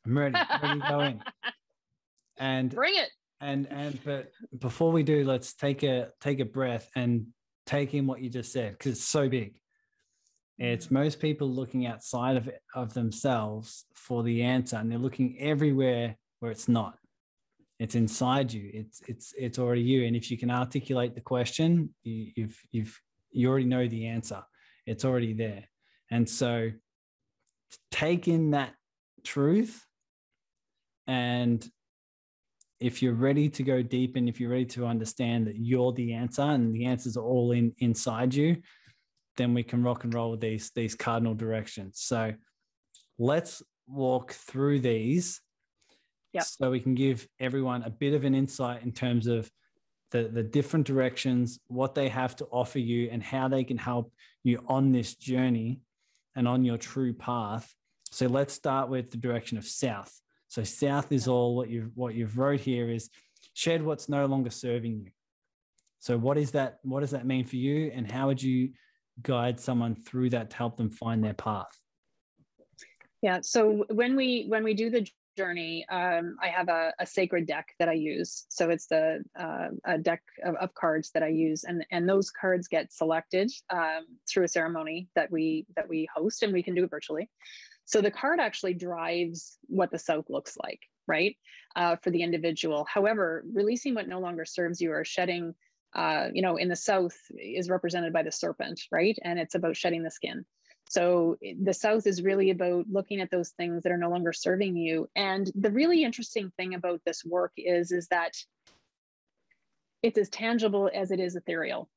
I'm 0.04 0.16
ready. 0.16 0.36
I'm 0.36 0.62
ready 0.62 0.80
to 0.80 0.88
go 0.88 1.00
in. 1.00 1.22
And 2.40 2.72
bring 2.72 2.94
it. 2.94 3.10
And 3.40 3.66
and 3.68 3.98
but 4.04 4.30
before 4.58 4.92
we 4.92 5.02
do, 5.02 5.24
let's 5.24 5.54
take 5.54 5.82
a 5.82 6.10
take 6.20 6.38
a 6.38 6.44
breath 6.44 6.88
and 6.94 7.26
take 7.68 7.92
in 7.94 8.06
what 8.06 8.20
you 8.20 8.30
just 8.30 8.52
said 8.52 8.72
because 8.72 8.92
it's 8.92 9.04
so 9.04 9.28
big. 9.28 9.60
It's 10.58 10.86
mm. 10.86 10.92
most 10.92 11.20
people 11.20 11.48
looking 11.48 11.86
outside 11.86 12.36
of 12.36 12.48
of 12.74 12.94
themselves 12.94 13.84
for 13.94 14.22
the 14.22 14.42
answer, 14.42 14.76
and 14.76 14.90
they're 14.90 14.98
looking 14.98 15.36
everywhere 15.38 16.16
where 16.40 16.50
it's 16.50 16.68
not. 16.68 16.94
It's 17.78 17.94
inside 17.94 18.52
you. 18.52 18.70
It's 18.72 19.02
it's 19.06 19.34
it's 19.36 19.58
already 19.58 19.82
you. 19.82 20.04
And 20.06 20.16
if 20.16 20.30
you 20.30 20.38
can 20.38 20.50
articulate 20.50 21.14
the 21.14 21.20
question, 21.20 21.94
you, 22.02 22.32
you've 22.34 22.60
you've 22.72 23.00
you 23.30 23.48
already 23.48 23.66
know 23.66 23.86
the 23.86 24.06
answer. 24.06 24.42
It's 24.86 25.04
already 25.04 25.34
there. 25.34 25.64
And 26.10 26.28
so, 26.28 26.70
take 27.90 28.26
in 28.26 28.52
that 28.52 28.72
truth, 29.24 29.84
and 31.06 31.64
if 32.80 33.02
you're 33.02 33.14
ready 33.14 33.48
to 33.48 33.62
go 33.62 33.82
deep 33.82 34.16
and 34.16 34.28
if 34.28 34.38
you're 34.38 34.50
ready 34.50 34.64
to 34.64 34.86
understand 34.86 35.46
that 35.46 35.56
you're 35.56 35.92
the 35.92 36.12
answer 36.12 36.42
and 36.42 36.74
the 36.74 36.86
answers 36.86 37.16
are 37.16 37.24
all 37.24 37.52
in 37.52 37.72
inside 37.78 38.34
you, 38.34 38.56
then 39.36 39.54
we 39.54 39.62
can 39.62 39.82
rock 39.82 40.04
and 40.04 40.14
roll 40.14 40.32
with 40.32 40.40
these 40.40 40.70
these 40.74 40.94
cardinal 40.94 41.34
directions. 41.34 42.00
So 42.00 42.32
let's 43.18 43.62
walk 43.86 44.32
through 44.32 44.80
these 44.80 45.40
yep. 46.32 46.44
so 46.44 46.70
we 46.70 46.80
can 46.80 46.94
give 46.94 47.26
everyone 47.40 47.82
a 47.82 47.90
bit 47.90 48.14
of 48.14 48.24
an 48.24 48.34
insight 48.34 48.82
in 48.82 48.92
terms 48.92 49.26
of 49.26 49.50
the, 50.10 50.28
the 50.32 50.42
different 50.42 50.86
directions, 50.86 51.58
what 51.66 51.94
they 51.94 52.08
have 52.08 52.34
to 52.36 52.46
offer 52.46 52.78
you, 52.78 53.08
and 53.10 53.22
how 53.22 53.48
they 53.48 53.64
can 53.64 53.76
help 53.76 54.12
you 54.42 54.62
on 54.66 54.92
this 54.92 55.14
journey 55.14 55.80
and 56.34 56.48
on 56.48 56.64
your 56.64 56.78
true 56.78 57.12
path. 57.12 57.72
So 58.10 58.26
let's 58.26 58.54
start 58.54 58.88
with 58.88 59.10
the 59.10 59.18
direction 59.18 59.58
of 59.58 59.66
south. 59.66 60.18
So 60.48 60.64
south 60.64 61.12
is 61.12 61.28
all 61.28 61.54
what 61.56 61.68
you've 61.68 61.90
what 61.94 62.14
you've 62.14 62.38
wrote 62.38 62.60
here 62.60 62.90
is 62.90 63.10
shed 63.54 63.82
what's 63.82 64.08
no 64.08 64.26
longer 64.26 64.50
serving 64.50 65.00
you. 65.04 65.10
So 66.00 66.16
what 66.16 66.38
is 66.38 66.50
that? 66.52 66.78
What 66.82 67.00
does 67.00 67.10
that 67.10 67.26
mean 67.26 67.44
for 67.44 67.56
you? 67.56 67.90
And 67.94 68.10
how 68.10 68.26
would 68.28 68.42
you 68.42 68.70
guide 69.22 69.60
someone 69.60 69.94
through 69.94 70.30
that 70.30 70.50
to 70.50 70.56
help 70.56 70.76
them 70.76 70.90
find 70.90 71.22
their 71.22 71.34
path? 71.34 71.66
Yeah. 73.20 73.40
So 73.42 73.84
when 73.90 74.16
we 74.16 74.46
when 74.48 74.64
we 74.64 74.74
do 74.74 74.90
the 74.90 75.06
journey, 75.36 75.86
um, 75.88 76.36
I 76.42 76.48
have 76.48 76.68
a, 76.68 76.92
a, 76.98 77.06
sacred 77.06 77.46
deck 77.46 77.68
that 77.78 77.88
I 77.88 77.92
use. 77.92 78.46
So 78.48 78.70
it's 78.70 78.88
the 78.88 79.22
uh, 79.38 79.68
a 79.84 79.96
deck 79.96 80.20
of, 80.44 80.56
of, 80.56 80.74
cards 80.74 81.10
that 81.14 81.22
I 81.22 81.28
use, 81.28 81.62
and 81.62 81.86
and 81.92 82.08
those 82.08 82.30
cards 82.30 82.66
get 82.66 82.92
selected 82.92 83.50
um, 83.70 84.06
through 84.28 84.44
a 84.44 84.48
ceremony 84.48 85.08
that 85.14 85.30
we 85.30 85.66
that 85.76 85.88
we 85.88 86.08
host, 86.14 86.42
and 86.42 86.52
we 86.52 86.62
can 86.62 86.74
do 86.74 86.84
it 86.84 86.90
virtually. 86.90 87.30
So 87.88 88.02
the 88.02 88.10
card 88.10 88.38
actually 88.38 88.74
drives 88.74 89.56
what 89.62 89.90
the 89.90 89.98
South 89.98 90.26
looks 90.28 90.58
like, 90.62 90.80
right, 91.06 91.34
uh, 91.74 91.96
for 91.96 92.10
the 92.10 92.22
individual. 92.22 92.86
However, 92.86 93.42
releasing 93.50 93.94
what 93.94 94.06
no 94.06 94.20
longer 94.20 94.44
serves 94.44 94.78
you 94.78 94.92
or 94.92 95.06
shedding. 95.06 95.54
Uh, 95.94 96.28
you 96.34 96.42
know, 96.42 96.58
in 96.58 96.68
the 96.68 96.76
South 96.76 97.16
is 97.38 97.70
represented 97.70 98.12
by 98.12 98.22
the 98.22 98.30
serpent, 98.30 98.78
right? 98.92 99.18
And 99.24 99.38
it's 99.38 99.54
about 99.54 99.74
shedding 99.74 100.02
the 100.02 100.10
skin. 100.10 100.44
So 100.90 101.38
the 101.62 101.72
South 101.72 102.06
is 102.06 102.20
really 102.20 102.50
about 102.50 102.84
looking 102.92 103.22
at 103.22 103.30
those 103.30 103.54
things 103.56 103.82
that 103.82 103.92
are 103.92 103.96
no 103.96 104.10
longer 104.10 104.34
serving 104.34 104.76
you. 104.76 105.08
And 105.16 105.50
the 105.54 105.70
really 105.70 106.04
interesting 106.04 106.52
thing 106.58 106.74
about 106.74 107.00
this 107.06 107.24
work 107.24 107.52
is, 107.56 107.90
is 107.90 108.08
that 108.08 108.34
it's 110.02 110.18
as 110.18 110.28
tangible 110.28 110.90
as 110.92 111.10
it 111.10 111.20
is 111.20 111.36
ethereal, 111.36 111.88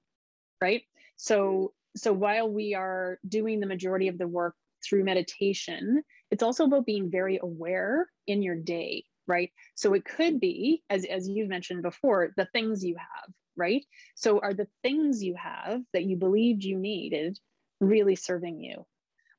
right? 0.62 0.84
So, 1.17 1.73
so 1.97 2.13
while 2.13 2.49
we 2.49 2.75
are 2.75 3.19
doing 3.27 3.60
the 3.60 3.67
majority 3.67 4.08
of 4.08 4.17
the 4.17 4.27
work 4.27 4.56
through 4.84 5.04
meditation, 5.04 6.04
it's 6.30 6.44
also 6.44 6.65
about 6.65 6.86
being 6.86 7.12
very 7.12 7.39
aware 7.41 8.08
in 8.28 8.41
your 8.41 8.56
day, 8.56 9.06
right? 9.28 9.52
So 9.76 9.94
it 9.94 10.06
could 10.06 10.39
be, 10.39 10.84
as, 10.89 11.06
as 11.06 11.28
you've 11.28 11.50
mentioned 11.50 11.84
before, 11.84 12.34
the 12.38 12.48
things 12.54 12.84
you 12.84 12.96
have, 12.96 13.34
right? 13.56 13.86
So 14.15 14.39
are 14.39 14.54
the 14.54 14.67
things 14.84 15.24
you 15.24 15.36
have 15.36 15.82
that 15.94 16.04
you 16.04 16.17
believed 16.17 16.63
you 16.63 16.78
needed 16.78 17.38
really 17.80 18.15
serving 18.15 18.62
you? 18.62 18.86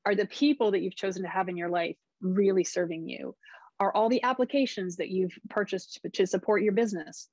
Are 0.05 0.15
the 0.15 0.27
people 0.27 0.73
that 0.73 0.81
you've 0.81 0.97
chosen 0.97 1.23
to 1.23 1.29
have 1.29 1.49
in 1.49 1.57
your 1.57 1.71
life 1.71 1.97
really 2.21 2.65
serving 2.65 3.09
you? 3.09 3.35
Are 3.81 3.95
all 3.95 4.09
the 4.09 4.23
applications 4.23 4.97
that 4.97 5.11
you've 5.11 5.37
purchased 5.49 6.01
to 6.13 6.27
support 6.27 6.63
your 6.63 6.73
business 6.73 7.29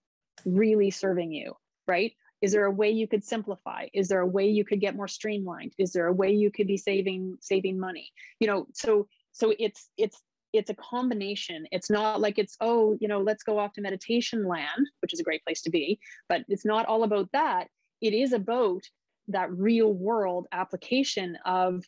really 0.46 0.92
serving 0.92 1.32
you? 1.32 1.54
Right? 1.88 2.14
Is 2.42 2.52
there 2.52 2.66
a 2.66 2.72
way 2.72 2.90
you 2.90 3.08
could 3.08 3.24
simplify? 3.24 3.88
Is 3.94 4.08
there 4.08 4.22
a 4.22 4.28
way 4.28 4.48
you 4.48 4.64
could 4.64 4.80
get 4.80 4.96
more 4.96 5.08
streamlined? 5.08 5.74
Is 5.78 5.92
there 5.92 6.08
a 6.08 6.14
way 6.14 6.32
you 6.32 6.52
could 6.52 6.68
be 6.68 6.78
saving 6.78 7.38
saving 7.42 7.80
money? 7.80 8.12
You 8.40 8.48
know, 8.48 8.68
so 8.74 9.08
so 9.32 9.54
it's 9.60 9.90
it's 9.98 10.22
it's 10.54 10.70
a 10.70 10.76
combination. 10.76 11.66
It's 11.72 11.90
not 11.90 12.22
like 12.22 12.40
it's, 12.40 12.58
oh, 12.60 12.98
you 13.00 13.08
know, 13.08 13.22
let's 13.22 13.44
go 13.44 13.60
off 13.60 13.74
to 13.74 13.82
meditation 13.82 14.48
land, 14.48 14.88
which 15.02 15.14
is 15.14 15.20
a 15.20 15.24
great 15.24 15.44
place 15.46 15.62
to 15.62 15.70
be, 15.70 16.00
but 16.28 16.44
it's 16.48 16.66
not 16.66 16.88
all 16.88 17.04
about 17.04 17.32
that. 17.34 17.68
It 18.02 18.14
is 18.14 18.34
about 18.34 18.82
that 19.28 19.52
real 19.52 19.94
world 19.94 20.48
application 20.52 21.38
of 21.46 21.84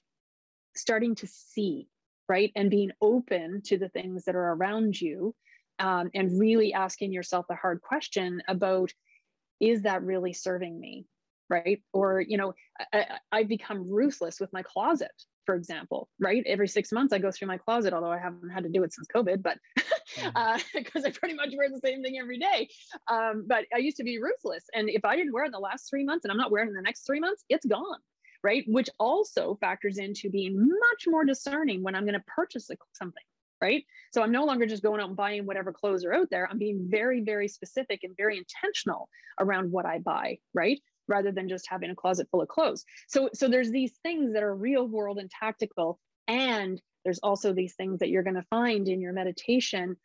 starting 0.76 1.16
to 1.16 1.28
see 1.28 1.88
right 2.30 2.52
and 2.56 2.70
being 2.70 2.92
open 3.02 3.62
to 3.66 3.78
the 3.78 3.90
things 3.90 4.26
that 4.26 4.36
are 4.36 4.54
around 4.54 5.00
you 5.00 5.36
um, 5.80 6.12
and 6.14 6.40
really 6.40 6.74
asking 6.74 7.12
yourself 7.12 7.46
the 7.50 7.56
hard 7.56 7.82
question 7.82 8.42
about 8.48 8.94
is 9.62 9.84
that 9.84 10.04
really 10.04 10.34
serving 10.34 10.80
me 10.80 11.06
right? 11.52 11.84
Or 11.92 12.22
you 12.22 12.38
know 12.38 12.54
I, 12.94 13.06
i've 13.32 13.50
become 13.50 13.90
ruthless 13.90 14.40
with 14.40 14.52
my 14.54 14.64
closet 14.64 15.12
for 15.46 15.56
example 15.56 16.08
right? 16.20 16.44
Every 16.48 16.68
six 16.68 16.92
months 16.92 17.14
i 17.14 17.20
go 17.20 17.30
through 17.30 17.50
my 17.50 17.58
closet 17.58 17.94
although 17.94 18.12
i 18.12 18.18
haven't 18.18 18.50
had 18.50 18.64
to 18.64 18.70
do 18.70 18.84
it 18.84 18.94
since 18.94 19.08
covid 19.14 19.44
but 19.44 19.58
because 20.16 20.32
mm-hmm. 20.34 20.98
uh, 20.98 21.08
i 21.08 21.12
pretty 21.12 21.36
much 21.36 21.50
wear 21.56 21.70
the 21.70 21.82
same 21.86 22.02
thing 22.02 22.18
every 22.20 22.40
day. 22.40 22.70
Um, 23.10 23.46
but 23.48 23.66
i 23.76 23.78
used 23.78 23.98
to 23.98 24.04
be 24.04 24.20
ruthless 24.20 24.64
and 24.74 24.90
if 24.90 25.04
i 25.06 25.16
didn't 25.16 25.34
wear 25.34 25.44
it 25.44 25.48
in 25.48 25.52
the 25.52 25.60
last 25.60 25.90
three 25.90 26.06
months 26.06 26.26
and 26.26 26.32
i'm 26.32 26.38
not 26.38 26.52
wearing 26.52 26.70
it 26.70 26.72
in 26.72 26.76
the 26.76 26.82
next 26.82 27.06
three 27.06 27.20
months 27.20 27.44
it's 27.50 27.66
gone 27.66 28.00
right? 28.44 28.64
Which 28.66 28.90
also 29.00 29.56
factors 29.62 30.00
into 30.00 30.28
being 30.32 30.58
much 30.58 31.04
more 31.08 31.26
discerning 31.26 31.84
when 31.84 31.96
i'm 31.96 32.06
going 32.06 32.20
to 32.20 32.26
purchase 32.28 32.70
something 32.94 33.24
right 33.62 33.86
so 34.12 34.22
i'm 34.22 34.32
no 34.32 34.46
longer 34.46 34.66
just 34.66 34.84
going 34.84 35.00
out 35.00 35.08
and 35.08 35.18
buying 35.18 35.46
whatever 35.46 35.72
clothes 35.72 36.04
are 36.04 36.14
out 36.14 36.30
there 36.30 36.48
i'm 36.50 36.58
being 36.58 36.88
very 36.90 37.22
very 37.22 37.48
specific 37.48 38.02
and 38.04 38.16
very 38.18 38.38
intentional 38.38 39.08
around 39.40 39.72
what 39.72 39.86
i 39.86 40.00
buy 40.00 40.38
right 40.54 40.80
rather 41.12 41.32
than 41.32 41.50
just 41.50 41.70
having 41.70 41.92
a 41.92 41.96
closet 41.96 42.28
full 42.32 42.42
of 42.42 42.48
clothes. 42.48 42.86
So, 43.08 43.30
so 43.34 43.48
there's 43.48 43.70
these 43.70 43.94
things 44.02 44.34
that 44.34 44.44
are 44.44 44.56
real 44.56 44.88
world 44.88 45.20
and 45.20 45.30
tactical. 45.30 46.00
And 46.28 46.82
there's 47.04 47.20
also 47.20 47.54
these 47.54 47.76
things 47.76 48.00
that 48.00 48.10
you're 48.10 48.24
going 48.24 48.36
to 48.36 48.46
find 48.50 48.88
in 48.88 49.02
your 49.02 49.14
meditation 49.14 49.98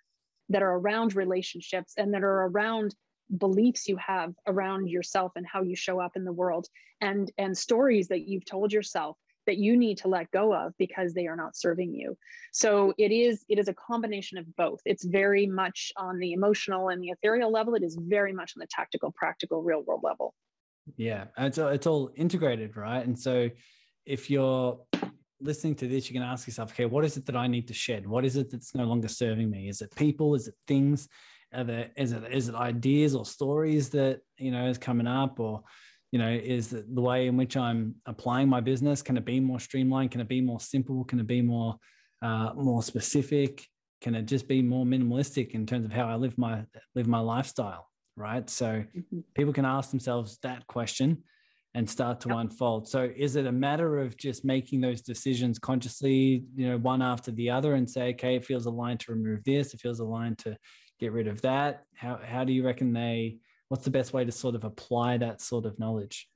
that 0.49 0.63
are 0.63 0.75
around 0.75 1.15
relationships 1.15 1.95
and 1.97 2.13
that 2.13 2.23
are 2.23 2.47
around 2.47 2.95
beliefs 3.39 3.89
you 3.89 3.97
have 3.97 4.35
around 4.47 4.89
yourself 4.89 5.33
and 5.35 5.47
how 5.47 5.63
you 5.63 5.75
show 5.75 6.01
up 6.01 6.13
in 6.15 6.25
the 6.25 6.33
world 6.33 6.69
and 7.01 7.33
and 7.39 7.59
stories 7.59 8.07
that 8.07 8.29
you've 8.29 8.45
told 8.45 8.73
yourself 8.73 9.17
that 9.47 9.59
you 9.59 9.77
need 9.77 9.99
to 9.99 10.09
let 10.09 10.31
go 10.31 10.55
of 10.55 10.73
because 10.79 11.15
they 11.15 11.27
are 11.27 11.37
not 11.37 11.57
serving 11.57 11.95
you 11.95 12.17
so 12.53 12.93
it 12.99 13.13
is 13.13 13.45
it 13.49 13.59
is 13.59 13.69
a 13.69 13.75
combination 13.75 14.39
of 14.39 14.57
both 14.57 14.81
it's 14.85 15.05
very 15.05 15.47
much 15.47 15.93
on 15.97 16.19
the 16.19 16.33
emotional 16.33 16.89
and 16.89 17.03
the 17.03 17.11
ethereal 17.11 17.51
level 17.51 17.75
it 17.75 17.83
is 17.83 17.97
very 18.01 18.33
much 18.33 18.53
on 18.57 18.61
the 18.61 18.67
tactical 18.71 19.13
practical 19.13 19.63
real 19.63 19.83
world 19.83 20.01
level 20.03 20.35
yeah, 20.97 21.25
it's 21.39 21.59
all, 21.59 21.69
it's 21.69 21.87
all 21.87 22.11
integrated, 22.15 22.77
right? 22.77 23.05
And 23.05 23.19
so 23.19 23.51
if 24.05 24.31
you're 24.31 24.79
listening 25.41 25.75
to 25.77 25.89
this, 25.89 26.09
you 26.09 26.15
can 26.15 26.23
ask 26.23 26.47
yourself, 26.47 26.73
okay, 26.73 26.85
what 26.85 27.05
is 27.05 27.17
it 27.17 27.27
that 27.27 27.37
I 27.37 27.47
need 27.47 27.67
to 27.69 27.75
shed? 27.75 28.07
What 28.07 28.25
is 28.25 28.37
it 28.37 28.51
that's 28.51 28.75
no 28.75 28.85
longer 28.85 29.09
serving 29.09 29.51
me? 29.51 29.69
Is 29.69 29.83
it 29.83 29.95
people? 29.97 30.35
Is 30.35 30.49
it 30.49 30.55
things? 30.69 31.09
Are 31.53 31.65
there, 31.65 31.91
is 31.97 32.13
it 32.13 32.25
is 32.33 32.49
it 32.49 32.55
ideas 32.55 33.15
or 33.15 33.25
stories 33.25 33.89
that 33.91 34.21
you 34.37 34.51
know 34.51 34.67
is 34.67 34.79
coming 34.79 35.07
up, 35.07 35.39
or 35.39 35.63
you 36.13 36.19
know, 36.19 36.31
is 36.31 36.71
the 36.71 37.01
way 37.01 37.27
in 37.27 37.37
which 37.37 37.57
I'm 37.57 37.97
applying 38.07 38.49
my 38.49 38.61
business? 38.61 39.03
Can 39.03 39.17
it 39.17 39.25
be 39.25 39.41
more 39.41 39.61
streamlined? 39.61 40.13
Can 40.13 40.21
it 40.21 40.29
be 40.29 40.41
more 40.41 40.61
simple? 40.61 41.05
Can 41.05 41.21
it 41.21 41.27
be 41.27 41.43
more 41.43 41.77
uh, 42.23 42.53
more 42.55 42.83
specific? 42.83 43.67
Can 44.01 44.15
it 44.15 44.27
just 44.27 44.49
be 44.49 44.63
more 44.63 44.85
minimalistic 44.85 45.51
in 45.51 45.67
terms 45.67 45.85
of 45.85 45.93
how 45.93 46.07
I 46.07 46.17
live 46.17 46.37
my 46.39 46.65
live 46.95 47.07
my 47.07 47.19
lifestyle? 47.19 47.89
right? 48.17 48.49
So 48.49 48.67
mm-hmm. 48.67 49.21
people 49.35 49.53
can 49.53 49.65
ask 49.65 49.91
themselves 49.91 50.39
that 50.43 50.67
question 50.67 51.23
and 51.75 51.89
start 51.89 52.21
to 52.23 52.31
yep. 52.31 52.39
unfold. 52.39 52.89
So 52.89 53.11
is 53.15 53.37
it 53.37 53.47
a 53.47 53.53
matter 53.53 53.99
of 53.99 54.17
just 54.17 54.45
making 54.45 54.81
those 54.81 55.03
decisions 55.03 55.59
consciously, 55.59 56.45
you 56.57 56.69
know, 56.69 56.79
one 56.79 57.03
after 57.03 57.31
the 57.31 57.51
other 57.51 57.75
and 57.75 57.89
say, 57.89 58.11
okay, 58.11 58.37
it 58.37 58.47
feels 58.47 58.65
aligned 58.65 59.01
to 59.01 59.13
remove 59.13 59.45
this, 59.45 59.75
it 59.75 59.81
feels 59.81 60.01
aligned 60.01 60.39
to 60.39 60.57
get 60.99 61.13
rid 61.13 61.29
of 61.29 61.43
that. 61.43 61.85
How 61.95 62.19
how 62.25 62.45
do 62.45 62.55
you 62.55 62.65
reckon 62.65 62.95
they 62.95 63.37
what's 63.69 63.85
the 63.85 63.91
best 63.91 64.13
way 64.13 64.25
to 64.25 64.33
sort 64.33 64.55
of 64.55 64.65
apply 64.65 65.19
that 65.19 65.41
sort 65.41 65.67
of 65.67 65.79
knowledge? 65.79 66.29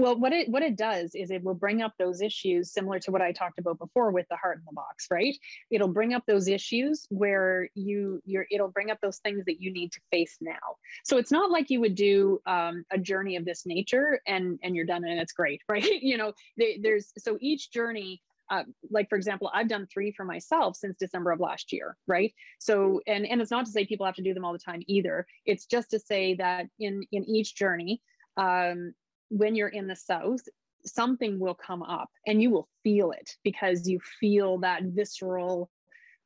Well, 0.00 0.16
what 0.16 0.32
it 0.32 0.48
what 0.48 0.62
it 0.62 0.76
does 0.76 1.16
is 1.16 1.32
it 1.32 1.42
will 1.42 1.54
bring 1.54 1.82
up 1.82 1.92
those 1.98 2.22
issues 2.22 2.72
similar 2.72 3.00
to 3.00 3.10
what 3.10 3.20
I 3.20 3.32
talked 3.32 3.58
about 3.58 3.80
before 3.80 4.12
with 4.12 4.26
the 4.30 4.36
heart 4.36 4.58
in 4.58 4.62
the 4.64 4.72
box, 4.72 5.08
right? 5.10 5.36
It'll 5.72 5.88
bring 5.88 6.14
up 6.14 6.22
those 6.24 6.46
issues 6.46 7.04
where 7.10 7.68
you 7.74 8.22
you're 8.24 8.46
it'll 8.52 8.70
bring 8.70 8.92
up 8.92 8.98
those 9.02 9.18
things 9.18 9.44
that 9.46 9.60
you 9.60 9.72
need 9.72 9.90
to 9.92 10.00
face 10.12 10.36
now. 10.40 10.76
So 11.04 11.16
it's 11.16 11.32
not 11.32 11.50
like 11.50 11.68
you 11.68 11.80
would 11.80 11.96
do 11.96 12.40
um, 12.46 12.84
a 12.92 12.98
journey 12.98 13.34
of 13.34 13.44
this 13.44 13.66
nature 13.66 14.20
and 14.24 14.60
and 14.62 14.76
you're 14.76 14.86
done 14.86 15.04
and 15.04 15.18
it's 15.18 15.32
great, 15.32 15.62
right? 15.68 16.00
you 16.00 16.16
know, 16.16 16.32
they, 16.56 16.78
there's 16.80 17.12
so 17.18 17.36
each 17.40 17.72
journey 17.72 18.22
uh, 18.50 18.64
like 18.90 19.08
for 19.08 19.16
example 19.16 19.50
i've 19.52 19.68
done 19.68 19.86
three 19.92 20.12
for 20.12 20.24
myself 20.24 20.76
since 20.76 20.96
december 20.98 21.30
of 21.30 21.40
last 21.40 21.72
year 21.72 21.96
right? 22.08 22.34
So 22.58 23.00
and 23.06 23.26
and 23.26 23.40
it's 23.40 23.50
not 23.50 23.66
to 23.66 23.70
say 23.70 23.86
people 23.86 24.06
have 24.06 24.16
to 24.16 24.22
do 24.22 24.34
them 24.34 24.44
all 24.44 24.52
the 24.52 24.58
time 24.58 24.82
either. 24.88 25.26
It's 25.44 25.66
just 25.66 25.90
to 25.90 26.00
say 26.00 26.34
that 26.34 26.66
in 26.80 27.02
in 27.12 27.24
each 27.28 27.54
journey 27.54 28.00
um, 28.36 28.94
when 29.28 29.54
you're 29.54 29.68
in 29.68 29.86
the 29.86 29.96
south 29.96 30.40
something 30.86 31.38
will 31.38 31.54
come 31.54 31.82
up 31.82 32.08
and 32.26 32.40
you 32.40 32.50
will 32.50 32.68
feel 32.82 33.10
it 33.10 33.36
because 33.42 33.88
you 33.88 34.00
feel 34.20 34.58
that 34.58 34.82
visceral 34.84 35.68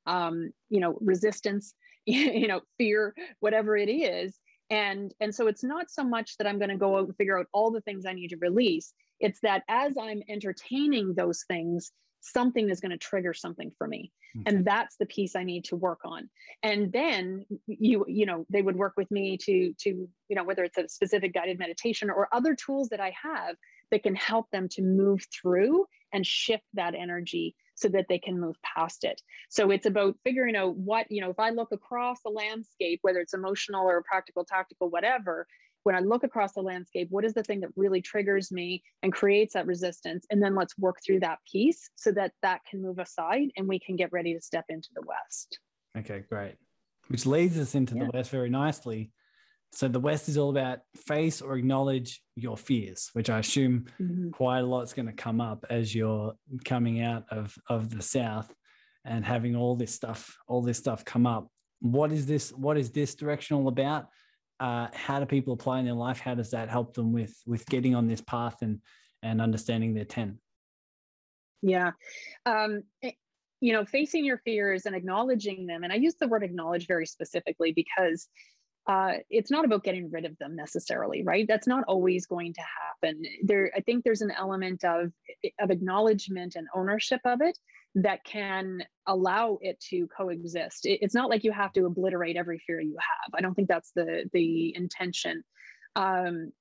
um, 0.06 0.52
you 0.70 0.80
know 0.80 0.96
resistance 1.00 1.74
you 2.06 2.46
know 2.48 2.60
fear 2.78 3.14
whatever 3.40 3.76
it 3.76 3.90
is. 3.90 4.38
And 4.70 5.12
and 5.20 5.34
so 5.34 5.48
it's 5.48 5.64
not 5.64 5.90
so 5.90 6.02
much 6.02 6.36
that 6.38 6.46
i'm 6.46 6.58
going 6.58 6.70
to 6.70 6.76
go 6.76 6.96
out 6.96 7.06
and 7.06 7.16
figure 7.16 7.38
out 7.38 7.46
all 7.52 7.70
the 7.70 7.82
things 7.82 8.06
i 8.06 8.12
need 8.12 8.28
to 8.28 8.36
release. 8.36 8.94
It's 9.20 9.40
that 9.40 9.64
as 9.68 9.94
i'm 10.00 10.22
entertaining 10.28 11.14
those 11.14 11.44
things 11.48 11.92
something 12.22 12.70
is 12.70 12.80
going 12.80 12.92
to 12.92 12.96
trigger 12.96 13.34
something 13.34 13.70
for 13.76 13.86
me. 13.86 14.10
Okay. 14.34 14.44
and 14.46 14.64
that's 14.64 14.96
the 14.96 15.04
piece 15.04 15.36
i 15.36 15.44
need 15.44 15.64
to 15.64 15.76
work 15.76 16.00
on. 16.04 16.30
And 16.62 16.90
then 16.92 17.44
you 17.66 18.04
you 18.08 18.24
know 18.24 18.46
they 18.48 18.62
would 18.62 18.76
work 18.76 18.94
with 18.96 19.10
me 19.10 19.36
to 19.38 19.74
to 19.80 19.90
you 20.28 20.36
know 20.36 20.44
whether 20.44 20.64
it's 20.64 20.78
a 20.78 20.88
specific 20.88 21.34
guided 21.34 21.58
meditation 21.58 22.08
or 22.08 22.28
other 22.32 22.54
tools 22.54 22.88
that 22.88 23.00
i 23.00 23.12
have 23.22 23.56
that 23.90 24.02
can 24.02 24.14
help 24.14 24.50
them 24.50 24.68
to 24.70 24.82
move 24.82 25.26
through 25.32 25.84
and 26.12 26.26
shift 26.26 26.64
that 26.74 26.94
energy 26.94 27.54
so 27.74 27.88
that 27.88 28.06
they 28.08 28.18
can 28.18 28.38
move 28.38 28.56
past 28.62 29.02
it. 29.04 29.20
So 29.48 29.70
it's 29.70 29.86
about 29.86 30.16
figuring 30.24 30.56
out 30.56 30.76
what 30.76 31.10
you 31.10 31.20
know 31.20 31.30
if 31.30 31.38
i 31.38 31.50
look 31.50 31.72
across 31.72 32.18
the 32.22 32.30
landscape 32.30 33.00
whether 33.02 33.20
it's 33.20 33.34
emotional 33.34 33.86
or 33.86 34.02
practical 34.02 34.44
tactical 34.44 34.88
whatever 34.88 35.46
when 35.84 35.94
I 35.94 36.00
look 36.00 36.24
across 36.24 36.52
the 36.52 36.62
landscape, 36.62 37.08
what 37.10 37.24
is 37.24 37.34
the 37.34 37.42
thing 37.42 37.60
that 37.60 37.70
really 37.76 38.00
triggers 38.00 38.52
me 38.52 38.82
and 39.02 39.12
creates 39.12 39.54
that 39.54 39.66
resistance? 39.66 40.26
And 40.30 40.42
then 40.42 40.54
let's 40.54 40.76
work 40.78 40.98
through 41.04 41.20
that 41.20 41.38
piece 41.50 41.90
so 41.96 42.12
that 42.12 42.32
that 42.42 42.60
can 42.68 42.82
move 42.82 42.98
aside 42.98 43.50
and 43.56 43.66
we 43.66 43.78
can 43.78 43.96
get 43.96 44.12
ready 44.12 44.34
to 44.34 44.40
step 44.40 44.66
into 44.68 44.88
the 44.94 45.02
West. 45.06 45.58
Okay, 45.98 46.24
great. 46.28 46.56
Which 47.08 47.26
leads 47.26 47.58
us 47.58 47.74
into 47.74 47.96
yeah. 47.96 48.04
the 48.04 48.10
West 48.12 48.30
very 48.30 48.50
nicely. 48.50 49.10
So 49.72 49.88
the 49.88 50.00
West 50.00 50.28
is 50.28 50.36
all 50.36 50.50
about 50.50 50.80
face 50.94 51.40
or 51.40 51.56
acknowledge 51.56 52.22
your 52.36 52.56
fears, 52.56 53.08
which 53.14 53.30
I 53.30 53.38
assume 53.38 53.86
mm-hmm. 54.00 54.30
quite 54.30 54.60
a 54.60 54.66
lot's 54.66 54.92
going 54.92 55.06
to 55.06 55.12
come 55.12 55.40
up 55.40 55.64
as 55.70 55.94
you're 55.94 56.34
coming 56.64 57.02
out 57.02 57.24
of, 57.30 57.54
of 57.68 57.88
the 57.88 58.02
South 58.02 58.52
and 59.04 59.24
having 59.24 59.56
all 59.56 59.74
this 59.74 59.94
stuff, 59.94 60.36
all 60.46 60.62
this 60.62 60.78
stuff 60.78 61.04
come 61.04 61.26
up. 61.26 61.48
What 61.80 62.12
is 62.12 62.26
this? 62.26 62.50
What 62.50 62.78
is 62.78 62.90
this 62.90 63.14
direction 63.14 63.56
all 63.56 63.66
about? 63.66 64.06
Uh, 64.62 64.86
how 64.94 65.18
do 65.18 65.26
people 65.26 65.54
apply 65.54 65.80
in 65.80 65.84
their 65.84 65.92
life? 65.94 66.20
How 66.20 66.36
does 66.36 66.52
that 66.52 66.68
help 66.68 66.94
them 66.94 67.12
with 67.12 67.34
with 67.46 67.66
getting 67.66 67.96
on 67.96 68.06
this 68.06 68.20
path 68.20 68.62
and 68.62 68.78
and 69.20 69.40
understanding 69.40 69.92
their 69.92 70.04
ten? 70.04 70.38
Yeah, 71.62 71.90
um, 72.46 72.84
it, 73.02 73.16
you 73.60 73.72
know, 73.72 73.84
facing 73.84 74.24
your 74.24 74.38
fears 74.38 74.86
and 74.86 74.94
acknowledging 74.94 75.66
them. 75.66 75.82
And 75.82 75.92
I 75.92 75.96
use 75.96 76.14
the 76.14 76.28
word 76.28 76.44
acknowledge 76.44 76.86
very 76.86 77.06
specifically 77.06 77.72
because 77.72 78.28
uh, 78.86 79.14
it's 79.30 79.50
not 79.50 79.64
about 79.64 79.82
getting 79.82 80.08
rid 80.12 80.24
of 80.24 80.38
them 80.38 80.54
necessarily, 80.54 81.24
right? 81.24 81.46
That's 81.48 81.66
not 81.66 81.82
always 81.88 82.26
going 82.26 82.54
to 82.54 82.60
happen. 82.60 83.20
There, 83.42 83.72
I 83.76 83.80
think 83.80 84.04
there's 84.04 84.22
an 84.22 84.30
element 84.30 84.84
of 84.84 85.10
of 85.58 85.72
acknowledgement 85.72 86.54
and 86.54 86.68
ownership 86.72 87.20
of 87.24 87.40
it 87.40 87.58
that 87.94 88.24
can 88.24 88.82
allow 89.06 89.58
it 89.60 89.78
to 89.80 90.06
coexist. 90.16 90.86
It, 90.86 91.00
it's 91.02 91.14
not 91.14 91.28
like 91.28 91.44
you 91.44 91.52
have 91.52 91.72
to 91.74 91.86
obliterate 91.86 92.36
every 92.36 92.58
fear 92.66 92.80
you 92.80 92.96
have. 92.98 93.34
I 93.34 93.40
don't 93.40 93.54
think 93.54 93.68
that's 93.68 93.92
the 93.94 94.28
the 94.32 94.74
intention. 94.76 95.42
Um, 95.96 96.52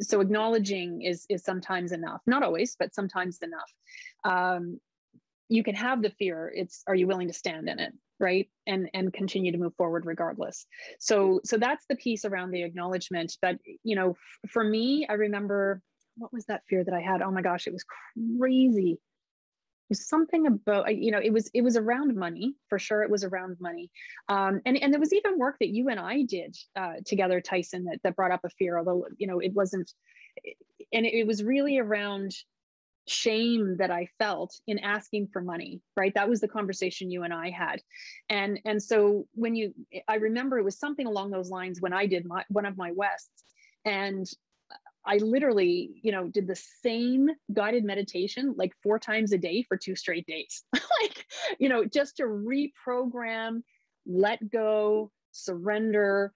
so 0.00 0.20
acknowledging 0.20 1.02
is 1.02 1.24
is 1.28 1.44
sometimes 1.44 1.92
enough, 1.92 2.20
not 2.26 2.42
always, 2.42 2.76
but 2.78 2.94
sometimes 2.94 3.38
enough. 3.42 3.72
Um, 4.24 4.80
you 5.48 5.62
can 5.62 5.74
have 5.74 6.02
the 6.02 6.10
fear. 6.10 6.52
It's 6.54 6.82
are 6.86 6.94
you 6.94 7.06
willing 7.06 7.28
to 7.28 7.34
stand 7.34 7.68
in 7.68 7.78
it? 7.78 7.92
right 8.20 8.48
and 8.66 8.88
and 8.94 9.12
continue 9.12 9.50
to 9.52 9.58
move 9.58 9.74
forward 9.76 10.06
regardless 10.06 10.66
so 10.98 11.40
so 11.44 11.56
that's 11.56 11.84
the 11.88 11.96
piece 11.96 12.24
around 12.24 12.50
the 12.50 12.62
acknowledgement 12.62 13.36
but 13.42 13.56
you 13.82 13.96
know 13.96 14.10
f- 14.10 14.50
for 14.50 14.62
me 14.62 15.06
i 15.08 15.14
remember 15.14 15.80
what 16.16 16.32
was 16.32 16.44
that 16.46 16.62
fear 16.68 16.84
that 16.84 16.94
i 16.94 17.00
had 17.00 17.22
oh 17.22 17.30
my 17.30 17.42
gosh 17.42 17.66
it 17.66 17.72
was 17.72 17.84
crazy 18.38 18.98
was 19.88 20.08
something 20.08 20.46
about 20.46 20.96
you 20.96 21.10
know 21.10 21.20
it 21.22 21.32
was 21.32 21.50
it 21.54 21.62
was 21.62 21.76
around 21.76 22.16
money 22.16 22.54
for 22.68 22.78
sure 22.78 23.02
it 23.02 23.10
was 23.10 23.24
around 23.24 23.56
money 23.60 23.90
um, 24.28 24.60
and 24.66 24.76
and 24.76 24.92
there 24.92 25.00
was 25.00 25.12
even 25.12 25.38
work 25.38 25.56
that 25.60 25.68
you 25.68 25.88
and 25.88 26.00
i 26.00 26.22
did 26.22 26.56
uh, 26.76 26.94
together 27.04 27.40
tyson 27.40 27.84
that, 27.84 27.98
that 28.04 28.16
brought 28.16 28.32
up 28.32 28.40
a 28.44 28.50
fear 28.50 28.78
although 28.78 29.06
you 29.18 29.26
know 29.26 29.38
it 29.40 29.52
wasn't 29.54 29.92
and 30.92 31.06
it 31.06 31.26
was 31.26 31.42
really 31.42 31.78
around 31.78 32.32
shame 33.06 33.76
that 33.78 33.90
I 33.90 34.08
felt 34.18 34.54
in 34.66 34.78
asking 34.78 35.28
for 35.32 35.42
money, 35.42 35.82
right? 35.96 36.14
That 36.14 36.28
was 36.28 36.40
the 36.40 36.48
conversation 36.48 37.10
you 37.10 37.22
and 37.22 37.34
I 37.34 37.50
had. 37.50 37.82
And 38.30 38.58
and 38.64 38.82
so 38.82 39.26
when 39.34 39.54
you 39.54 39.74
I 40.08 40.16
remember 40.16 40.58
it 40.58 40.64
was 40.64 40.78
something 40.78 41.06
along 41.06 41.30
those 41.30 41.50
lines 41.50 41.80
when 41.80 41.92
I 41.92 42.06
did 42.06 42.24
my 42.24 42.44
one 42.48 42.66
of 42.66 42.76
my 42.76 42.92
wests 42.92 43.44
and 43.84 44.26
I 45.06 45.18
literally, 45.18 45.90
you 46.02 46.12
know, 46.12 46.28
did 46.28 46.46
the 46.46 46.60
same 46.82 47.28
guided 47.52 47.84
meditation 47.84 48.54
like 48.56 48.72
four 48.82 48.98
times 48.98 49.32
a 49.32 49.38
day 49.38 49.62
for 49.62 49.76
two 49.76 49.96
straight 49.96 50.26
days. 50.26 50.62
like, 50.72 51.26
you 51.58 51.68
know, 51.68 51.84
just 51.84 52.16
to 52.16 52.24
reprogram, 52.24 53.62
let 54.06 54.50
go, 54.50 55.10
surrender, 55.32 56.32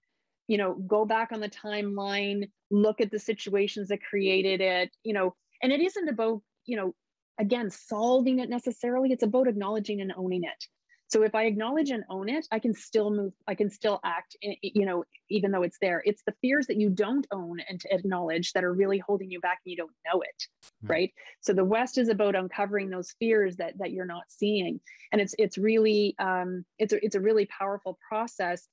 you 0.47 0.57
know, 0.57 0.75
go 0.75 1.05
back 1.05 1.31
on 1.31 1.39
the 1.39 1.49
timeline, 1.49 2.49
look 2.69 3.01
at 3.01 3.11
the 3.11 3.19
situations 3.19 3.87
that 3.87 4.03
created 4.03 4.61
it, 4.61 4.91
you 5.03 5.13
know, 5.13 5.35
and 5.61 5.71
it 5.71 5.81
isn't 5.81 6.09
about 6.09 6.41
you 6.69 6.77
know, 6.77 6.93
again, 7.39 7.71
solving 7.71 8.39
it 8.39 8.49
necessarily. 8.49 9.11
It's 9.11 9.23
about 9.23 9.47
acknowledging 9.47 10.01
and 10.01 10.13
owning 10.15 10.43
it. 10.43 10.65
So 11.09 11.23
if 11.23 11.33
I 11.33 11.45
acknowledge 11.45 11.89
and 11.89 12.03
own 12.09 12.29
it, 12.29 12.47
I 12.51 12.59
can 12.59 12.73
still 12.73 13.09
move, 13.09 13.33
I 13.47 13.55
can 13.55 13.69
still 13.71 13.99
act, 14.03 14.37
you 14.41 14.85
know, 14.85 15.03
even 15.29 15.51
though 15.51 15.63
it's 15.63 15.79
there. 15.81 16.03
It's 16.05 16.21
the 16.25 16.35
fears 16.39 16.67
that 16.67 16.77
you 16.77 16.89
don't 16.89 17.25
own 17.31 17.59
and 17.67 17.79
to 17.81 17.93
acknowledge 17.93 18.53
that 18.53 18.63
are 18.63 18.73
really 18.73 18.99
holding 18.99 19.31
you 19.31 19.39
back 19.39 19.59
and 19.65 19.71
you 19.71 19.77
don't 19.77 19.91
know 20.05 20.21
it. 20.21 20.47
Mm-hmm. 20.63 20.91
Right. 20.91 21.13
So 21.41 21.53
the 21.53 21.65
West 21.65 21.97
is 21.97 22.09
about 22.09 22.35
uncovering 22.35 22.91
those 22.91 23.15
fears 23.19 23.57
that 23.57 23.79
that 23.79 23.91
you're 23.91 24.05
not 24.05 24.25
seeing. 24.27 24.79
And 25.11 25.19
it's 25.19 25.33
it's 25.39 25.57
really 25.57 26.15
um 26.19 26.63
it's 26.77 26.93
a 26.93 27.03
it's 27.03 27.15
a 27.15 27.21
really 27.21 27.47
powerful 27.47 27.97
process. 28.07 28.67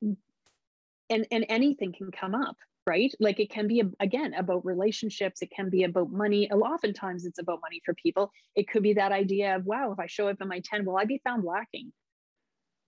And 0.00 1.26
and 1.30 1.44
anything 1.48 1.92
can 1.92 2.10
come 2.10 2.34
up 2.34 2.56
right? 2.90 3.14
Like 3.20 3.38
it 3.38 3.50
can 3.50 3.68
be, 3.68 3.84
again, 4.00 4.34
about 4.34 4.66
relationships. 4.66 5.42
It 5.42 5.52
can 5.54 5.70
be 5.70 5.84
about 5.84 6.10
money. 6.10 6.50
Oftentimes 6.50 7.24
it's 7.24 7.38
about 7.38 7.60
money 7.62 7.80
for 7.84 7.94
people. 7.94 8.32
It 8.56 8.68
could 8.68 8.82
be 8.82 8.94
that 8.94 9.12
idea 9.12 9.54
of, 9.54 9.64
wow, 9.64 9.92
if 9.92 10.00
I 10.00 10.08
show 10.08 10.26
up 10.26 10.38
in 10.40 10.48
my 10.48 10.60
10, 10.64 10.84
will 10.84 10.96
I 10.96 11.04
be 11.04 11.20
found 11.22 11.44
lacking? 11.44 11.92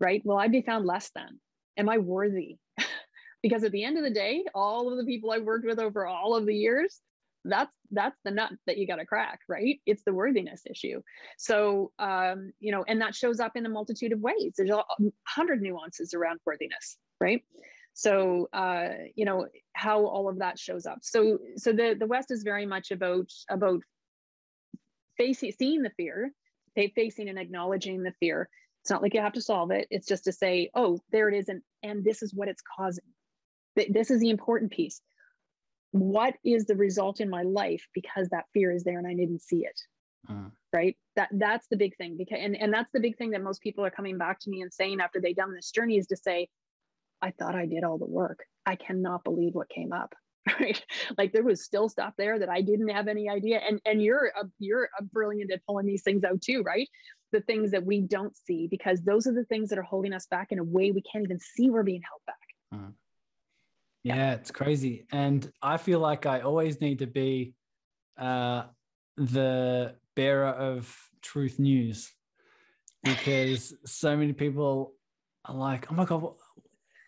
Right? 0.00 0.20
Will 0.24 0.36
I 0.36 0.48
be 0.48 0.62
found 0.62 0.86
less 0.86 1.12
than? 1.14 1.38
Am 1.76 1.88
I 1.88 1.98
worthy? 1.98 2.56
because 3.44 3.62
at 3.62 3.70
the 3.70 3.84
end 3.84 3.96
of 3.96 4.02
the 4.02 4.10
day, 4.10 4.42
all 4.56 4.90
of 4.90 4.98
the 4.98 5.04
people 5.04 5.30
I've 5.30 5.44
worked 5.44 5.66
with 5.66 5.78
over 5.78 6.04
all 6.04 6.34
of 6.34 6.46
the 6.46 6.56
years, 6.56 6.98
that's 7.44 7.72
that's 7.92 8.18
the 8.24 8.32
nut 8.32 8.50
that 8.66 8.78
you 8.78 8.86
got 8.86 8.96
to 8.96 9.04
crack 9.04 9.40
right 9.48 9.80
it's 9.84 10.04
the 10.04 10.12
worthiness 10.12 10.62
issue 10.70 11.02
so 11.36 11.90
um 11.98 12.52
you 12.60 12.70
know 12.70 12.84
and 12.86 13.00
that 13.00 13.16
shows 13.16 13.40
up 13.40 13.56
in 13.56 13.66
a 13.66 13.68
multitude 13.68 14.12
of 14.12 14.20
ways 14.20 14.52
there's 14.56 14.70
a 14.70 14.84
hundred 15.26 15.60
nuances 15.60 16.14
around 16.14 16.38
worthiness 16.46 16.98
right 17.20 17.42
so 17.94 18.48
uh, 18.52 18.88
you 19.14 19.24
know 19.24 19.46
how 19.74 20.06
all 20.06 20.28
of 20.28 20.38
that 20.38 20.58
shows 20.58 20.86
up. 20.86 20.98
So 21.02 21.38
so 21.56 21.72
the 21.72 21.96
the 21.98 22.06
west 22.06 22.30
is 22.30 22.42
very 22.42 22.66
much 22.66 22.90
about 22.90 23.30
about 23.50 23.80
facing 25.18 25.52
seeing 25.52 25.82
the 25.82 25.90
fear 25.96 26.32
they 26.74 26.88
facing 26.94 27.28
and 27.28 27.38
acknowledging 27.38 28.02
the 28.02 28.14
fear. 28.18 28.48
It's 28.82 28.90
not 28.90 29.02
like 29.02 29.14
you 29.14 29.20
have 29.20 29.34
to 29.34 29.42
solve 29.42 29.70
it. 29.70 29.86
It's 29.90 30.06
just 30.06 30.24
to 30.24 30.32
say 30.32 30.70
oh 30.74 30.98
there 31.10 31.28
it 31.28 31.36
is 31.36 31.48
and 31.48 31.62
and 31.82 32.04
this 32.04 32.22
is 32.22 32.34
what 32.34 32.48
it's 32.48 32.62
causing. 32.76 33.04
This 33.76 34.10
is 34.10 34.20
the 34.20 34.30
important 34.30 34.72
piece. 34.72 35.00
What 35.92 36.34
is 36.44 36.64
the 36.66 36.76
result 36.76 37.20
in 37.20 37.28
my 37.28 37.42
life 37.42 37.86
because 37.94 38.28
that 38.30 38.46
fear 38.54 38.72
is 38.72 38.84
there 38.84 38.98
and 38.98 39.06
i 39.06 39.14
didn't 39.14 39.42
see 39.42 39.64
it? 39.64 39.80
Uh. 40.28 40.48
right? 40.72 40.96
That 41.16 41.28
that's 41.32 41.66
the 41.68 41.76
big 41.76 41.96
thing 41.96 42.16
because 42.16 42.38
and, 42.40 42.56
and 42.56 42.72
that's 42.72 42.90
the 42.92 43.00
big 43.00 43.16
thing 43.18 43.30
that 43.30 43.42
most 43.42 43.60
people 43.60 43.84
are 43.84 43.90
coming 43.90 44.18
back 44.18 44.38
to 44.40 44.50
me 44.50 44.62
and 44.62 44.72
saying 44.72 45.00
after 45.00 45.20
they've 45.20 45.36
done 45.36 45.52
this 45.52 45.70
journey 45.70 45.98
is 45.98 46.06
to 46.06 46.16
say 46.16 46.48
I 47.22 47.30
thought 47.30 47.54
I 47.54 47.66
did 47.66 47.84
all 47.84 47.98
the 47.98 48.04
work. 48.04 48.40
I 48.66 48.76
cannot 48.76 49.24
believe 49.24 49.54
what 49.54 49.68
came 49.68 49.92
up. 49.92 50.14
Right. 50.58 50.84
Like 51.16 51.32
there 51.32 51.44
was 51.44 51.64
still 51.64 51.88
stuff 51.88 52.14
there 52.18 52.36
that 52.36 52.48
I 52.48 52.62
didn't 52.62 52.88
have 52.88 53.06
any 53.06 53.28
idea. 53.28 53.60
And 53.60 53.80
and 53.86 54.02
you're 54.02 54.26
a 54.26 54.44
you're 54.58 54.88
a 54.98 55.04
brilliant 55.04 55.52
at 55.52 55.64
pulling 55.64 55.86
these 55.86 56.02
things 56.02 56.24
out 56.24 56.42
too, 56.42 56.62
right? 56.62 56.88
The 57.30 57.42
things 57.42 57.70
that 57.70 57.86
we 57.86 58.00
don't 58.00 58.36
see, 58.36 58.66
because 58.66 59.02
those 59.02 59.28
are 59.28 59.32
the 59.32 59.44
things 59.44 59.68
that 59.68 59.78
are 59.78 59.84
holding 59.84 60.12
us 60.12 60.26
back 60.26 60.50
in 60.50 60.58
a 60.58 60.64
way 60.64 60.90
we 60.90 61.00
can't 61.00 61.22
even 61.24 61.38
see 61.38 61.70
we're 61.70 61.84
being 61.84 62.02
held 62.02 62.22
back. 62.26 62.36
Uh, 62.74 62.90
yeah, 64.02 64.16
yeah, 64.16 64.32
it's 64.32 64.50
crazy. 64.50 65.06
And 65.12 65.48
I 65.62 65.76
feel 65.76 66.00
like 66.00 66.26
I 66.26 66.40
always 66.40 66.80
need 66.80 66.98
to 66.98 67.06
be 67.06 67.54
uh 68.18 68.64
the 69.16 69.94
bearer 70.16 70.48
of 70.48 70.92
truth 71.22 71.60
news 71.60 72.12
because 73.04 73.74
so 73.84 74.16
many 74.16 74.32
people 74.32 74.94
are 75.44 75.54
like, 75.54 75.90
oh 75.90 75.94
my 75.94 76.04
God, 76.04 76.34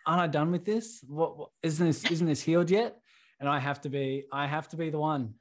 aren't 0.07 0.21
I 0.21 0.27
done 0.27 0.51
with 0.51 0.65
this? 0.65 1.05
What, 1.07 1.39
what 1.39 1.49
isn't 1.63 1.87
this 1.87 2.05
isn't 2.11 2.27
this 2.27 2.43
healed 2.43 2.71
yet? 2.71 2.97
And 3.41 3.49
I 3.49 3.59
have 3.59 3.81
to 3.83 3.89
be 3.89 4.25
I 4.33 4.47
have 4.47 4.69
to 4.71 4.77
be 4.77 4.91
the 4.91 4.99
one 4.99 5.35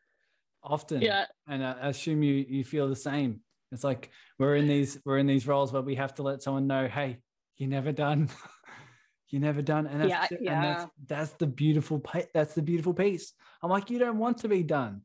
often. 0.64 1.02
Yeah. 1.02 1.26
And 1.48 1.64
I 1.64 1.90
assume 1.90 2.24
you 2.24 2.46
you 2.48 2.64
feel 2.64 2.88
the 2.88 2.96
same. 2.96 3.42
It's 3.72 3.84
like 3.84 4.12
we're 4.40 4.56
in 4.56 4.68
these 4.68 5.00
we're 5.06 5.18
in 5.18 5.28
these 5.28 5.48
roles 5.48 5.74
where 5.74 5.82
we 5.82 5.96
have 5.96 6.14
to 6.16 6.24
let 6.24 6.42
someone 6.42 6.68
know, 6.68 6.88
hey, 6.88 7.20
you're 7.58 7.70
never 7.70 7.92
done. 7.92 8.30
you're 9.30 9.42
never 9.42 9.62
done. 9.62 9.88
And 9.88 10.02
that's 10.02 10.32
yeah, 10.32 10.38
yeah. 10.40 10.54
and 10.54 10.64
that's 10.64 10.92
that's 11.08 11.32
the 11.32 11.48
beautiful 11.48 12.04
that's 12.34 12.54
the 12.54 12.62
beautiful 12.62 12.94
piece. 12.94 13.34
I'm 13.62 13.70
like, 13.70 13.90
you 13.90 14.00
don't 14.00 14.18
want 14.18 14.40
to 14.40 14.48
be 14.48 14.64
done. 14.64 15.02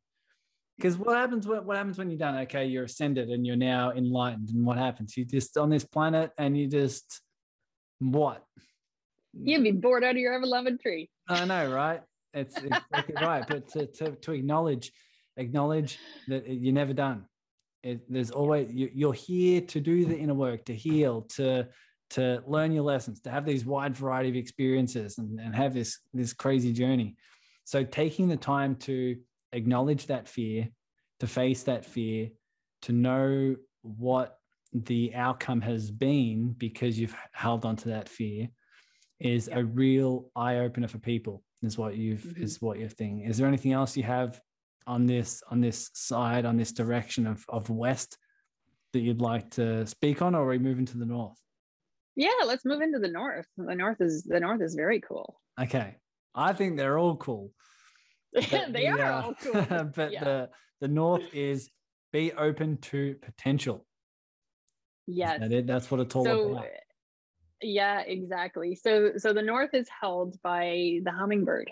Because 0.77 0.97
what 0.97 1.17
happens 1.17 1.47
what, 1.47 1.65
what 1.65 1.77
happens 1.77 1.99
when 1.99 2.11
you're 2.11 2.19
done? 2.19 2.37
Okay, 2.41 2.67
you're 2.67 2.85
ascended 2.85 3.31
and 3.31 3.47
you're 3.47 3.57
now 3.57 3.91
enlightened. 3.93 4.51
And 4.51 4.65
what 4.65 4.77
happens? 4.77 5.17
You're 5.17 5.27
just 5.27 5.57
on 5.57 5.71
this 5.71 5.85
planet 5.85 6.31
and 6.39 6.57
you 6.57 6.69
just 6.69 7.21
what? 8.01 8.45
You'd 9.43 9.63
be 9.63 9.73
bored 9.73 10.05
out 10.05 10.13
of 10.13 10.17
your 10.17 10.35
ever 10.35 10.47
loving 10.47 10.79
tree. 10.79 11.11
I 11.29 11.45
know, 11.45 11.71
right? 11.71 12.03
It's 12.35 12.57
exactly 12.57 13.15
right. 13.21 13.45
But 13.47 13.69
to, 13.71 13.87
to, 13.87 14.11
to 14.13 14.33
acknowledge, 14.33 14.93
acknowledge 15.37 15.99
that 16.29 16.49
you're 16.49 16.75
never 16.75 16.93
done. 16.93 17.25
It, 17.83 18.01
there's 18.13 18.31
always 18.31 18.73
you, 18.73 19.11
are 19.11 19.15
here 19.15 19.61
to 19.61 19.81
do 19.81 20.05
the 20.05 20.17
inner 20.17 20.35
work, 20.35 20.65
to 20.67 20.75
heal, 20.75 21.23
to 21.37 21.69
to 22.11 22.43
learn 22.47 22.73
your 22.73 22.85
lessons, 22.85 23.21
to 23.21 23.31
have 23.31 23.45
these 23.45 23.67
wide 23.67 23.95
variety 23.95 24.31
of 24.31 24.37
experiences, 24.37 25.19
and, 25.19 25.39
and 25.39 25.55
have 25.55 25.75
this 25.75 26.01
this 26.13 26.33
crazy 26.33 26.73
journey. 26.73 27.17
So 27.65 27.85
taking 27.85 28.29
the 28.29 28.37
time 28.37 28.77
to 28.77 29.17
acknowledge 29.53 30.07
that 30.07 30.27
fear, 30.27 30.69
to 31.21 31.27
face 31.27 31.63
that 31.65 31.85
fear, 31.85 32.31
to 32.83 32.93
know 32.93 33.57
what 33.83 34.39
the 34.73 35.15
outcome 35.15 35.61
has 35.61 35.91
been 35.91 36.55
because 36.59 36.99
you've 36.99 37.17
held 37.33 37.65
on 37.65 37.77
to 37.77 37.89
that 37.91 38.09
fear 38.09 38.49
is 39.21 39.49
Yeah. 39.49 39.59
a 39.59 39.65
real 39.65 40.31
eye 40.37 40.59
opener 40.59 40.89
for 40.89 40.99
people. 40.99 41.43
Is 41.63 41.77
what 41.77 41.97
you've 41.97 42.23
Mhm. 42.23 42.39
is 42.39 42.63
what 42.63 42.79
you're 42.79 42.89
thinking. 42.89 43.25
Is 43.27 43.37
there 43.39 43.49
anything 43.49 43.73
else 43.73 43.97
you 43.97 44.05
have 44.05 44.41
on 44.87 45.07
this 45.07 45.43
on 45.51 45.61
this 45.61 45.91
side 45.95 46.45
on 46.45 46.57
this 46.57 46.73
direction 46.73 47.27
of 47.27 47.45
of 47.49 47.69
west 47.69 48.17
that 48.93 49.01
you'd 49.01 49.21
like 49.21 49.51
to 49.51 49.87
speak 49.87 50.23
on, 50.23 50.35
or 50.35 50.45
are 50.45 50.49
we 50.49 50.59
moving 50.59 50.87
to 50.87 50.99
the 50.99 51.05
north? 51.05 51.39
Yeah, 52.15 52.31
let's 52.47 52.65
move 52.65 52.81
into 52.81 52.99
the 53.01 53.09
north. 53.11 53.47
The 53.57 53.75
north 53.75 54.01
is 54.01 54.23
the 54.23 54.41
north 54.41 54.63
is 54.63 54.75
very 54.75 55.01
cool. 55.01 55.41
Okay, 55.61 55.97
I 56.35 56.53
think 56.53 56.77
they're 56.77 56.99
all 56.99 57.17
cool. 57.17 57.53
they 58.33 58.71
the, 58.71 58.89
are 58.89 59.01
uh, 59.03 59.23
all 59.23 59.35
cool. 59.35 59.53
but 59.97 60.13
Yeah. 60.13 60.25
the 60.25 60.51
the 60.81 60.89
north 60.89 61.35
is 61.35 61.71
be 62.13 62.33
open 62.33 62.77
to 62.79 63.17
potential. 63.17 63.85
Yes. 65.09 65.41
that? 65.41 65.67
That's 65.67 65.91
what 65.91 66.01
it's 66.01 66.15
all 66.15 66.25
so 66.25 66.53
about. 66.53 66.67
Yeah 67.63 68.01
exactly. 68.01 68.75
So 68.75 69.13
so 69.17 69.33
the 69.33 69.43
north 69.43 69.75
is 69.75 69.89
held 70.01 70.41
by 70.43 71.01
the 71.05 71.13
hummingbird 71.13 71.71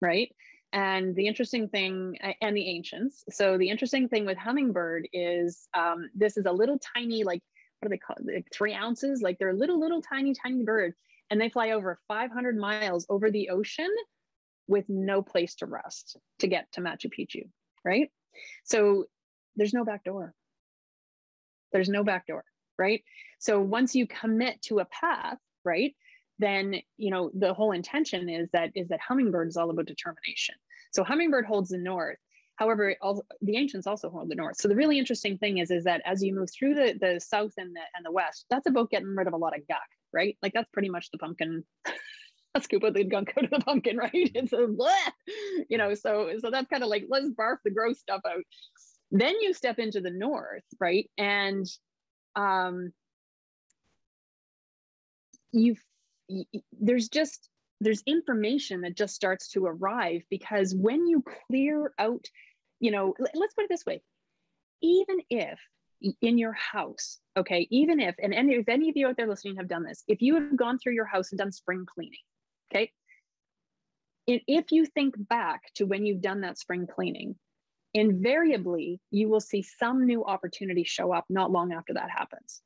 right? 0.00 0.34
And 0.72 1.14
the 1.14 1.26
interesting 1.26 1.68
thing 1.68 2.18
and 2.40 2.56
the 2.56 2.68
ancients. 2.68 3.24
So 3.30 3.56
the 3.56 3.70
interesting 3.70 4.08
thing 4.08 4.26
with 4.26 4.36
hummingbird 4.36 5.08
is 5.12 5.68
um, 5.74 6.10
this 6.14 6.36
is 6.36 6.46
a 6.46 6.52
little 6.52 6.78
tiny 6.94 7.24
like 7.24 7.42
what 7.80 7.88
do 7.88 7.94
they 7.94 7.98
call 7.98 8.16
like 8.24 8.46
three 8.52 8.74
ounces? 8.74 9.22
Like 9.22 9.38
they're 9.38 9.50
a 9.50 9.56
little 9.56 9.78
little 9.78 10.02
tiny 10.02 10.34
tiny 10.34 10.64
bird 10.64 10.94
and 11.30 11.40
they 11.40 11.48
fly 11.48 11.70
over 11.70 11.98
500 12.08 12.56
miles 12.56 13.06
over 13.08 13.30
the 13.30 13.50
ocean 13.50 13.90
with 14.68 14.84
no 14.88 15.22
place 15.22 15.54
to 15.56 15.66
rest 15.66 16.16
to 16.40 16.46
get 16.46 16.70
to 16.72 16.80
machu 16.80 17.10
picchu 17.16 17.48
right? 17.84 18.10
So 18.64 19.04
there's 19.54 19.72
no 19.72 19.84
back 19.84 20.02
door. 20.02 20.34
There's 21.72 21.88
no 21.88 22.02
back 22.02 22.26
door 22.26 22.44
right? 22.78 23.02
So 23.38 23.60
once 23.60 23.94
you 23.94 24.06
commit 24.06 24.62
to 24.62 24.78
a 24.80 24.84
path 24.86 25.38
right 25.64 25.94
then 26.38 26.76
you 26.96 27.10
know 27.10 27.30
the 27.34 27.54
whole 27.54 27.72
intention 27.72 28.28
is 28.28 28.48
that 28.52 28.70
is 28.74 28.88
that 28.88 29.00
hummingbird 29.06 29.48
is 29.48 29.56
all 29.56 29.70
about 29.70 29.86
determination. 29.86 30.54
So 30.92 31.04
hummingbird 31.04 31.46
holds 31.46 31.70
the 31.70 31.78
north. 31.78 32.18
However 32.56 32.96
also, 33.02 33.22
the 33.42 33.56
ancients 33.58 33.86
also 33.86 34.08
hold 34.08 34.30
the 34.30 34.34
north. 34.34 34.56
So 34.56 34.68
the 34.68 34.76
really 34.76 34.98
interesting 34.98 35.38
thing 35.38 35.58
is 35.58 35.70
is 35.70 35.84
that 35.84 36.02
as 36.04 36.22
you 36.22 36.34
move 36.34 36.48
through 36.50 36.74
the 36.74 36.98
the 37.00 37.20
south 37.20 37.52
and 37.56 37.74
the 37.74 37.80
and 37.94 38.04
the 38.04 38.12
west 38.12 38.46
that's 38.50 38.66
about 38.66 38.90
getting 38.90 39.14
rid 39.14 39.26
of 39.26 39.34
a 39.34 39.38
lot 39.38 39.56
of 39.56 39.66
gunk 39.68 39.80
right? 40.12 40.36
Like 40.42 40.52
that's 40.52 40.70
pretty 40.72 40.88
much 40.88 41.10
the 41.10 41.18
pumpkin 41.18 41.64
scoop 42.62 42.84
of 42.84 42.94
the 42.94 43.04
gunk 43.04 43.34
out 43.36 43.44
of 43.44 43.50
the 43.50 43.60
pumpkin 43.60 43.96
right? 43.96 44.10
It's 44.12 44.52
a 44.52 44.66
bleh, 44.66 45.12
you 45.68 45.78
know 45.78 45.94
so 45.94 46.30
so 46.38 46.50
that's 46.50 46.68
kind 46.68 46.82
of 46.82 46.88
like 46.88 47.06
let's 47.08 47.28
barf 47.30 47.56
the 47.64 47.70
gross 47.70 47.98
stuff 47.98 48.22
out. 48.26 48.44
Then 49.10 49.40
you 49.40 49.54
step 49.54 49.78
into 49.78 50.00
the 50.00 50.10
north 50.10 50.64
right? 50.80 51.10
And 51.16 51.66
um 52.36 52.92
you 55.52 55.74
there's 56.80 57.08
just 57.08 57.48
there's 57.80 58.02
information 58.06 58.82
that 58.82 58.96
just 58.96 59.14
starts 59.14 59.48
to 59.48 59.66
arrive 59.66 60.22
because 60.30 60.74
when 60.74 61.06
you 61.06 61.22
clear 61.48 61.92
out 61.98 62.26
you 62.80 62.90
know 62.90 63.14
let's 63.18 63.54
put 63.54 63.64
it 63.64 63.68
this 63.68 63.86
way. 63.86 64.02
Even 64.82 65.18
if 65.30 65.58
in 66.20 66.36
your 66.36 66.52
house 66.52 67.18
okay 67.38 67.66
even 67.70 68.00
if 68.00 68.14
and 68.22 68.34
any, 68.34 68.54
if 68.54 68.68
any 68.68 68.90
of 68.90 68.96
you 68.98 69.08
out 69.08 69.16
there 69.16 69.26
listening 69.26 69.56
have 69.56 69.66
done 69.66 69.82
this 69.82 70.04
if 70.06 70.20
you 70.20 70.34
have 70.34 70.54
gone 70.54 70.78
through 70.78 70.92
your 70.92 71.06
house 71.06 71.32
and 71.32 71.38
done 71.38 71.50
spring 71.50 71.86
cleaning 71.86 72.18
okay? 72.70 72.92
And 74.28 74.42
if 74.46 74.72
you 74.72 74.84
think 74.84 75.14
back 75.16 75.62
to 75.76 75.86
when 75.86 76.04
you've 76.04 76.20
done 76.20 76.42
that 76.42 76.58
spring 76.58 76.86
cleaning 76.86 77.36
invariably 77.96 79.00
you 79.10 79.28
will 79.28 79.40
see 79.40 79.62
some 79.62 80.06
new 80.06 80.24
opportunity 80.24 80.84
show 80.84 81.12
up 81.12 81.24
not 81.28 81.50
long 81.50 81.72
after 81.72 81.94
that 81.94 82.10
happens. 82.10 82.62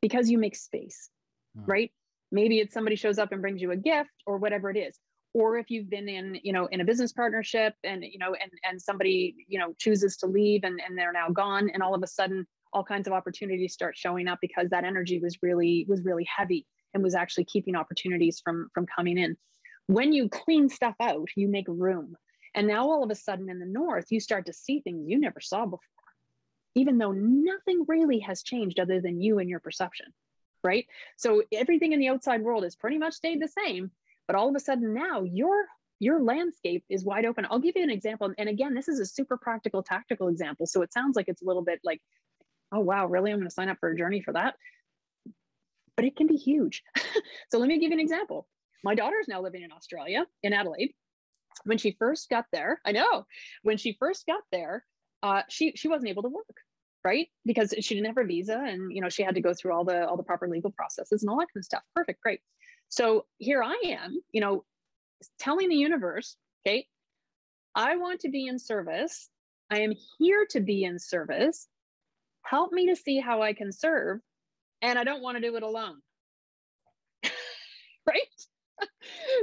Because 0.00 0.30
you 0.30 0.38
make 0.38 0.56
space 0.56 1.10
Hmm. 1.56 1.64
right? 1.70 1.92
Maybe 2.32 2.58
it's 2.60 2.72
somebody 2.72 2.96
shows 2.96 3.18
up 3.18 3.32
and 3.32 3.40
brings 3.40 3.60
you 3.60 3.72
a 3.72 3.76
gift 3.76 4.10
or 4.26 4.38
whatever 4.38 4.70
it 4.70 4.76
is. 4.76 4.98
Or 5.34 5.58
if 5.58 5.70
you've 5.70 5.90
been 5.90 6.08
in 6.08 6.38
you 6.42 6.52
know 6.52 6.66
in 6.66 6.80
a 6.80 6.84
business 6.84 7.12
partnership 7.12 7.74
and 7.84 8.04
you 8.04 8.18
know 8.18 8.34
and 8.34 8.50
and 8.64 8.80
somebody 8.80 9.34
you 9.48 9.58
know 9.58 9.74
chooses 9.78 10.16
to 10.18 10.26
leave 10.26 10.64
and 10.64 10.80
and 10.84 10.98
they're 10.98 11.12
now 11.12 11.28
gone 11.28 11.70
and 11.72 11.82
all 11.82 11.94
of 11.94 12.02
a 12.02 12.06
sudden 12.06 12.46
all 12.72 12.84
kinds 12.84 13.06
of 13.06 13.12
opportunities 13.12 13.72
start 13.72 13.96
showing 13.96 14.28
up 14.28 14.38
because 14.40 14.68
that 14.70 14.84
energy 14.84 15.20
was 15.20 15.38
really 15.42 15.86
was 15.88 16.04
really 16.04 16.26
heavy 16.36 16.66
and 16.94 17.02
was 17.02 17.14
actually 17.14 17.44
keeping 17.44 17.76
opportunities 17.76 18.40
from 18.42 18.68
from 18.74 18.86
coming 18.86 19.18
in. 19.18 19.36
When 19.86 20.12
you 20.12 20.28
clean 20.28 20.68
stuff 20.68 20.96
out 21.00 21.28
you 21.36 21.48
make 21.48 21.66
room 21.68 22.16
and 22.54 22.66
now 22.66 22.88
all 22.88 23.02
of 23.02 23.10
a 23.10 23.14
sudden 23.14 23.48
in 23.48 23.58
the 23.58 23.66
north 23.66 24.06
you 24.10 24.20
start 24.20 24.46
to 24.46 24.52
see 24.52 24.80
things 24.80 25.08
you 25.08 25.18
never 25.18 25.40
saw 25.40 25.64
before 25.64 25.80
even 26.74 26.98
though 26.98 27.12
nothing 27.12 27.84
really 27.88 28.20
has 28.20 28.42
changed 28.42 28.78
other 28.78 29.00
than 29.00 29.20
you 29.20 29.38
and 29.38 29.48
your 29.48 29.60
perception 29.60 30.06
right? 30.62 30.86
So 31.16 31.42
everything 31.52 31.92
in 31.92 32.00
the 32.00 32.08
outside 32.08 32.42
world 32.42 32.64
has 32.64 32.76
pretty 32.76 32.98
much 32.98 33.14
stayed 33.14 33.40
the 33.40 33.48
same 33.48 33.90
but 34.26 34.36
all 34.36 34.48
of 34.48 34.54
a 34.54 34.60
sudden 34.60 34.94
now 34.94 35.22
your 35.22 35.66
your 36.02 36.22
landscape 36.22 36.82
is 36.88 37.04
wide 37.04 37.26
open. 37.26 37.46
I'll 37.50 37.58
give 37.58 37.76
you 37.76 37.82
an 37.82 37.90
example 37.90 38.32
and 38.38 38.48
again 38.48 38.74
this 38.74 38.88
is 38.88 39.00
a 39.00 39.06
super 39.06 39.36
practical 39.36 39.82
tactical 39.82 40.28
example 40.28 40.66
so 40.66 40.82
it 40.82 40.92
sounds 40.92 41.16
like 41.16 41.28
it's 41.28 41.42
a 41.42 41.44
little 41.44 41.62
bit 41.62 41.80
like 41.84 42.00
oh 42.72 42.80
wow 42.80 43.06
really? 43.06 43.30
I'm 43.30 43.38
going 43.38 43.48
to 43.48 43.54
sign 43.54 43.68
up 43.68 43.78
for 43.80 43.90
a 43.90 43.96
journey 43.96 44.20
for 44.20 44.32
that? 44.32 44.54
But 45.96 46.04
it 46.04 46.16
can 46.16 46.26
be 46.26 46.36
huge. 46.36 46.82
So 47.50 47.58
let 47.58 47.68
me 47.68 47.78
give 47.80 47.90
you 47.90 47.94
an 47.94 48.00
example. 48.00 48.46
My 48.84 48.94
daughter's 48.94 49.26
now 49.28 49.42
living 49.42 49.62
in 49.62 49.72
australia 49.72 50.24
in 50.42 50.52
adelaide 50.52 50.94
when 51.64 51.78
she 51.78 51.96
first 51.98 52.28
got 52.28 52.44
there 52.52 52.80
i 52.84 52.92
know 52.92 53.26
when 53.62 53.76
she 53.76 53.96
first 53.98 54.26
got 54.26 54.42
there 54.52 54.84
uh, 55.22 55.42
she 55.50 55.72
she 55.76 55.88
wasn't 55.88 56.08
able 56.08 56.22
to 56.22 56.30
work 56.30 56.56
right? 57.04 57.28
Because 57.46 57.74
she 57.80 57.94
didn't 57.94 58.06
have 58.06 58.16
her 58.16 58.26
visa 58.26 58.58
and 58.58 58.94
you 58.94 59.00
know 59.00 59.08
she 59.08 59.22
had 59.22 59.34
to 59.34 59.40
go 59.40 59.54
through 59.54 59.72
all 59.72 59.84
the 59.84 60.06
all 60.06 60.16
the 60.16 60.22
proper 60.22 60.48
legal 60.48 60.70
processes 60.70 61.22
and 61.22 61.30
all 61.30 61.38
that 61.38 61.48
kind 61.52 61.60
of 61.60 61.64
stuff. 61.64 61.82
Perfect 61.94 62.20
great. 62.22 62.40
So 62.88 63.26
here 63.38 63.62
i 63.62 63.80
am 63.86 64.20
you 64.32 64.40
know 64.40 64.64
telling 65.38 65.68
the 65.68 65.76
universe 65.76 66.36
okay 66.66 66.86
i 67.74 67.96
want 67.96 68.20
to 68.20 68.30
be 68.30 68.46
in 68.46 68.58
service. 68.58 69.28
I 69.72 69.80
am 69.80 69.92
here 70.18 70.46
to 70.50 70.60
be 70.60 70.82
in 70.84 70.98
service. 70.98 71.68
Help 72.42 72.72
me 72.72 72.88
to 72.88 72.96
see 72.96 73.20
how 73.20 73.42
i 73.42 73.52
can 73.52 73.72
serve 73.72 74.20
and 74.82 74.98
i 74.98 75.04
don't 75.04 75.22
want 75.22 75.36
to 75.36 75.42
do 75.42 75.56
it 75.56 75.62
alone. 75.62 76.00
Right 78.06 78.49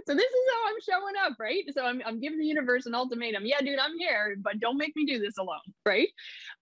so 0.05 0.13
this 0.15 0.25
is 0.25 0.45
how 0.53 0.69
i'm 0.69 0.81
showing 1.01 1.13
up 1.25 1.33
right? 1.39 1.63
So 1.73 1.83
I'm, 1.83 2.01
I'm 2.05 2.19
giving 2.19 2.39
the 2.39 2.45
universe 2.45 2.85
an 2.85 2.95
ultimatum. 2.95 3.45
Yeah 3.45 3.59
dude 3.59 3.79
i'm 3.79 3.97
here 3.97 4.35
but 4.39 4.59
don't 4.59 4.77
make 4.77 4.95
me 4.95 5.05
do 5.05 5.19
this 5.19 5.37
alone 5.37 5.59
right? 5.85 6.09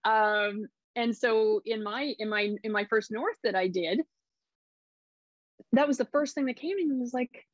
Um 0.04 0.66
and 0.94 1.16
so 1.16 1.60
in 1.64 1.82
my 1.82 2.14
in 2.18 2.28
my 2.28 2.54
in 2.62 2.72
my 2.72 2.84
first 2.86 3.10
north 3.10 3.36
that 3.44 3.54
i 3.54 3.68
did 3.68 4.00
that 5.72 5.88
was 5.88 5.98
the 5.98 6.06
first 6.06 6.34
thing 6.34 6.46
that 6.46 6.56
came 6.56 6.78
to 6.78 6.86
me 6.86 6.98
was 6.98 7.12
like 7.12 7.44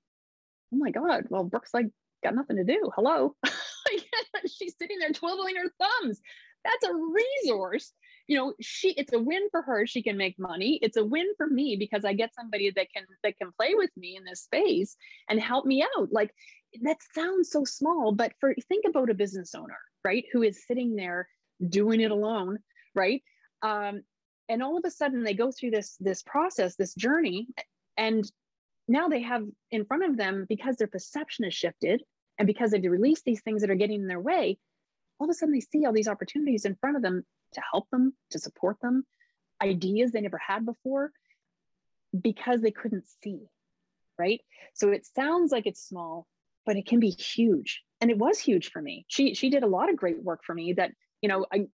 oh 0.73 0.77
my 0.77 0.91
god 0.91 1.25
well 1.29 1.45
brooke's 1.45 1.75
like 1.75 1.87
got 2.23 2.35
nothing 2.35 2.57
to 2.57 2.65
do. 2.65 2.91
Hello. 2.95 3.35
She's 4.47 4.75
sitting 4.79 4.99
there 4.99 5.11
twiddling 5.11 5.57
her 5.57 5.71
thumbs. 5.79 6.21
That's 6.65 6.85
a 6.85 6.95
resource 6.95 7.93
you 8.29 8.37
know 8.37 8.55
she 8.61 8.91
it's 8.93 9.13
a 9.13 9.19
win 9.19 9.49
for 9.51 9.63
her 9.63 9.87
she 9.87 10.03
can 10.03 10.17
make 10.17 10.39
money. 10.39 10.79
It's 10.83 10.97
a 10.97 11.05
win 11.05 11.33
for 11.37 11.47
me 11.47 11.77
because 11.77 12.05
i 12.05 12.13
get 12.13 12.35
somebody 12.35 12.71
that 12.71 12.89
can 12.95 13.05
that 13.23 13.39
can 13.39 13.53
play 13.59 13.75
with 13.75 13.91
me 13.97 14.17
in 14.17 14.25
this 14.25 14.43
space 14.43 14.97
and 15.29 15.41
help 15.41 15.67
me 15.67 15.85
out. 15.97 16.13
Like 16.13 16.35
that 16.83 16.99
sounds 17.15 17.51
so 17.51 17.65
small 17.65 18.13
but 18.13 18.33
for 18.41 18.55
think 18.69 18.85
about 18.89 19.11
a 19.11 19.15
business 19.15 19.55
owner 19.55 19.79
right 20.05 20.25
who 20.33 20.43
is 20.43 20.67
sitting 20.67 20.97
there 20.97 21.29
doing 21.69 22.01
it 22.01 22.11
alone 22.11 22.59
right? 22.95 23.23
Um, 23.63 24.03
and 24.49 24.63
all 24.63 24.77
of 24.77 24.85
a 24.85 24.91
sudden 24.91 25.23
they 25.23 25.35
go 25.35 25.51
through 25.53 25.71
this 25.71 25.97
this 26.01 26.23
process 26.23 26.77
this 26.77 26.95
journey 26.95 27.49
and 27.97 28.31
now 28.89 29.09
they 29.09 29.23
have 29.23 29.45
in 29.71 29.85
front 29.85 30.05
of 30.05 30.17
them 30.17 30.47
because 30.49 30.77
their 30.77 30.89
perception 30.89 31.45
has 31.45 31.55
shifted 31.55 32.03
and 32.39 32.47
because 32.47 32.71
they've 32.71 32.91
released 32.91 33.25
these 33.25 33.41
things 33.43 33.63
that 33.63 33.71
are 33.71 33.77
getting 33.77 34.03
in 34.03 34.09
their 34.09 34.21
way 34.21 34.59
all 35.19 35.27
of 35.27 35.31
a 35.31 35.35
sudden 35.35 35.55
they 35.55 35.61
see 35.61 35.87
all 35.87 35.93
these 35.93 36.09
opportunities 36.09 36.65
in 36.65 36.77
front 36.77 36.97
of 36.97 37.03
them 37.03 37.25
to 37.53 37.63
help 37.73 37.89
them 37.91 38.15
to 38.31 38.39
support 38.39 38.81
them 38.81 39.05
ideas 39.63 40.13
they 40.13 40.21
never 40.21 40.39
had 40.39 40.65
before 40.67 41.13
because 42.21 42.61
they 42.61 42.71
couldn't 42.71 43.07
see 43.23 43.41
right? 44.19 44.41
So 44.75 44.91
it 44.91 45.07
sounds 45.07 45.53
like 45.53 45.67
it's 45.67 45.83
small 45.87 46.27
but 46.65 46.77
it 46.77 46.87
can 46.87 47.01
be 47.01 47.11
huge. 47.11 47.83
And 48.01 48.11
it 48.11 48.19
was 48.19 48.39
huge 48.39 48.71
for 48.71 48.81
me. 48.81 49.05
She 49.09 49.35
she 49.35 49.51
did 49.51 49.63
a 49.63 49.67
lot 49.67 49.91
of 49.91 49.97
great 49.97 50.23
work 50.23 50.43
for 50.45 50.55
me 50.55 50.73
that 50.75 50.93
you 51.21 51.29
know 51.29 51.47
i 51.53 51.67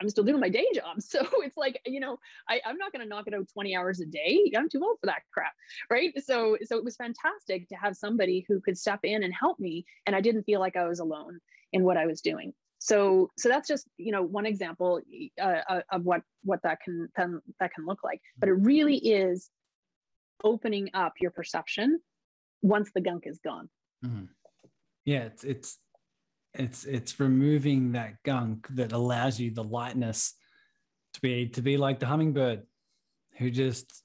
i'm 0.00 0.08
still 0.08 0.24
doing 0.24 0.40
my 0.40 0.48
day 0.48 0.66
job. 0.74 0.96
So 1.00 1.20
it's 1.44 1.56
like 1.56 1.80
you 1.86 2.00
know 2.00 2.18
I, 2.48 2.60
i'm 2.64 2.76
not 2.76 2.92
going 2.92 3.02
to 3.02 3.08
knock 3.08 3.26
it 3.26 3.34
out 3.34 3.48
20 3.52 3.76
hours 3.76 4.00
a 4.00 4.06
day. 4.06 4.52
I'm 4.56 4.68
too 4.68 4.82
old 4.82 4.98
for 5.00 5.06
that 5.06 5.22
crap 5.32 5.52
right? 5.90 6.12
So 6.24 6.56
so 6.64 6.76
it 6.76 6.84
was 6.84 6.96
fantastic 6.96 7.68
to 7.68 7.76
have 7.76 7.96
somebody 7.96 8.44
who 8.48 8.60
could 8.60 8.78
step 8.78 9.00
in 9.04 9.22
and 9.22 9.32
help 9.32 9.58
me 9.60 9.84
and 10.06 10.16
i 10.16 10.20
didn't 10.20 10.44
feel 10.44 10.60
like 10.60 10.76
i 10.76 10.88
was 10.88 11.00
alone 11.00 11.40
in 11.72 11.84
what 11.84 11.96
i 11.96 12.06
was 12.06 12.20
doing 12.20 12.52
so 12.80 13.30
so 13.36 13.48
that's 13.48 13.68
just 13.68 13.86
you 13.98 14.10
know 14.10 14.22
one 14.22 14.46
example 14.46 15.00
uh, 15.40 15.82
of 15.92 16.02
what 16.02 16.22
what 16.42 16.60
that 16.62 16.78
can, 16.82 17.08
can 17.14 17.40
that 17.60 17.72
can 17.74 17.84
look 17.86 18.02
like. 18.02 18.20
But 18.38 18.48
it 18.48 18.54
really 18.54 18.96
is 18.96 19.50
opening 20.42 20.88
up 20.94 21.12
your 21.20 21.30
perception 21.30 22.00
once 22.62 22.90
the 22.94 23.02
gunk 23.02 23.24
is 23.26 23.38
gone. 23.44 23.68
Mhm. 24.04 24.28
Yeah, 25.04 25.24
it's 25.24 25.44
it's 25.44 25.78
it's 26.54 26.84
it's 26.86 27.20
removing 27.20 27.92
that 27.92 28.14
gunk 28.24 28.66
that 28.70 28.92
allows 28.92 29.38
you 29.38 29.50
the 29.50 29.62
lightness 29.62 30.34
to 31.14 31.20
be 31.20 31.48
to 31.50 31.62
be 31.62 31.76
like 31.76 32.00
the 32.00 32.06
hummingbird 32.06 32.62
who 33.36 33.50
just 33.50 34.04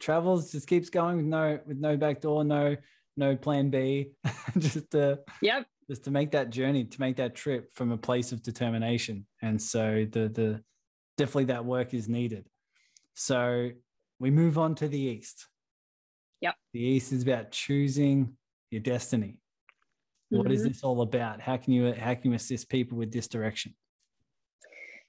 travels 0.00 0.52
just 0.52 0.66
keeps 0.66 0.90
going 0.90 1.18
with 1.18 1.26
no 1.26 1.60
with 1.66 1.78
no 1.78 1.96
back 1.96 2.20
door, 2.20 2.42
no 2.44 2.76
no 3.16 3.36
plan 3.36 3.70
B, 3.70 4.10
just 4.58 4.92
uh 4.94 5.16
yep, 5.40 5.66
just 5.88 6.04
to 6.04 6.10
make 6.10 6.32
that 6.32 6.50
journey, 6.50 6.84
to 6.84 7.00
make 7.00 7.16
that 7.16 7.34
trip 7.34 7.70
from 7.74 7.92
a 7.92 7.96
place 7.96 8.32
of 8.32 8.42
determination. 8.42 9.26
And 9.42 9.60
so 9.60 10.06
the 10.10 10.28
the 10.28 10.62
definitely 11.16 11.46
that 11.46 11.64
work 11.64 11.94
is 11.94 12.08
needed. 12.08 12.46
So 13.14 13.70
we 14.18 14.30
move 14.30 14.58
on 14.58 14.74
to 14.76 14.88
the 14.88 15.00
east. 15.00 15.46
Yep. 16.40 16.54
The 16.72 16.80
east 16.80 17.12
is 17.12 17.22
about 17.22 17.50
choosing 17.50 18.36
your 18.70 18.80
destiny. 18.80 19.38
What 20.30 20.44
mm-hmm. 20.44 20.52
is 20.52 20.62
this 20.62 20.82
all 20.82 21.00
about? 21.00 21.40
How 21.40 21.56
can 21.56 21.72
you 21.72 21.94
how 21.94 22.14
can 22.14 22.30
you 22.30 22.36
assist 22.36 22.68
people 22.68 22.98
with 22.98 23.12
this 23.12 23.28
direction? 23.28 23.74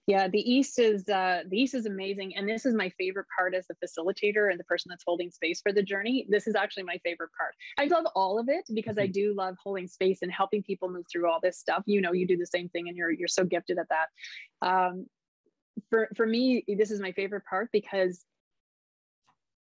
Yeah, 0.10 0.28
the 0.28 0.39
East 0.39 0.80
is 0.80 1.07
uh, 1.07 1.43
the 1.47 1.62
East 1.62 1.76
is 1.76 1.86
amazing, 1.86 2.36
and 2.36 2.49
this 2.49 2.66
is 2.66 2.74
my 2.74 2.89
favorite 2.97 3.28
part 3.38 3.53
as 3.53 3.68
the 3.68 3.76
facilitator 3.76 4.49
and 4.49 4.60
the 4.60 4.64
person 4.64 4.89
that's 4.89 5.03
holding 5.05 5.30
space 5.30 5.62
for 5.62 5.72
the 5.72 5.84
journey. 5.84 6.26
This 6.28 6.47
is 6.47 6.55
actually 6.55 6.82
my 6.82 6.97
favorite 7.03 7.30
part. 7.38 7.53
I 7.78 7.86
love 7.86 8.07
all 8.16 8.39
of 8.39 8.49
it 8.49 8.64
because 8.74 8.97
I 8.97 9.03
mm-hmm. 9.03 9.12
do 9.12 9.34
love 9.38 9.55
holding 9.64 9.88
space 9.88 10.24
and 10.24 10.32
helping 10.32 10.64
people 10.64 10.89
move 10.89 11.05
through 11.12 11.30
all 11.30 11.39
this 11.39 11.60
stuff. 11.60 11.84
You 11.86 12.01
know, 12.01 12.12
you 12.12 12.26
do 12.26 12.38
the 12.38 12.47
same 12.47 12.70
thing, 12.70 12.88
and 12.88 12.97
you're 12.97 13.12
you're 13.12 13.28
so 13.28 13.43
gifted 13.43 13.78
at 13.78 13.86
that. 13.89 14.68
Um, 14.68 15.05
for 15.91 16.10
for 16.16 16.26
me, 16.26 16.66
this 16.68 16.89
is 16.89 16.99
my 16.99 17.12
favorite 17.12 17.43
part 17.47 17.70
because 17.72 18.26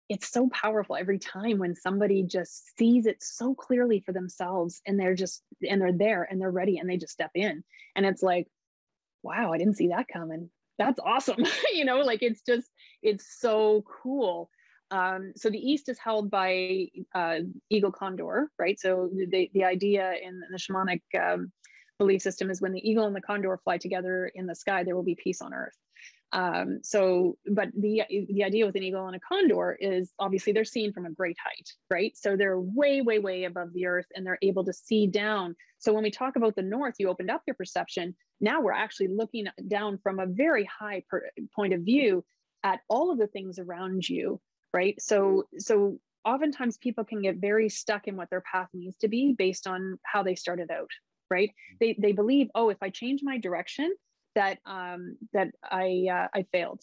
it's 0.09 0.29
so 0.29 0.49
powerful 0.49 0.97
every 0.97 1.21
time 1.21 1.59
when 1.59 1.77
somebody 1.77 2.25
just 2.25 2.77
sees 2.77 3.07
it 3.07 3.23
so 3.23 3.55
clearly 3.55 4.03
for 4.05 4.11
themselves 4.11 4.83
and 4.89 4.99
they're 4.99 5.15
just 5.15 5.45
and 5.71 5.81
they're 5.81 5.97
there 5.97 6.27
and 6.29 6.41
they're 6.41 6.51
ready 6.51 6.79
and 6.79 6.91
they 6.91 6.97
just 6.97 7.13
step 7.13 7.31
in 7.37 7.63
and 7.95 8.05
it's 8.05 8.25
like 8.25 8.49
wow 9.23 9.53
i 9.53 9.59
didn't 9.59 9.77
see 9.77 9.89
that 9.89 10.07
coming. 10.09 10.51
That's 10.79 11.01
awesome. 11.01 11.45
You 11.73 11.85
know 11.85 12.01
like 12.01 12.23
it's 12.23 12.43
just 12.43 12.69
it's 13.03 13.39
so 13.39 13.85
cool. 14.03 14.51
Um, 14.91 15.33
so 15.37 15.49
the 15.49 15.59
east 15.59 15.89
is 15.89 15.99
held 15.99 16.31
by 16.31 16.89
uh, 17.15 17.39
eagle 17.71 17.93
condor 17.93 18.51
right? 18.59 18.79
So 18.79 19.11
the, 19.13 19.51
the 19.55 19.65
idea 19.65 20.13
in 20.23 20.41
the 20.51 20.59
shamanic 20.59 21.03
um, 21.19 21.51
belief 21.99 22.21
system 22.21 22.51
is 22.51 22.61
when 22.61 22.73
the 22.73 22.89
eagle 22.89 23.07
and 23.07 23.17
the 23.17 23.21
condor 23.21 23.59
fly 23.65 23.79
together 23.79 24.31
in 24.35 24.47
the 24.47 24.55
sky 24.55 24.85
there 24.85 24.97
will 24.97 25.03
be 25.03 25.17
peace 25.23 25.41
on 25.41 25.55
earth 25.55 25.77
um, 26.33 26.81
so, 26.83 27.37
but 27.47 27.69
the 27.77 28.03
the 28.09 28.45
idea 28.45 28.65
with 28.65 28.75
an 28.75 28.83
eagle 28.83 29.07
and 29.07 29.17
a 29.17 29.21
condor 29.21 29.77
is 29.79 30.13
obviously 30.19 30.53
they're 30.53 30.65
seen 30.65 30.93
from 30.93 31.05
a 31.05 31.11
great 31.11 31.37
height, 31.43 31.71
right? 31.91 32.17
So 32.17 32.37
they're 32.37 32.59
way, 32.59 33.03
way, 33.03 33.19
way 33.19 33.45
above 33.45 33.73
the 33.75 33.87
earth, 33.87 34.07
and 34.15 34.25
they're 34.25 34.39
able 34.41 34.65
to 34.65 34.73
see 34.73 35.07
down. 35.07 35.55
So 35.79 35.93
when 35.93 36.03
we 36.03 36.11
talk 36.11 36.37
about 36.37 36.57
the 36.57 36.63
north, 36.63 36.95
you 36.99 37.09
opened 37.09 37.31
up 37.31 37.43
your 37.47 37.55
perception. 37.55 38.17
Now 38.41 38.63
we're 38.63 38.73
actually 38.73 39.09
looking 39.09 39.47
down 39.69 39.99
from 40.03 40.21
a 40.21 40.27
very 40.27 40.65
high 40.65 41.05
per, 41.09 41.29
point 41.55 41.75
of 41.75 41.83
view 41.83 42.25
at 42.65 42.81
all 42.89 43.13
of 43.13 43.19
the 43.19 43.27
things 43.27 43.59
around 43.59 44.09
you, 44.09 44.41
right? 44.73 45.01
So, 45.03 45.45
so 45.59 45.99
oftentimes 46.25 46.79
people 46.79 47.05
can 47.05 47.21
get 47.21 47.37
very 47.37 47.69
stuck 47.69 48.09
in 48.09 48.17
what 48.17 48.31
their 48.31 48.43
path 48.43 48.69
needs 48.73 48.97
to 48.99 49.09
be 49.09 49.35
based 49.37 49.67
on 49.67 49.99
how 50.05 50.23
they 50.23 50.35
started 50.35 50.71
out, 50.71 50.91
right? 51.31 51.51
They 51.79 51.95
they 51.99 52.13
believe, 52.13 52.49
oh, 52.55 52.71
if 52.71 52.79
I 52.81 52.89
change 52.89 53.21
my 53.23 53.37
direction, 53.37 53.95
that 54.35 54.59
um, 54.67 55.17
that 55.33 55.49
I 55.63 56.07
uh, 56.11 56.29
I 56.39 56.47
failed. 56.53 56.81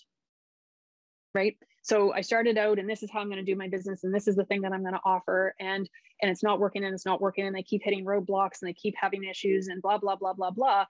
Right. 1.33 1.57
So 1.83 2.13
I 2.13 2.21
started 2.21 2.57
out, 2.57 2.79
and 2.79 2.89
this 2.89 3.03
is 3.03 3.09
how 3.11 3.19
I'm 3.19 3.29
going 3.29 3.43
to 3.43 3.51
do 3.51 3.55
my 3.55 3.67
business, 3.67 4.03
and 4.03 4.13
this 4.13 4.27
is 4.27 4.35
the 4.35 4.45
thing 4.45 4.61
that 4.61 4.73
I'm 4.73 4.81
going 4.81 4.93
to 4.93 5.01
offer, 5.05 5.55
and 5.59 5.89
and 6.21 6.29
it's 6.29 6.43
not 6.43 6.59
working, 6.59 6.83
and 6.83 6.93
it's 6.93 7.05
not 7.05 7.21
working, 7.21 7.45
and 7.45 7.55
they 7.55 7.63
keep 7.63 7.81
hitting 7.83 8.05
roadblocks, 8.05 8.61
and 8.61 8.69
they 8.69 8.73
keep 8.73 8.95
having 8.99 9.23
issues, 9.23 9.67
and 9.67 9.81
blah 9.81 9.97
blah 9.97 10.15
blah 10.15 10.33
blah 10.33 10.51
blah, 10.51 10.85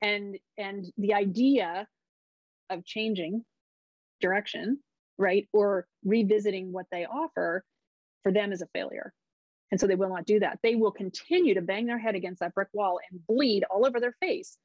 and 0.00 0.36
and 0.58 0.86
the 0.96 1.14
idea 1.14 1.86
of 2.70 2.84
changing 2.84 3.44
direction, 4.20 4.78
right, 5.18 5.48
or 5.52 5.86
revisiting 6.04 6.72
what 6.72 6.86
they 6.90 7.04
offer, 7.04 7.64
for 8.22 8.32
them 8.32 8.52
is 8.52 8.62
a 8.62 8.66
failure. 8.68 9.12
And 9.70 9.78
so 9.78 9.86
they 9.86 9.94
will 9.94 10.08
not 10.08 10.26
do 10.26 10.40
that. 10.40 10.58
They 10.64 10.74
will 10.74 10.90
continue 10.90 11.54
to 11.54 11.62
bang 11.62 11.86
their 11.86 11.98
head 11.98 12.16
against 12.16 12.40
that 12.40 12.54
brick 12.54 12.68
wall 12.72 12.98
and 13.10 13.24
bleed 13.26 13.64
all 13.70 13.86
over 13.86 14.00
their 14.00 14.16
face 14.20 14.58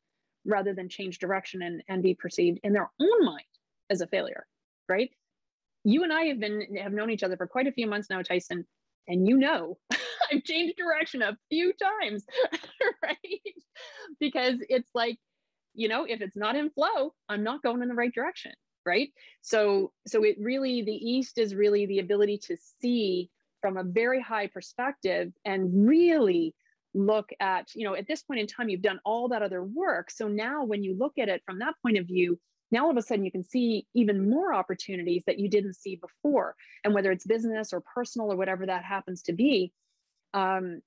rather 0.46 0.74
than 0.74 0.90
change 0.90 1.20
direction 1.20 1.62
and, 1.62 1.84
and 1.88 2.04
be 2.04 2.14
perceived 2.14 2.60
in 2.64 2.74
their 2.74 2.90
own 3.00 3.26
mind 3.26 3.46
as 3.90 4.02
a 4.02 4.08
failure, 4.08 4.46
right? 4.88 5.10
You 5.84 6.04
and 6.04 6.14
I 6.14 6.24
have 6.26 6.40
been 6.40 6.78
have 6.82 6.94
known 6.94 7.10
each 7.10 7.24
other 7.24 7.38
for 7.38 7.48
quite 7.48 7.68
a 7.68 7.72
few 7.72 7.88
months 7.88 8.10
now, 8.10 8.22
Tyson, 8.22 8.66
and 9.08 9.28
you 9.28 9.38
know 9.38 9.78
I've 10.32 10.44
changed 10.44 10.78
direction 10.78 11.22
a 11.22 11.38
few 11.50 11.74
times, 11.74 12.26
right? 13.04 13.18
Because 14.20 14.56
it's 14.70 14.90
like, 14.94 15.18
you 15.74 15.88
know, 15.88 16.06
if 16.06 16.22
it's 16.22 16.38
not 16.38 16.56
in 16.56 16.70
flow, 16.72 17.14
I'm 17.30 17.44
not 17.44 17.62
going 17.62 17.82
in 17.82 17.90
the 17.90 17.96
right 17.96 18.14
direction, 18.14 18.54
right? 18.86 19.10
So 19.42 19.92
so 20.08 20.24
it 20.24 20.38
really 20.40 20.82
the 20.82 20.92
east 20.92 21.38
is 21.38 21.56
really 21.56 21.86
the 21.86 22.00
ability 22.00 22.40
to 22.48 22.58
see 22.82 23.30
from 23.62 23.78
a 23.78 23.84
very 23.84 24.22
high 24.22 24.48
perspective 24.48 25.32
and 25.44 25.88
really 25.88 26.56
look 26.96 27.30
at, 27.40 27.68
you 27.76 27.84
know, 27.84 27.96
at 27.96 28.08
this 28.08 28.24
point 28.24 28.40
in 28.40 28.48
time, 28.48 28.70
you've 28.70 28.82
done 28.82 29.00
all 29.06 29.28
that 29.30 29.42
other 29.42 29.64
work. 29.64 30.10
So 30.10 30.28
now 30.28 30.64
when 30.64 30.84
you 30.84 30.96
look 30.98 31.18
at 31.18 31.30
it 31.30 31.44
from 31.46 31.60
that 31.60 31.76
point 31.82 31.98
of 31.98 32.08
view, 32.08 32.40
now 32.72 32.86
all 32.86 32.92
of 32.92 32.98
a 32.98 33.02
sudden 33.02 33.26
you 33.26 33.32
can 33.32 33.44
see 33.44 33.86
even 33.94 34.30
more 34.30 34.54
opportunities 34.54 35.24
that 35.28 35.38
you 35.38 35.50
didn't 35.50 35.76
see 35.76 35.98
before. 35.98 36.56
And 36.84 36.94
whether 36.94 37.12
it's 37.12 37.26
business 37.26 37.74
or 37.74 37.82
personal 37.94 38.32
or 38.32 38.38
whatever 38.38 38.66
that 38.66 38.84
happens 38.84 39.22
to 39.24 39.34
be, 39.34 39.72
um, 40.34 40.82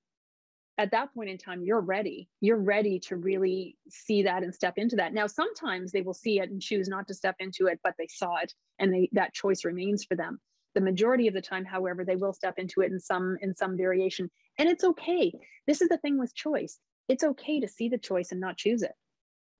at 0.77 0.91
that 0.91 1.13
point 1.13 1.29
in 1.29 1.37
time, 1.37 1.61
you're 1.61 1.81
ready. 1.81 2.29
You're 2.39 2.61
ready 2.61 2.99
to 3.01 3.17
really 3.17 3.77
see 3.89 4.23
that 4.23 4.43
and 4.43 4.55
step 4.55 4.75
into 4.77 4.95
that. 4.95 5.13
Now, 5.13 5.27
sometimes 5.27 5.91
they 5.91 6.01
will 6.01 6.13
see 6.13 6.39
it 6.39 6.49
and 6.49 6.61
choose 6.61 6.87
not 6.87 7.07
to 7.09 7.13
step 7.13 7.35
into 7.39 7.67
it, 7.67 7.79
but 7.83 7.95
they 7.97 8.07
saw 8.07 8.37
it 8.37 8.53
and 8.79 8.93
they, 8.93 9.09
that 9.11 9.33
choice 9.33 9.65
remains 9.65 10.05
for 10.05 10.15
them. 10.15 10.39
The 10.75 10.81
majority 10.81 11.27
of 11.27 11.33
the 11.33 11.41
time, 11.41 11.65
however, 11.65 12.05
they 12.05 12.15
will 12.15 12.33
step 12.33 12.55
into 12.57 12.81
it 12.81 12.91
in 12.91 12.99
some 12.99 13.37
in 13.41 13.55
some 13.55 13.75
variation, 13.75 14.29
and 14.57 14.69
it's 14.69 14.83
okay. 14.83 15.33
This 15.67 15.81
is 15.81 15.89
the 15.89 15.97
thing 15.97 16.17
with 16.19 16.35
choice. 16.35 16.79
It's 17.07 17.23
okay 17.23 17.59
to 17.59 17.67
see 17.67 17.89
the 17.89 17.97
choice 17.97 18.31
and 18.31 18.39
not 18.39 18.57
choose 18.57 18.83
it. 18.83 18.91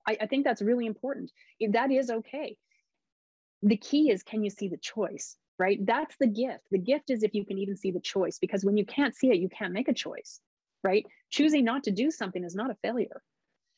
I, 0.06 0.16
I 0.20 0.26
think 0.26 0.44
that's 0.44 0.62
really 0.62 0.86
important. 0.86 1.30
That 1.70 1.90
is 1.90 2.10
okay. 2.10 2.56
The 3.62 3.76
key 3.76 4.10
is 4.10 4.22
can 4.22 4.42
you 4.44 4.50
see 4.50 4.68
the 4.68 4.78
choice, 4.78 5.36
right? 5.58 5.84
That's 5.84 6.16
the 6.18 6.26
gift. 6.26 6.64
The 6.70 6.78
gift 6.78 7.10
is 7.10 7.22
if 7.22 7.34
you 7.34 7.44
can 7.44 7.58
even 7.58 7.76
see 7.76 7.90
the 7.90 8.00
choice, 8.00 8.38
because 8.38 8.64
when 8.64 8.76
you 8.76 8.86
can't 8.86 9.14
see 9.14 9.30
it, 9.30 9.38
you 9.38 9.48
can't 9.48 9.72
make 9.72 9.88
a 9.88 9.94
choice, 9.94 10.40
right? 10.84 11.04
Choosing 11.30 11.64
not 11.64 11.84
to 11.84 11.90
do 11.90 12.10
something 12.10 12.44
is 12.44 12.54
not 12.54 12.70
a 12.70 12.76
failure. 12.82 13.20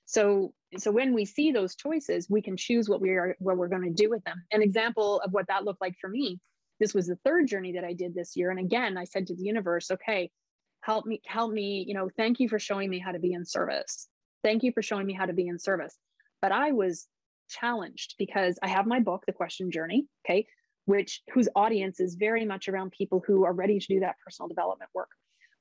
So, 0.04 0.52
so 0.76 0.90
when 0.90 1.14
we 1.14 1.24
see 1.24 1.52
those 1.52 1.74
choices, 1.74 2.28
we 2.28 2.42
can 2.42 2.56
choose 2.56 2.88
what 2.88 3.00
we 3.00 3.10
are 3.10 3.36
what 3.38 3.56
we're 3.56 3.68
going 3.68 3.84
to 3.84 3.90
do 3.90 4.10
with 4.10 4.22
them. 4.24 4.44
An 4.52 4.62
example 4.62 5.20
of 5.20 5.32
what 5.32 5.46
that 5.48 5.64
looked 5.64 5.80
like 5.80 5.96
for 6.00 6.10
me 6.10 6.40
this 6.82 6.94
was 6.94 7.06
the 7.06 7.18
third 7.24 7.46
journey 7.46 7.70
that 7.74 7.84
I 7.84 7.92
did 7.92 8.12
this 8.12 8.34
year. 8.34 8.50
And 8.50 8.58
again, 8.58 8.98
I 8.98 9.04
said 9.04 9.28
to 9.28 9.36
the 9.36 9.44
universe, 9.44 9.92
okay, 9.92 10.32
help 10.80 11.06
me, 11.06 11.22
help 11.24 11.52
me, 11.52 11.84
you 11.86 11.94
know, 11.94 12.10
thank 12.16 12.40
you 12.40 12.48
for 12.48 12.58
showing 12.58 12.90
me 12.90 12.98
how 12.98 13.12
to 13.12 13.20
be 13.20 13.34
in 13.34 13.44
service. 13.44 14.08
Thank 14.42 14.64
you 14.64 14.72
for 14.72 14.82
showing 14.82 15.06
me 15.06 15.12
how 15.12 15.26
to 15.26 15.32
be 15.32 15.46
in 15.46 15.60
service. 15.60 15.96
But 16.40 16.50
I 16.50 16.72
was 16.72 17.06
challenged 17.48 18.16
because 18.18 18.58
I 18.64 18.68
have 18.68 18.86
my 18.86 18.98
book, 18.98 19.22
The 19.28 19.32
Question 19.32 19.70
Journey, 19.70 20.06
okay, 20.26 20.44
which 20.86 21.22
whose 21.32 21.48
audience 21.54 22.00
is 22.00 22.16
very 22.16 22.44
much 22.44 22.66
around 22.66 22.90
people 22.90 23.22
who 23.24 23.44
are 23.44 23.52
ready 23.52 23.78
to 23.78 23.86
do 23.86 24.00
that 24.00 24.16
personal 24.24 24.48
development 24.48 24.90
work. 24.92 25.10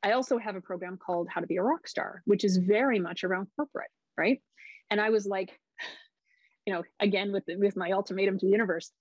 I 0.01 0.13
also 0.13 0.39
have 0.39 0.55
a 0.55 0.61
program 0.61 0.97
called 0.97 1.27
How 1.31 1.41
to 1.41 1.45
Be 1.45 1.57
a 1.57 1.61
Rock 1.61 1.87
Star, 1.87 2.23
which 2.25 2.43
is 2.43 2.57
very 2.57 2.97
much 2.97 3.23
around 3.23 3.45
corporate, 3.55 3.91
right? 4.17 4.41
And 4.89 4.99
I 4.99 5.11
was 5.11 5.27
like, 5.27 5.51
you 6.65 6.73
know, 6.73 6.81
again 6.99 7.31
with 7.31 7.43
with 7.47 7.77
my 7.77 7.91
ultimatum 7.91 8.39
to 8.39 8.45
the 8.47 8.51
universe, 8.51 8.91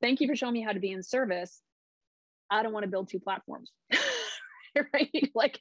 thank 0.00 0.20
you 0.20 0.28
for 0.28 0.36
showing 0.36 0.54
me 0.54 0.62
how 0.62 0.72
to 0.72 0.80
be 0.80 0.92
in 0.92 1.02
service. 1.02 1.60
I 2.50 2.62
don't 2.62 2.72
want 2.72 2.84
to 2.84 2.90
build 2.90 3.08
two 3.08 3.20
platforms, 3.20 3.70
right? 4.76 5.30
Like, 5.34 5.58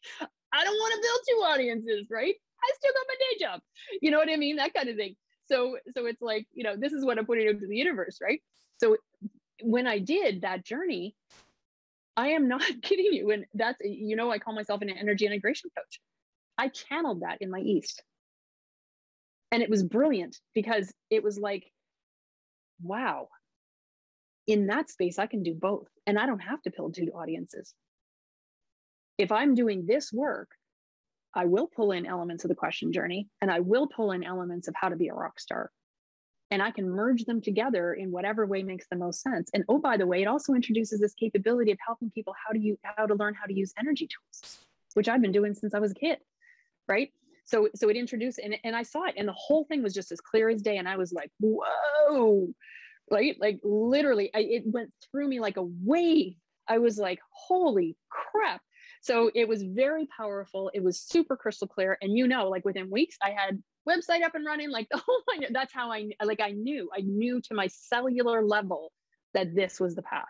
I 0.53 0.63
don't 0.63 0.75
want 0.75 0.93
to 0.93 1.01
build 1.01 1.19
two 1.29 1.45
audiences, 1.45 2.07
right? 2.11 2.35
I 2.63 2.71
still 2.75 2.93
got 2.93 3.05
my 3.07 3.15
day 3.15 3.45
job. 3.45 3.61
You 4.01 4.11
know 4.11 4.17
what 4.17 4.29
I 4.29 4.37
mean? 4.37 4.57
That 4.57 4.73
kind 4.73 4.89
of 4.89 4.95
thing. 4.95 5.15
So, 5.47 5.77
so 5.95 6.05
it's 6.05 6.21
like, 6.21 6.47
you 6.53 6.63
know, 6.63 6.75
this 6.77 6.93
is 6.93 7.03
what 7.03 7.17
I'm 7.17 7.25
putting 7.25 7.47
into 7.47 7.67
the 7.67 7.75
universe, 7.75 8.19
right? 8.21 8.41
So 8.79 8.97
when 9.61 9.87
I 9.87 9.99
did 9.99 10.41
that 10.41 10.65
journey, 10.65 11.15
I 12.15 12.29
am 12.29 12.47
not 12.47 12.63
kidding 12.81 13.13
you. 13.13 13.31
And 13.31 13.45
that's, 13.53 13.79
you 13.83 14.15
know, 14.15 14.31
I 14.31 14.39
call 14.39 14.55
myself 14.55 14.81
an 14.81 14.89
energy 14.89 15.25
integration 15.25 15.69
coach. 15.77 15.99
I 16.57 16.69
channeled 16.69 17.21
that 17.21 17.41
in 17.41 17.49
my 17.49 17.59
East. 17.59 18.03
And 19.51 19.61
it 19.61 19.69
was 19.69 19.83
brilliant 19.83 20.37
because 20.55 20.91
it 21.09 21.23
was 21.23 21.37
like, 21.37 21.65
wow, 22.81 23.27
in 24.47 24.67
that 24.67 24.89
space, 24.89 25.19
I 25.19 25.27
can 25.27 25.43
do 25.43 25.53
both. 25.53 25.87
And 26.05 26.19
I 26.19 26.25
don't 26.25 26.39
have 26.39 26.61
to 26.63 26.71
build 26.75 26.95
two 26.95 27.11
audiences. 27.15 27.73
If 29.17 29.31
I'm 29.31 29.55
doing 29.55 29.85
this 29.85 30.11
work, 30.11 30.49
I 31.35 31.45
will 31.45 31.67
pull 31.67 31.91
in 31.91 32.05
elements 32.05 32.43
of 32.43 32.49
the 32.49 32.55
question 32.55 32.93
journey 32.93 33.27
and 33.41 33.49
I 33.49 33.59
will 33.59 33.87
pull 33.87 34.11
in 34.11 34.23
elements 34.23 34.67
of 34.67 34.75
how 34.75 34.89
to 34.89 34.95
be 34.95 35.07
a 35.07 35.13
rock 35.13 35.39
star. 35.39 35.71
And 36.51 36.61
I 36.61 36.69
can 36.69 36.87
merge 36.87 37.25
them 37.25 37.41
together 37.41 37.93
in 37.93 38.11
whatever 38.11 38.45
way 38.45 38.61
makes 38.61 38.85
the 38.87 38.95
most 38.95 39.21
sense. 39.21 39.49
And 39.53 39.63
oh, 39.69 39.79
by 39.79 39.97
the 39.97 40.05
way, 40.05 40.21
it 40.21 40.27
also 40.27 40.53
introduces 40.53 40.99
this 40.99 41.15
capability 41.15 41.71
of 41.71 41.79
helping 41.85 42.11
people 42.11 42.35
how 42.45 42.53
to 42.53 42.59
you 42.59 42.77
how 42.83 43.07
to 43.07 43.15
learn 43.15 43.33
how 43.33 43.47
to 43.47 43.53
use 43.53 43.73
energy 43.79 44.07
tools, 44.07 44.59
which 44.93 45.07
I've 45.07 45.21
been 45.21 45.31
doing 45.31 45.55
since 45.55 45.73
I 45.73 45.79
was 45.79 45.91
a 45.91 45.95
kid. 45.95 46.19
Right. 46.87 47.11
So 47.45 47.69
so 47.73 47.89
it 47.89 47.97
introduced 47.97 48.37
and, 48.37 48.55
and 48.63 48.75
I 48.75 48.83
saw 48.83 49.05
it 49.05 49.15
and 49.17 49.27
the 49.27 49.33
whole 49.33 49.65
thing 49.65 49.81
was 49.81 49.95
just 49.95 50.11
as 50.11 50.21
clear 50.21 50.49
as 50.49 50.61
day. 50.61 50.77
And 50.77 50.87
I 50.87 50.97
was 50.97 51.11
like, 51.11 51.31
whoa, 51.39 52.49
right? 53.11 53.35
Like 53.39 53.59
literally, 53.63 54.29
I, 54.33 54.39
it 54.39 54.63
went 54.65 54.91
through 55.11 55.27
me 55.27 55.39
like 55.39 55.57
a 55.57 55.63
wave. 55.63 56.35
I 56.67 56.79
was 56.79 56.97
like, 56.97 57.19
holy 57.31 57.97
crap. 58.09 58.61
So 59.01 59.29
it 59.35 59.47
was 59.47 59.63
very 59.63 60.07
powerful. 60.15 60.71
It 60.73 60.81
was 60.81 61.01
super 61.01 61.35
crystal 61.35 61.67
clear. 61.67 61.97
And 62.01 62.17
you 62.17 62.27
know, 62.27 62.49
like 62.49 62.63
within 62.63 62.89
weeks, 62.89 63.17
I 63.21 63.31
had 63.31 63.61
website 63.87 64.23
up 64.23 64.35
and 64.35 64.45
running, 64.45 64.69
like 64.69 64.87
the 64.91 65.01
whole 65.05 65.21
That's 65.51 65.73
how 65.73 65.91
I 65.91 66.09
like 66.23 66.41
I 66.41 66.51
knew, 66.51 66.89
I 66.95 67.01
knew 67.01 67.41
to 67.41 67.53
my 67.53 67.67
cellular 67.67 68.45
level 68.45 68.91
that 69.33 69.53
this 69.55 69.79
was 69.79 69.95
the 69.95 70.03
path. 70.03 70.25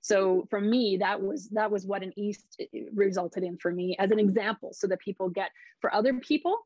So 0.00 0.46
for 0.48 0.60
me, 0.60 0.98
that 1.00 1.20
was 1.20 1.48
that 1.50 1.70
was 1.70 1.84
what 1.84 2.02
an 2.02 2.12
East 2.16 2.62
resulted 2.94 3.42
in 3.42 3.58
for 3.58 3.72
me 3.72 3.96
as 3.98 4.10
an 4.10 4.18
example, 4.18 4.70
so 4.72 4.86
that 4.86 5.00
people 5.00 5.28
get 5.28 5.50
for 5.80 5.92
other 5.92 6.14
people, 6.14 6.56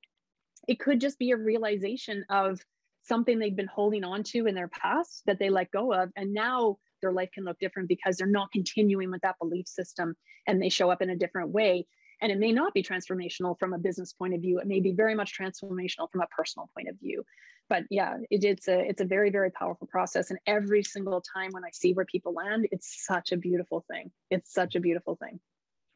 it 0.68 0.78
could 0.78 1.00
just 1.00 1.18
be 1.18 1.30
a 1.30 1.36
realization 1.36 2.24
of 2.28 2.60
something 3.02 3.38
they've 3.38 3.56
been 3.56 3.66
holding 3.66 4.04
on 4.04 4.22
to 4.22 4.46
in 4.46 4.54
their 4.54 4.68
past 4.68 5.22
that 5.26 5.38
they 5.38 5.50
let 5.50 5.70
go 5.70 5.92
of. 5.92 6.10
And 6.16 6.32
now 6.32 6.76
their 7.00 7.12
life 7.12 7.30
can 7.34 7.44
look 7.44 7.58
different 7.58 7.88
because 7.88 8.16
they're 8.16 8.26
not 8.26 8.52
continuing 8.52 9.10
with 9.10 9.22
that 9.22 9.38
belief 9.40 9.66
system 9.66 10.14
and 10.46 10.62
they 10.62 10.68
show 10.68 10.90
up 10.90 11.02
in 11.02 11.10
a 11.10 11.16
different 11.16 11.50
way. 11.50 11.86
And 12.20 12.30
it 12.30 12.38
may 12.38 12.52
not 12.52 12.72
be 12.72 12.84
transformational 12.84 13.58
from 13.58 13.72
a 13.72 13.78
business 13.78 14.12
point 14.12 14.34
of 14.34 14.40
view. 14.40 14.60
It 14.60 14.68
may 14.68 14.78
be 14.78 14.92
very 14.92 15.14
much 15.14 15.36
transformational 15.36 16.08
from 16.10 16.20
a 16.20 16.26
personal 16.36 16.70
point 16.74 16.88
of 16.88 16.98
view. 17.00 17.24
But 17.68 17.84
yeah, 17.90 18.18
it, 18.30 18.44
it's 18.44 18.68
a 18.68 18.78
it's 18.80 19.00
a 19.00 19.04
very 19.04 19.30
very 19.30 19.50
powerful 19.50 19.88
process. 19.88 20.30
And 20.30 20.38
every 20.46 20.84
single 20.84 21.22
time 21.34 21.50
when 21.50 21.64
I 21.64 21.70
see 21.72 21.94
where 21.94 22.04
people 22.04 22.32
land, 22.34 22.68
it's 22.70 23.04
such 23.06 23.32
a 23.32 23.36
beautiful 23.36 23.84
thing. 23.90 24.12
It's 24.30 24.52
such 24.52 24.76
a 24.76 24.80
beautiful 24.80 25.16
thing. 25.16 25.40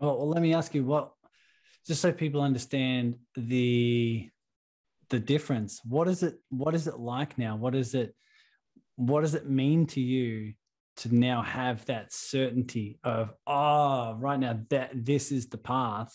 Well, 0.00 0.16
well 0.16 0.28
let 0.28 0.42
me 0.42 0.54
ask 0.54 0.74
you 0.74 0.84
what, 0.84 1.12
just 1.86 2.00
so 2.00 2.12
people 2.12 2.40
understand 2.40 3.16
the 3.36 4.28
the 5.10 5.20
difference? 5.20 5.80
What 5.84 6.08
is 6.08 6.22
it 6.22 6.34
what 6.50 6.74
is 6.74 6.86
it 6.86 6.98
like 6.98 7.38
now? 7.38 7.56
What 7.56 7.74
is 7.74 7.94
it 7.94 8.14
what 8.96 9.20
does 9.20 9.34
it 9.34 9.48
mean 9.48 9.86
to 9.88 10.00
you 10.00 10.54
to 10.98 11.14
now 11.14 11.42
have 11.42 11.84
that 11.86 12.12
certainty 12.12 12.98
of 13.04 13.32
oh 13.46 14.14
right 14.18 14.40
now 14.40 14.58
that 14.70 14.90
this 14.94 15.30
is 15.30 15.48
the 15.48 15.58
path. 15.58 16.12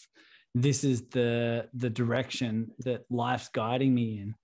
This 0.56 0.84
is 0.84 1.08
the 1.10 1.70
the 1.74 1.90
direction 1.90 2.72
that 2.80 3.06
life's 3.10 3.50
guiding 3.50 3.94
me 3.94 4.20
in. 4.20 4.36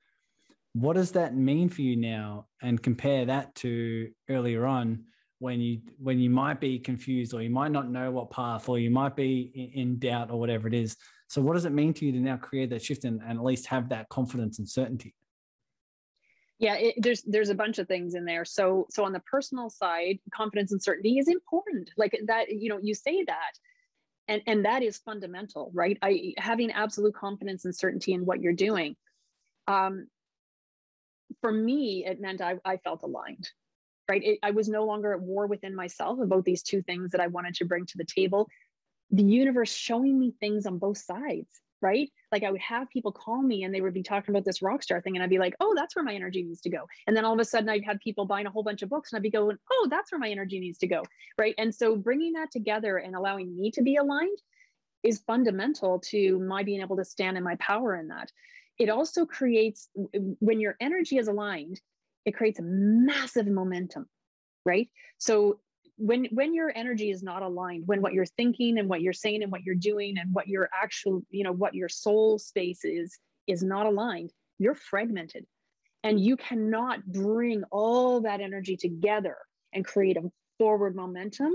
What 0.74 0.96
does 0.96 1.14
that 1.14 1.36
mean 1.36 1.70
for 1.70 1.82
you 1.82 1.96
now? 1.96 2.46
And 2.62 2.82
compare 2.82 3.26
that 3.26 3.56
to 3.56 4.10
earlier 4.30 4.66
on 4.66 5.06
when 5.40 5.60
you 5.60 5.82
when 5.98 6.20
you 6.20 6.30
might 6.30 6.60
be 6.60 6.80
confused 6.80 7.34
or 7.34 7.42
you 7.42 7.50
might 7.50 7.72
not 7.72 7.90
know 7.90 8.12
what 8.12 8.32
path 8.32 8.70
or 8.70 8.80
you 8.80 8.90
might 8.90 9.16
be 9.16 9.72
in 9.76 10.00
doubt 10.00 10.32
or 10.32 10.40
whatever 10.40 10.68
it 10.68 10.74
is 10.74 10.98
so 11.28 11.42
what 11.42 11.54
does 11.54 11.66
it 11.66 11.74
mean 11.74 11.94
to 11.94 12.06
you 12.06 12.14
to 12.14 12.20
now 12.20 12.38
create 12.38 12.70
that 12.70 12.82
shift 12.82 13.04
and, 13.04 13.22
and 13.22 13.38
at 13.38 13.44
least 13.44 13.68
have 13.68 13.90
that 13.90 14.08
confidence 14.10 14.60
and 14.60 14.68
certainty? 14.68 15.14
Yeah, 16.60 16.76
it, 16.76 16.96
there's 16.98 17.22
there's 17.24 17.50
a 17.50 17.56
bunch 17.56 17.78
of 17.78 17.88
things 17.88 18.16
in 18.16 18.26
there. 18.26 18.46
So 18.46 18.88
so 18.90 19.04
on 19.04 19.12
the 19.12 19.20
personal 19.20 19.70
side, 19.70 20.20
confidence 20.34 20.72
and 20.72 20.82
certainty 20.82 21.20
is 21.20 21.28
important. 21.28 21.92
Like 21.98 22.20
that, 22.26 22.50
you 22.50 22.70
know, 22.70 22.80
you 22.82 22.96
say 22.96 23.24
that, 23.26 23.52
and 24.28 24.42
and 24.48 24.66
that 24.66 24.82
is 24.82 24.98
fundamental, 24.98 25.70
right? 25.74 25.98
I 26.02 26.34
having 26.38 26.72
absolute 26.72 27.14
confidence 27.14 27.66
and 27.66 27.76
certainty 27.76 28.14
in 28.14 28.26
what 28.26 28.42
you're 28.42 28.54
doing. 28.54 28.96
Um, 29.68 30.08
for 31.42 31.52
me, 31.52 32.06
it 32.08 32.22
meant 32.22 32.42
I, 32.42 32.56
I 32.66 32.78
felt 32.78 33.04
aligned, 33.04 33.50
right? 34.10 34.24
It, 34.24 34.40
I 34.42 34.52
was 34.52 34.70
no 34.70 34.86
longer 34.86 35.14
at 35.14 35.22
war 35.22 35.46
within 35.46 35.76
myself 35.76 36.20
about 36.20 36.46
these 36.46 36.64
two 36.64 36.82
things 36.82 37.12
that 37.12 37.22
I 37.22 37.28
wanted 37.28 37.54
to 37.56 37.66
bring 37.66 37.86
to 37.86 37.98
the 37.98 38.06
table 38.06 38.48
the 39.12 39.24
universe 39.24 39.74
showing 39.74 40.20
me 40.20 40.34
things 40.40 40.66
on 40.66 40.78
both 40.78 40.98
sides 40.98 41.62
right? 41.82 42.10
Like 42.32 42.44
i 42.44 42.52
would 42.52 42.62
have 42.62 42.90
people 42.90 43.12
call 43.12 43.42
me 43.42 43.64
and 43.64 43.74
they 43.74 43.82
would 43.82 43.94
be 43.94 44.04
talking 44.04 44.34
about 44.34 44.46
this 44.46 44.62
rock 44.62 44.84
star 44.84 45.00
thing 45.00 45.16
and 45.16 45.24
i'd 45.24 45.30
be 45.30 45.40
like 45.40 45.56
oh 45.60 45.74
that's 45.76 45.96
where 45.96 46.04
my 46.04 46.14
energy 46.14 46.44
needs 46.44 46.62
to 46.62 46.70
go. 46.70 46.88
And 47.06 47.16
then 47.16 47.24
all 47.26 47.34
of 47.34 47.40
a 47.40 47.46
sudden 47.46 47.70
i'd 47.70 47.86
have 47.86 48.00
people 48.00 48.26
buying 48.26 48.48
a 48.48 48.50
whole 48.50 48.64
bunch 48.64 48.82
of 48.82 48.90
books 48.90 49.12
and 49.12 49.18
i'd 49.18 49.24
be 49.24 49.30
going 49.30 49.58
oh 49.72 49.88
that's 49.90 50.12
where 50.12 50.20
my 50.20 50.30
energy 50.30 50.60
needs 50.60 50.78
to 50.80 50.88
go 50.88 51.04
right? 51.38 51.56
And 51.58 51.74
so 51.74 51.96
bringing 51.96 52.34
that 52.34 52.52
together 52.52 52.98
and 52.98 53.16
allowing 53.16 53.56
me 53.56 53.72
to 53.72 53.82
be 53.82 53.96
aligned 53.96 54.40
is 55.04 55.20
fundamental 55.20 56.00
to 56.00 56.40
my 56.40 56.64
being 56.64 56.82
able 56.82 56.98
to 56.98 57.06
stand 57.06 57.38
in 57.38 57.44
my 57.44 57.56
power 57.58 57.96
in 57.96 58.08
that. 58.08 58.32
It 58.80 58.90
also 58.90 59.26
creates 59.26 59.90
when 60.40 60.60
your 60.60 60.76
energy 60.82 61.18
is 61.18 61.28
aligned 61.28 61.80
it 62.26 62.36
creates 62.36 62.60
a 62.60 62.64
massive 62.64 63.48
momentum 63.48 64.08
right? 64.68 64.90
So 65.18 65.60
when 65.98 66.26
when 66.26 66.54
your 66.54 66.72
energy 66.76 67.10
is 67.10 67.24
not 67.24 67.42
aligned 67.42 67.88
when 67.88 68.02
what 68.02 68.14
you're 68.14 68.26
thinking 68.26 68.78
and 68.78 68.88
what 68.88 69.02
you're 69.02 69.14
saying 69.14 69.42
and 69.42 69.52
what 69.52 69.64
you're 69.64 69.76
doing 69.76 70.18
and 70.20 70.34
what 70.34 70.48
your 70.48 70.70
actual 70.72 71.22
you 71.32 71.44
know 71.44 71.52
what 71.52 71.74
your 71.74 71.90
soul 71.90 72.38
space 72.38 72.86
is 72.86 73.18
is 73.48 73.64
not 73.64 73.86
aligned 73.86 74.32
you're 74.60 74.76
fragmented. 74.76 75.46
And 76.04 76.20
you 76.20 76.38
cannot 76.38 77.06
bring 77.06 77.64
all 77.72 78.22
that 78.22 78.42
energy 78.42 78.78
together 78.78 79.38
and 79.74 79.86
create 79.86 80.18
a 80.18 80.32
forward 80.58 80.96
momentum. 80.96 81.54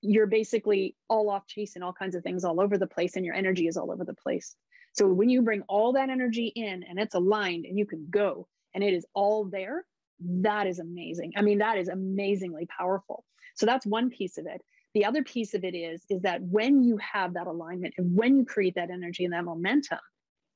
You're 0.00 0.26
basically 0.26 0.96
all 1.08 1.28
off 1.28 1.46
chasing 1.46 1.82
all 1.82 1.92
kinds 1.92 2.14
of 2.14 2.22
things 2.22 2.44
all 2.44 2.60
over 2.60 2.78
the 2.78 2.86
place 2.86 3.16
and 3.16 3.24
your 3.24 3.34
energy 3.34 3.66
is 3.66 3.76
all 3.76 3.92
over 3.92 4.04
the 4.04 4.14
place. 4.14 4.56
So 4.92 5.06
when 5.06 5.28
you 5.28 5.42
bring 5.42 5.62
all 5.68 5.92
that 5.92 6.08
energy 6.08 6.46
in 6.54 6.82
and 6.82 6.98
it's 6.98 7.14
aligned 7.14 7.66
and 7.66 7.78
you 7.78 7.86
can 7.86 8.06
go 8.10 8.48
and 8.74 8.82
it 8.82 8.94
is 8.94 9.06
all 9.14 9.44
there 9.44 9.84
that 10.22 10.66
is 10.66 10.78
amazing. 10.78 11.32
I 11.36 11.42
mean 11.42 11.58
that 11.58 11.78
is 11.78 11.88
amazingly 11.88 12.66
powerful 12.66 13.24
so 13.60 13.66
that's 13.66 13.84
one 13.84 14.08
piece 14.08 14.38
of 14.38 14.46
it. 14.46 14.62
The 14.94 15.04
other 15.04 15.22
piece 15.22 15.52
of 15.52 15.64
it 15.64 15.74
is 15.74 16.02
is 16.08 16.22
that 16.22 16.40
when 16.40 16.82
you 16.82 16.96
have 16.96 17.34
that 17.34 17.46
alignment 17.46 17.92
and 17.98 18.16
when 18.16 18.38
you 18.38 18.46
create 18.46 18.74
that 18.76 18.90
energy 18.90 19.26
and 19.26 19.34
that 19.34 19.44
momentum, 19.44 19.98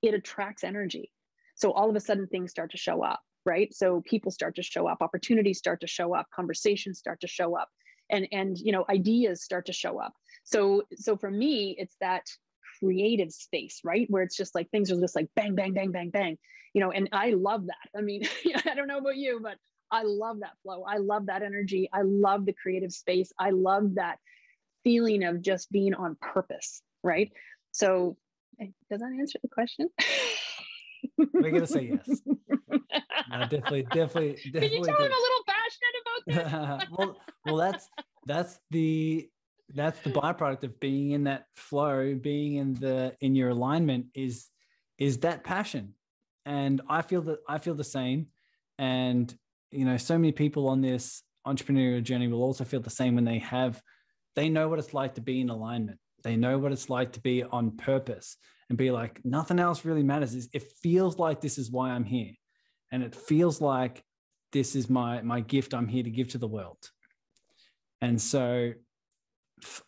it 0.00 0.14
attracts 0.14 0.64
energy. 0.64 1.12
So 1.55 1.70
all 1.72 1.90
of 1.90 1.96
a 1.96 2.00
sudden 2.00 2.26
things 2.26 2.50
start 2.50 2.70
to 2.70 2.78
show 2.78 3.05
up, 3.05 3.20
right? 3.44 3.72
So 3.74 4.02
people 4.07 4.30
start 4.30 4.57
to 4.57 4.62
show 4.62 4.88
up, 4.88 5.02
opportunities 5.02 5.59
start 5.59 5.82
to 5.82 5.86
show 5.86 6.14
up, 6.14 6.28
conversations 6.34 6.98
start 6.98 7.20
to 7.20 7.28
show 7.28 7.55
up, 7.55 7.68
and 8.09 8.26
and 8.32 8.57
you 8.59 8.72
know 8.72 8.86
ideas 8.88 9.44
start 9.44 9.66
to 9.66 9.74
show 9.74 9.98
up. 10.00 10.14
So 10.44 10.84
so 10.94 11.14
for 11.18 11.30
me, 11.30 11.76
it's 11.78 11.96
that 12.00 12.22
creative 12.78 13.32
space, 13.32 13.80
right? 13.84 14.07
Where 14.09 14.22
it's 14.22 14.36
just 14.36 14.55
like 14.55 14.70
things 14.70 14.90
are 14.90 14.98
just 14.98 15.14
like 15.14 15.28
bang, 15.36 15.55
bang, 15.55 15.74
bang, 15.74 15.92
bang, 15.92 16.09
bang, 16.09 16.38
you 16.72 16.80
know, 16.80 16.90
and 16.90 17.11
I 17.12 17.32
love 17.32 17.66
that. 17.66 17.98
I 17.98 18.00
mean, 18.00 18.22
I 18.64 18.74
don't 18.74 18.88
know 18.88 18.98
about 18.98 19.16
you, 19.16 19.40
but 19.42 19.59
I 19.95 20.03
love 20.03 20.40
that 20.40 20.55
flow. 20.64 20.82
I 20.82 20.97
love 20.97 21.26
that 21.26 21.42
energy. 21.42 21.88
I 21.92 22.03
love 22.03 22.47
the 22.47 22.53
creative 22.53 22.92
space. 22.92 23.32
I 23.38 23.51
love 23.51 23.95
that 23.95 24.18
feeling 24.82 25.22
of 25.22 25.40
just 25.40 25.70
being 25.70 25.95
on 25.95 26.16
purpose, 26.20 26.82
right? 27.05 27.30
So, 27.70 28.16
eh, 28.61 28.66
does 28.90 28.99
that 28.99 29.12
answer 29.20 29.38
the 29.40 29.49
question? 29.49 29.88
We're 31.16 31.53
gonna 31.53 31.66
say 31.68 32.01
yes. 32.09 32.22
No, 33.30 33.40
definitely, 33.42 33.84
definitely, 33.84 34.32
definitely. 34.51 34.61
Can 34.61 34.72
you 34.72 34.84
tell 34.84 34.97
I'm 34.97 35.12
a 35.12 35.22
little 35.22 35.45
passionate 35.47 35.97
about 36.03 36.80
this? 36.80 36.88
well, 36.99 37.16
well, 37.47 37.57
that's 37.57 37.88
that's 38.26 38.59
the 38.72 39.30
that's 39.74 40.01
the 40.01 40.11
byproduct 40.11 40.64
of 40.64 40.80
being 40.80 41.12
in 41.12 41.24
that 41.24 41.47
flow, 41.55 42.16
being 42.16 42.57
in 42.57 42.74
the 42.74 43.14
in 43.20 43.36
your 43.36 43.51
alignment 43.51 44.07
is 44.12 44.49
is 44.99 45.18
that 45.18 45.45
passion, 45.45 45.95
and 46.45 46.80
I 46.88 47.03
feel 47.03 47.22
that 47.22 47.38
I 47.49 47.59
feel 47.59 47.76
the 47.76 47.84
same, 47.84 48.26
and 48.76 49.32
you 49.75 49.85
know, 49.85 49.97
so 49.97 50.16
many 50.16 50.33
people 50.33 50.68
on 50.68 50.81
this 50.81 51.22
entrepreneurial 51.47 52.03
journey 52.03 52.29
will 52.29 52.43
also 52.43 52.64
feel 52.64 52.81
the 52.81 52.91
same 52.91 53.14
when 53.14 53.25
they 53.25 53.39
have, 53.39 53.81
they 54.35 54.49
know 54.49 54.68
what 54.68 54.79
it's 54.79 54.95
like 54.95 55.14
to 55.14 55.20
be 55.20 55.41
in 55.41 55.51
alignment. 55.51 55.99
They 56.22 56.37
know 56.37 56.59
what 56.59 56.72
it's 56.72 56.89
like 56.89 57.12
to 57.12 57.20
be 57.20 57.43
on 57.43 57.77
purpose 57.77 58.37
and 58.68 58.79
be 58.79 58.91
like, 58.91 59.20
nothing 59.25 59.59
else 59.59 59.85
really 59.85 60.03
matters. 60.03 60.49
It 60.53 60.62
feels 60.83 61.18
like 61.18 61.41
this 61.41 61.59
is 61.59 61.70
why 61.70 61.91
I'm 61.91 62.05
here. 62.05 62.33
And 62.91 63.03
it 63.03 63.14
feels 63.14 63.61
like 63.61 64.03
this 64.53 64.75
is 64.75 64.89
my, 64.89 65.20
my 65.22 65.41
gift 65.41 65.75
I'm 65.75 65.89
here 65.89 66.03
to 66.03 66.11
give 66.11 66.29
to 66.29 66.39
the 66.39 66.49
world. 66.49 66.79
And 68.01 68.20
so 68.20 68.72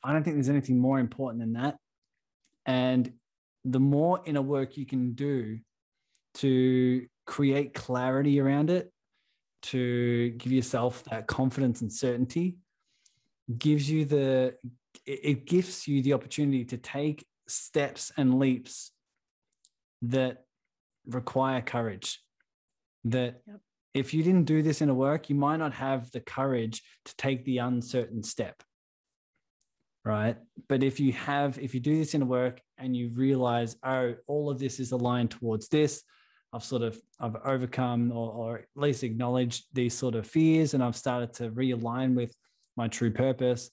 I 0.03 0.13
don't 0.13 0.23
think 0.25 0.37
there's 0.37 0.49
anything 0.49 0.79
more 0.79 0.99
important 0.99 1.41
than 1.41 1.55
that. 1.55 1.77
And 2.67 3.13
the 3.65 3.81
more 3.81 4.21
inner 4.27 4.43
work 4.43 4.77
you 4.77 4.87
can 4.87 5.13
do 5.15 5.59
to 6.35 7.07
create 7.27 7.75
clarity 7.75 8.41
around 8.41 8.71
it, 8.71 8.93
to 9.63 10.31
give 10.31 10.53
yourself 10.53 11.03
that 11.05 11.27
confidence 11.27 11.81
and 11.81 11.93
certainty 11.93 12.57
gives 13.59 13.89
you 13.91 14.05
the 14.05 14.55
it 15.05 15.47
gives 15.47 15.87
you 15.87 16.03
the 16.03 16.13
opportunity 16.13 16.65
to 16.65 16.77
take 16.77 17.27
steps 17.49 18.13
and 18.17 18.39
leaps 18.39 18.91
that 20.03 20.45
require 21.07 21.61
courage 21.61 22.21
that 23.05 23.41
yep. 23.47 23.61
if 23.95 24.13
you 24.13 24.23
didn't 24.23 24.45
do 24.45 24.63
this 24.63 24.81
in 24.81 24.89
a 24.89 24.95
work 24.95 25.31
you 25.31 25.37
might 25.37 25.59
not 25.59 25.73
have 25.73 26.11
the 26.11 26.21
courage 26.21 26.83
to 27.05 27.15
take 27.17 27.45
the 27.45 27.59
uncertain 27.59 28.23
step 28.23 28.63
right 30.05 30.37
but 30.69 30.83
if 30.83 30.99
you 30.99 31.13
have 31.13 31.59
if 31.59 31.73
you 31.73 31.81
do 31.81 31.97
this 31.97 32.15
in 32.15 32.23
a 32.23 32.27
work 32.27 32.61
and 32.79 32.97
you 32.97 33.11
realize 33.11 33.77
oh 33.85 34.15
all 34.27 34.51
of 34.51 34.59
this 34.59 34.81
is 34.81 34.91
aligned 34.91 35.31
towards 35.31 35.69
this 35.69 36.03
I've 36.57 36.65
sort 36.65 36.81
of 36.81 36.99
I've 37.21 37.37
overcome 37.45 38.11
or, 38.11 38.33
or, 38.33 38.59
at 38.61 38.65
least 38.77 39.03
acknowledged 39.05 39.67
these 39.75 39.93
sort 39.93 40.15
of 40.15 40.27
fears 40.27 40.73
and 40.73 40.83
I've 40.83 40.97
started 40.97 41.35
to 41.35 41.51
realign 41.51 42.15
with 42.15 42.35
my 42.79 42.89
true 42.89 43.11
purpose. 43.11 43.71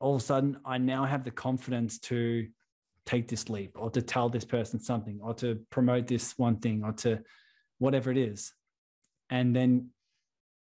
All 0.00 0.16
of 0.16 0.20
a 0.20 0.24
sudden, 0.24 0.58
I 0.66 0.76
now 0.76 1.06
have 1.06 1.24
the 1.24 1.30
confidence 1.30 1.98
to 2.00 2.46
take 3.06 3.26
this 3.26 3.48
leap 3.48 3.72
or 3.74 3.90
to 3.92 4.02
tell 4.02 4.28
this 4.28 4.44
person 4.44 4.78
something 4.78 5.18
or 5.22 5.32
to 5.34 5.60
promote 5.70 6.06
this 6.06 6.34
one 6.36 6.56
thing 6.56 6.84
or 6.84 6.92
to 6.92 7.20
whatever 7.78 8.10
it 8.10 8.18
is. 8.18 8.52
And 9.30 9.56
then, 9.56 9.88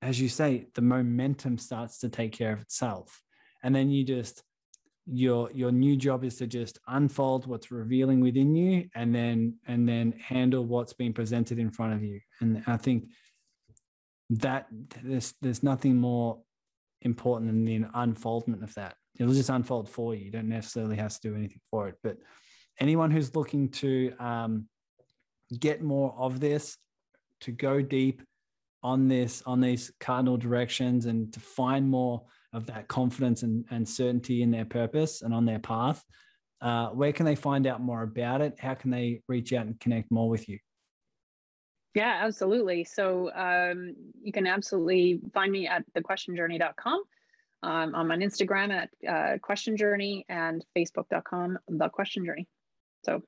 as 0.04 0.22
you 0.22 0.30
say, 0.30 0.68
the 0.76 0.82
momentum 0.82 1.58
starts 1.58 1.98
to 2.00 2.10
take 2.10 2.34
care 2.34 2.54
of 2.54 2.62
itself. 2.62 3.20
And 3.64 3.74
then 3.74 3.90
you 3.90 4.04
just 4.04 4.44
your 5.10 5.50
your 5.52 5.72
new 5.72 5.96
job 5.96 6.24
is 6.24 6.36
to 6.38 6.48
just 6.48 6.80
unfold 6.88 7.48
what's 7.48 7.72
revealing 7.72 8.20
within 8.20 8.56
you 8.56 8.90
and 8.96 9.16
then 9.16 9.56
and 9.66 9.88
then 9.88 10.14
handle 10.14 10.66
what's 10.66 10.94
being 10.94 11.14
presented 11.14 11.60
in 11.60 11.72
front 11.72 11.94
of 11.94 12.04
you. 12.04 12.20
And 12.42 12.64
i 12.68 12.78
think 12.78 13.06
that 14.30 14.68
there's 15.04 15.34
there's 15.42 15.64
nothing 15.64 15.96
more 15.96 16.40
important 17.02 17.50
than 17.50 17.66
the 17.66 17.88
unfoldment 17.94 18.64
of 18.64 18.74
that. 18.76 18.96
It'll 19.20 19.34
just 19.34 19.50
unfold 19.50 19.90
for 19.90 20.14
you. 20.14 20.26
You 20.26 20.32
don't 20.32 20.50
necessarily 20.50 20.98
have 20.98 21.14
to 21.14 21.30
do 21.30 21.36
anything 21.36 21.62
for 21.72 21.88
it. 21.88 21.96
But 22.04 22.18
anyone 22.80 23.12
who's 23.12 23.36
looking 23.36 23.70
to 23.70 24.14
um, 24.20 24.68
get 25.60 25.82
more 25.82 26.14
of 26.18 26.40
this 26.40 26.78
to 27.42 27.52
go 27.52 27.82
deep 27.82 28.22
on 28.84 29.08
this 29.08 29.42
on 29.46 29.60
these 29.60 29.92
cardinal 30.00 30.38
directions 30.38 31.06
and 31.06 31.34
to 31.34 31.40
find 31.40 31.90
more 31.90 32.24
of 32.54 32.66
that 32.68 32.88
confidence 32.88 33.44
and, 33.44 33.66
and 33.72 33.88
certainty 33.88 34.42
in 34.42 34.52
their 34.52 34.66
purpose 34.66 35.22
and 35.22 35.34
on 35.34 35.46
their 35.46 35.60
path 35.60 36.04
uh, 36.62 36.88
where 36.88 37.14
can 37.14 37.26
they 37.26 37.36
find 37.36 37.68
out 37.68 37.82
more 37.82 38.02
about 38.02 38.42
it? 38.42 38.56
How 38.60 38.74
can 38.74 38.90
they 38.90 39.22
reach 39.28 39.54
out 39.54 39.68
and 39.68 39.80
connect 39.80 40.10
more 40.10 40.28
with 40.28 40.50
you? 40.50 40.58
Yeah 41.94 42.20
absolutely. 42.24 42.84
So 42.84 43.32
um, 43.36 43.96
you 44.24 44.32
can 44.32 44.48
absolutely 44.48 45.22
find 45.34 45.52
me 45.52 45.68
at 45.68 45.84
thequestionjourney.com 45.94 47.04
um, 47.64 47.96
i'm 47.96 48.12
on 48.12 48.20
instagram 48.20 48.72
at 48.72 48.90
uh, 49.10 49.40
question 49.40 49.76
journey 49.76 50.24
and 50.30 50.64
facebook.com 50.78 51.58
the 51.68 51.90
question 51.90 52.24
journey 52.24 52.48
so 53.04 53.22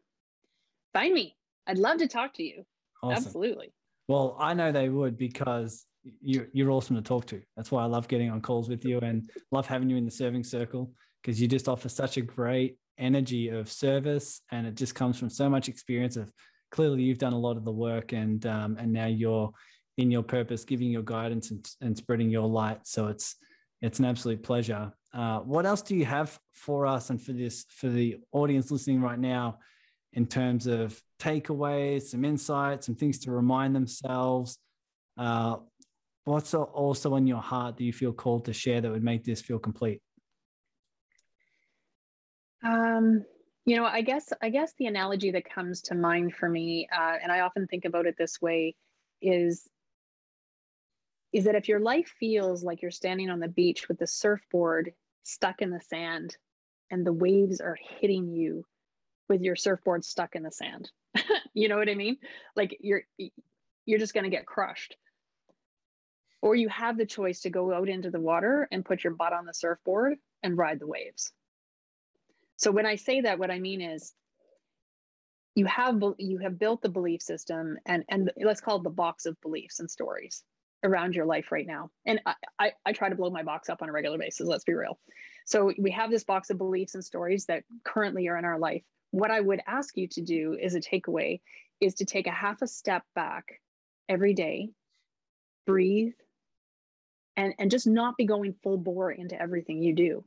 find 0.94 1.14
me. 1.14 1.36
I'd 1.68 1.78
love 1.78 1.98
to 2.00 2.08
talk 2.08 2.34
to 2.36 2.44
you. 2.44 2.64
Awesome. 3.02 3.26
absolutely. 3.26 3.74
Well, 4.08 4.36
I 4.40 4.54
know 4.54 4.72
they 4.72 4.90
would 4.90 5.18
because 5.18 5.86
you're, 6.22 6.48
you're 6.54 6.72
awesome 6.72 6.96
to 6.96 7.02
talk 7.02 7.26
to. 7.28 7.42
That's 7.56 7.72
why 7.72 7.84
I 7.84 7.88
love 7.88 8.08
getting 8.08 8.30
on 8.30 8.42
calls 8.42 8.70
with 8.70 8.86
you 8.86 9.00
and 9.00 9.30
love 9.52 9.68
having 9.68 9.90
you 9.90 9.98
in 9.98 10.06
the 10.06 10.12
serving 10.12 10.44
circle 10.44 10.92
because 11.22 11.42
you 11.42 11.48
just 11.48 11.68
offer 11.68 11.90
such 11.90 12.18
a 12.18 12.22
great 12.22 12.78
energy 12.98 13.50
of 13.50 13.72
service 13.72 14.42
and 14.52 14.68
it 14.68 14.76
just 14.76 14.96
comes 14.96 15.18
from 15.18 15.30
so 15.30 15.50
much 15.50 15.70
experience 15.70 16.18
of 16.18 16.32
clearly 16.72 17.02
you've 17.04 17.18
done 17.18 17.34
a 17.34 17.40
lot 17.40 17.58
of 17.58 17.64
the 17.64 17.72
work 17.72 18.12
and 18.12 18.46
um, 18.46 18.76
and 18.78 18.92
now 18.92 19.06
you're 19.06 19.50
in 19.98 20.12
your 20.12 20.22
purpose 20.22 20.66
giving 20.66 20.90
your 20.90 21.02
guidance 21.02 21.52
and, 21.52 21.66
and 21.80 21.98
spreading 21.98 22.30
your 22.30 22.46
light 22.46 22.80
so 22.84 23.08
it's 23.08 23.38
it's 23.82 24.00
an 24.00 24.06
absolute 24.06 24.44
pleasure 24.44 24.92
uh, 25.14 25.40
what 25.40 25.66
else 25.66 25.82
do 25.82 25.96
you 25.96 26.04
have 26.04 26.38
for 26.52 26.86
us 26.86 27.10
and 27.10 27.22
for 27.22 27.32
this 27.32 27.66
for 27.70 27.88
the 27.88 28.18
audience 28.34 28.70
listening 28.70 29.02
right 29.02 29.20
now 29.20 29.58
in 30.14 30.26
terms 30.26 30.68
of 30.68 31.00
takeaways, 31.20 32.04
some 32.04 32.26
insights, 32.26 32.86
some 32.86 32.96
things 32.96 33.20
to 33.20 33.32
remind 33.32 33.76
themselves? 33.76 34.58
Uh, 35.18 35.58
what's 36.30 36.54
also 36.54 37.16
in 37.16 37.28
your 37.28 37.42
heart 37.42 37.78
that 37.78 37.84
you 37.84 37.94
feel 37.94 38.14
called 38.14 38.46
to 38.46 38.54
share 38.54 38.82
that 38.82 38.92
would 38.92 39.04
make 39.04 39.24
this 39.24 39.42
feel 39.42 39.60
complete? 39.60 40.02
Um, 42.64 43.26
you 43.66 43.76
know, 43.76 43.86
I 43.86 44.02
guess 44.02 44.32
I 44.42 44.50
guess 44.50 44.74
the 44.78 44.88
analogy 44.88 45.32
that 45.32 45.50
comes 45.50 45.82
to 45.84 45.96
mind 45.96 46.34
for 46.34 46.50
me, 46.50 46.88
uh, 46.96 47.16
and 47.22 47.32
I 47.32 47.42
often 47.42 47.68
think 47.68 47.86
about 47.86 48.06
it 48.06 48.16
this 48.18 48.42
way, 48.42 48.76
is 49.22 49.68
is 51.32 51.46
that 51.46 51.56
if 51.56 51.68
your 51.68 51.80
life 51.80 52.14
feels 52.20 52.64
like 52.64 52.82
you're 52.82 52.92
standing 52.92 53.30
on 53.30 53.40
the 53.40 53.48
beach 53.48 53.88
with 53.88 54.00
the 54.00 54.08
surfboard 54.08 54.94
stuck 55.24 55.62
in 55.62 55.70
the 55.70 55.82
sand 55.82 56.36
and 56.90 57.06
the 57.06 57.14
waves 57.14 57.62
are 57.62 57.78
hitting 58.00 58.32
you 58.32 58.66
with 59.28 59.42
your 59.42 59.56
surfboard 59.56 60.04
stuck 60.04 60.36
in 60.36 60.42
the 60.42 60.52
sand. 60.52 60.92
you 61.54 61.68
know 61.68 61.78
what 61.78 61.90
I 61.90 61.94
mean? 61.94 62.18
Like 62.56 62.78
you're 62.82 63.04
you're 63.86 64.00
just 64.00 64.14
going 64.14 64.24
to 64.24 64.30
get 64.30 64.46
crushed. 64.46 64.96
Or 66.42 66.56
you 66.56 66.70
have 66.70 66.98
the 66.98 67.06
choice 67.06 67.42
to 67.42 67.50
go 67.50 67.74
out 67.74 67.90
into 67.90 68.12
the 68.12 68.20
water 68.20 68.68
and 68.72 68.86
put 68.86 69.04
your 69.04 69.14
butt 69.14 69.34
on 69.34 69.46
the 69.46 69.54
surfboard 69.54 70.18
and 70.42 70.58
ride 70.58 70.80
the 70.80 70.88
waves. 70.88 71.32
So 72.58 72.72
when 72.72 72.86
I 72.86 72.96
say 72.96 73.22
that 73.22 73.40
what 73.40 73.52
I 73.52 73.60
mean 73.60 73.82
is 73.82 74.14
you 75.56 75.66
have 75.66 76.02
you 76.18 76.38
have 76.40 76.60
built 76.60 76.82
the 76.82 76.90
belief 76.90 77.22
system 77.22 77.78
and 77.86 78.04
and 78.08 78.32
let's 78.38 78.62
call 78.62 78.78
it 78.78 78.84
the 78.84 78.90
box 78.90 79.26
of 79.26 79.40
beliefs 79.42 79.80
and 79.80 79.92
stories 79.92 80.44
around 80.84 81.14
your 81.14 81.26
life 81.26 81.52
right 81.52 81.68
now. 81.68 81.90
And 82.06 82.22
I, 82.26 82.36
I, 82.58 82.72
I 82.86 82.92
try 82.94 83.10
to 83.10 83.16
blow 83.16 83.30
my 83.30 83.44
box 83.44 83.70
up 83.70 83.82
on 83.82 83.90
a 83.90 83.92
regular 83.92 84.18
basis, 84.18 84.48
let's 84.48 84.64
be 84.64 84.74
real. 84.74 84.98
So 85.46 85.74
we 85.78 85.92
have 85.92 86.10
this 86.10 86.24
box 86.24 86.50
of 86.50 86.58
beliefs 86.58 86.96
and 86.96 87.04
stories 87.04 87.46
that 87.48 87.64
currently 87.84 88.30
are 88.30 88.38
in 88.38 88.46
our 88.46 88.60
life 88.60 88.84
what 89.12 89.32
I 89.32 89.40
would 89.40 89.62
ask 89.66 89.98
you 89.98 90.08
to 90.10 90.22
do 90.22 90.58
is 90.60 90.76
a 90.76 90.82
takeaway 90.82 91.42
is 91.80 91.96
to 91.96 92.06
take 92.06 92.28
a 92.28 92.32
half 92.32 92.62
a 92.62 92.68
step 92.68 93.04
back 93.16 93.62
every 94.08 94.34
day, 94.34 94.70
breathe, 95.66 96.14
and, 97.40 97.54
and 97.58 97.72
just 97.72 97.88
not 97.88 98.18
be 98.18 98.26
going 98.26 98.54
full 98.62 98.78
bore 98.78 99.12
into 99.14 99.42
everything 99.42 99.82
you 99.82 99.96
do. 99.96 100.26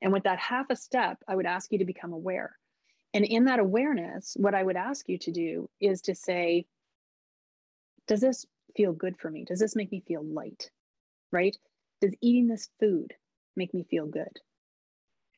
And 0.00 0.10
with 0.10 0.22
that 0.22 0.38
half 0.38 0.70
a 0.70 0.76
step, 0.76 1.18
I 1.28 1.36
would 1.36 1.44
ask 1.44 1.70
you 1.70 1.78
to 1.78 1.84
become 1.84 2.14
aware. 2.14 2.56
And 3.12 3.26
in 3.26 3.44
that 3.44 3.58
awareness, 3.58 4.34
what 4.38 4.54
I 4.54 4.62
would 4.62 4.76
ask 4.76 5.06
you 5.06 5.18
to 5.18 5.30
do 5.30 5.68
is 5.80 6.00
to 6.02 6.14
say, 6.14 6.64
Does 8.06 8.22
this 8.22 8.46
feel 8.74 8.94
good 8.94 9.18
for 9.18 9.30
me? 9.30 9.44
Does 9.44 9.58
this 9.58 9.76
make 9.76 9.92
me 9.92 10.02
feel 10.08 10.24
light? 10.24 10.70
Right? 11.30 11.54
Does 12.00 12.14
eating 12.22 12.48
this 12.48 12.70
food 12.80 13.12
make 13.54 13.74
me 13.74 13.84
feel 13.90 14.06
good? 14.06 14.40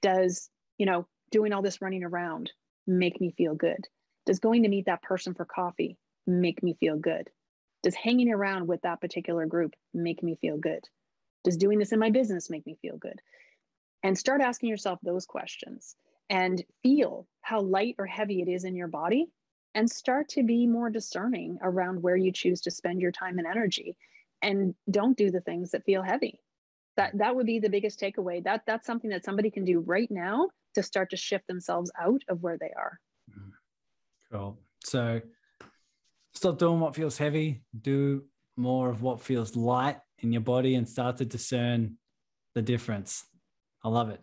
Does, 0.03 0.51
you 0.77 0.87
know, 0.87 1.09
doing 1.33 1.53
all 1.53 1.63
this 1.63 1.83
running 1.83 2.05
around 2.05 2.53
make 2.87 3.21
me 3.21 3.35
feel 3.37 3.57
good? 3.57 3.89
Does 4.25 4.39
going 4.39 4.63
to 4.63 4.69
meet 4.69 4.87
that 4.87 5.03
person 5.03 5.35
for 5.35 5.45
coffee 5.45 5.97
make 6.29 6.63
me 6.63 6.77
feel 6.79 6.97
good? 6.97 7.29
Does 7.83 7.97
hanging 7.97 8.31
around 8.33 8.69
with 8.69 8.83
that 8.83 9.01
particular 9.01 9.47
group 9.47 9.75
make 9.93 10.23
me 10.23 10.37
feel 10.41 10.59
good? 10.59 10.85
Does 11.45 11.57
doing 11.57 11.79
this 11.79 11.93
in 11.93 11.99
my 11.99 12.11
business 12.11 12.51
make 12.51 12.67
me 12.67 12.79
feel 12.81 12.97
good? 12.97 13.21
And 14.03 14.17
start 14.17 14.41
asking 14.41 14.69
yourself 14.69 14.99
those 15.03 15.27
questions 15.27 15.97
and 16.31 16.63
feel 16.83 17.27
how 17.41 17.61
light 17.61 17.97
or 17.99 18.07
heavy 18.07 18.43
it 18.43 18.49
is 18.49 18.65
in 18.65 18.77
your 18.77 18.89
body 18.89 19.27
and 19.75 19.91
start 19.91 20.29
to 20.31 20.43
be 20.43 20.67
more 20.67 20.91
discerning 20.91 21.59
around 21.63 22.03
where 22.03 22.17
you 22.17 22.33
choose 22.33 22.61
to 22.63 22.71
spend 22.71 23.01
your 23.01 23.13
time 23.13 23.39
and 23.39 23.47
energy 23.47 23.97
and 24.43 24.75
don't 24.91 25.17
do 25.17 25.31
the 25.31 25.41
things 25.41 25.71
that 25.71 25.85
feel 25.85 26.03
heavy 26.03 26.41
that 26.97 27.17
that 27.17 27.35
would 27.35 27.47
be 27.47 27.59
the 27.59 27.71
biggest 27.71 28.01
takeaway 28.01 28.43
that 28.43 28.63
that's 28.67 28.87
something 28.87 29.11
that 29.11 29.25
somebody 29.25 29.51
can 29.51 29.65
do 29.65 29.81
right 29.81 30.11
now 30.11 30.49
to 30.75 30.83
start 30.83 31.11
to 31.11 31.17
shift 31.17 31.47
themselves 31.47 31.91
out 32.01 32.23
of 32.29 32.43
where 32.43 32.59
they 32.59 32.73
are. 32.77 33.01
Mm-hmm. 33.31 33.51
Cool. 34.33 34.59
So 34.85 35.21
stop 36.35 36.59
doing 36.59 36.81
what 36.81 36.95
feels 36.95 37.19
heavy, 37.19 37.63
do 37.81 38.25
more 38.57 38.91
of 38.91 39.03
what 39.03 39.21
feels 39.21 39.57
light 39.57 39.99
in 40.21 40.33
your 40.33 40.41
body 40.43 40.75
and 40.75 40.89
start 40.89 41.17
to 41.19 41.25
discern 41.25 41.97
the 42.55 42.63
difference. 42.63 43.25
I 43.85 43.89
love 43.89 44.11
it. 44.11 44.21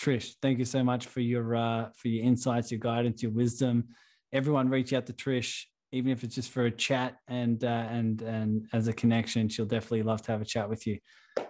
Trish, 0.00 0.34
thank 0.40 0.58
you 0.58 0.64
so 0.64 0.82
much 0.82 1.06
for 1.06 1.20
your 1.20 1.54
uh, 1.54 1.90
for 1.94 2.08
your 2.08 2.24
insights, 2.24 2.70
your 2.70 2.80
guidance, 2.80 3.22
your 3.22 3.32
wisdom. 3.32 3.88
Everyone 4.32 4.68
reach 4.68 4.92
out 4.92 5.06
to 5.06 5.12
Trish, 5.12 5.64
even 5.92 6.10
if 6.10 6.24
it's 6.24 6.34
just 6.34 6.50
for 6.50 6.64
a 6.64 6.70
chat 6.70 7.16
and 7.28 7.62
uh, 7.62 7.86
and 7.90 8.22
and 8.22 8.66
as 8.72 8.88
a 8.88 8.92
connection. 8.92 9.48
She'll 9.48 9.66
definitely 9.66 10.02
love 10.02 10.22
to 10.22 10.32
have 10.32 10.40
a 10.40 10.46
chat 10.46 10.68
with 10.68 10.86
you. 10.86 10.98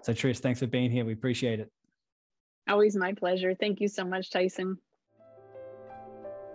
So 0.02 0.12
Trish, 0.12 0.38
thanks 0.40 0.60
for 0.60 0.66
being 0.66 0.90
here. 0.90 1.04
We 1.04 1.12
appreciate 1.12 1.60
it. 1.60 1.70
Always 2.68 2.96
my 2.96 3.12
pleasure. 3.12 3.54
Thank 3.54 3.80
you 3.80 3.88
so 3.88 4.04
much, 4.04 4.30
Tyson. 4.30 4.78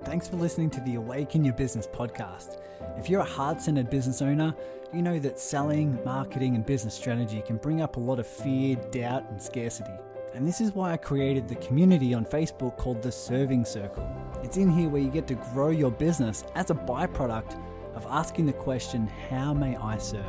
Thanks 0.03 0.27
for 0.27 0.37
listening 0.37 0.69
to 0.71 0.79
the 0.81 0.95
Awaken 0.95 1.43
Your 1.43 1.55
Business 1.55 1.87
podcast. 1.87 2.61
If 2.97 3.09
you're 3.09 3.21
a 3.21 3.25
heart 3.25 3.61
centered 3.61 3.89
business 3.89 4.21
owner, 4.21 4.53
you 4.93 5.01
know 5.01 5.19
that 5.19 5.37
selling, 5.37 5.99
marketing, 6.05 6.55
and 6.55 6.65
business 6.65 6.93
strategy 6.93 7.41
can 7.45 7.57
bring 7.57 7.81
up 7.81 7.97
a 7.97 7.99
lot 7.99 8.19
of 8.19 8.27
fear, 8.27 8.77
doubt, 8.91 9.29
and 9.29 9.41
scarcity. 9.41 9.91
And 10.33 10.47
this 10.47 10.61
is 10.61 10.73
why 10.73 10.93
I 10.93 10.97
created 10.97 11.47
the 11.47 11.55
community 11.55 12.13
on 12.13 12.25
Facebook 12.25 12.77
called 12.77 13.01
the 13.01 13.11
Serving 13.11 13.65
Circle. 13.65 14.09
It's 14.43 14.55
in 14.55 14.71
here 14.71 14.87
where 14.87 15.01
you 15.01 15.09
get 15.09 15.27
to 15.27 15.35
grow 15.35 15.69
your 15.69 15.91
business 15.91 16.45
as 16.55 16.69
a 16.69 16.75
byproduct 16.75 17.59
of 17.95 18.05
asking 18.09 18.45
the 18.45 18.53
question, 18.53 19.07
How 19.29 19.53
may 19.53 19.75
I 19.75 19.97
serve? 19.97 20.23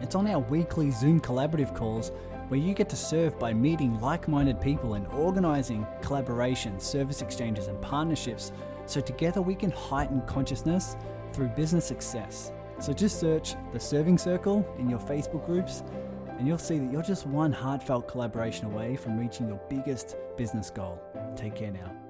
It's 0.00 0.14
on 0.14 0.28
our 0.28 0.38
weekly 0.38 0.90
Zoom 0.92 1.20
collaborative 1.20 1.74
calls 1.74 2.12
where 2.48 2.60
you 2.60 2.72
get 2.74 2.88
to 2.90 2.96
serve 2.96 3.38
by 3.38 3.52
meeting 3.52 3.98
like 4.00 4.28
minded 4.28 4.60
people 4.60 4.94
and 4.94 5.08
organizing 5.08 5.86
collaborations, 6.02 6.82
service 6.82 7.20
exchanges, 7.20 7.66
and 7.66 7.80
partnerships 7.80 8.52
so 8.86 9.00
together 9.00 9.42
we 9.42 9.54
can 9.54 9.70
heighten 9.70 10.20
consciousness 10.26 10.96
through 11.32 11.48
business 11.48 11.86
success. 11.86 12.52
So 12.80 12.92
just 12.92 13.20
search 13.20 13.54
the 13.72 13.80
Serving 13.80 14.18
Circle 14.18 14.66
in 14.78 14.90
your 14.90 14.98
Facebook 14.98 15.46
groups 15.46 15.82
and 16.38 16.46
you'll 16.46 16.58
see 16.58 16.78
that 16.78 16.92
you're 16.92 17.02
just 17.02 17.26
one 17.26 17.52
heartfelt 17.52 18.08
collaboration 18.08 18.66
away 18.66 18.96
from 18.96 19.18
reaching 19.18 19.48
your 19.48 19.60
biggest 19.68 20.16
business 20.36 20.70
goal. 20.70 21.00
Take 21.36 21.54
care 21.54 21.70
now. 21.70 22.03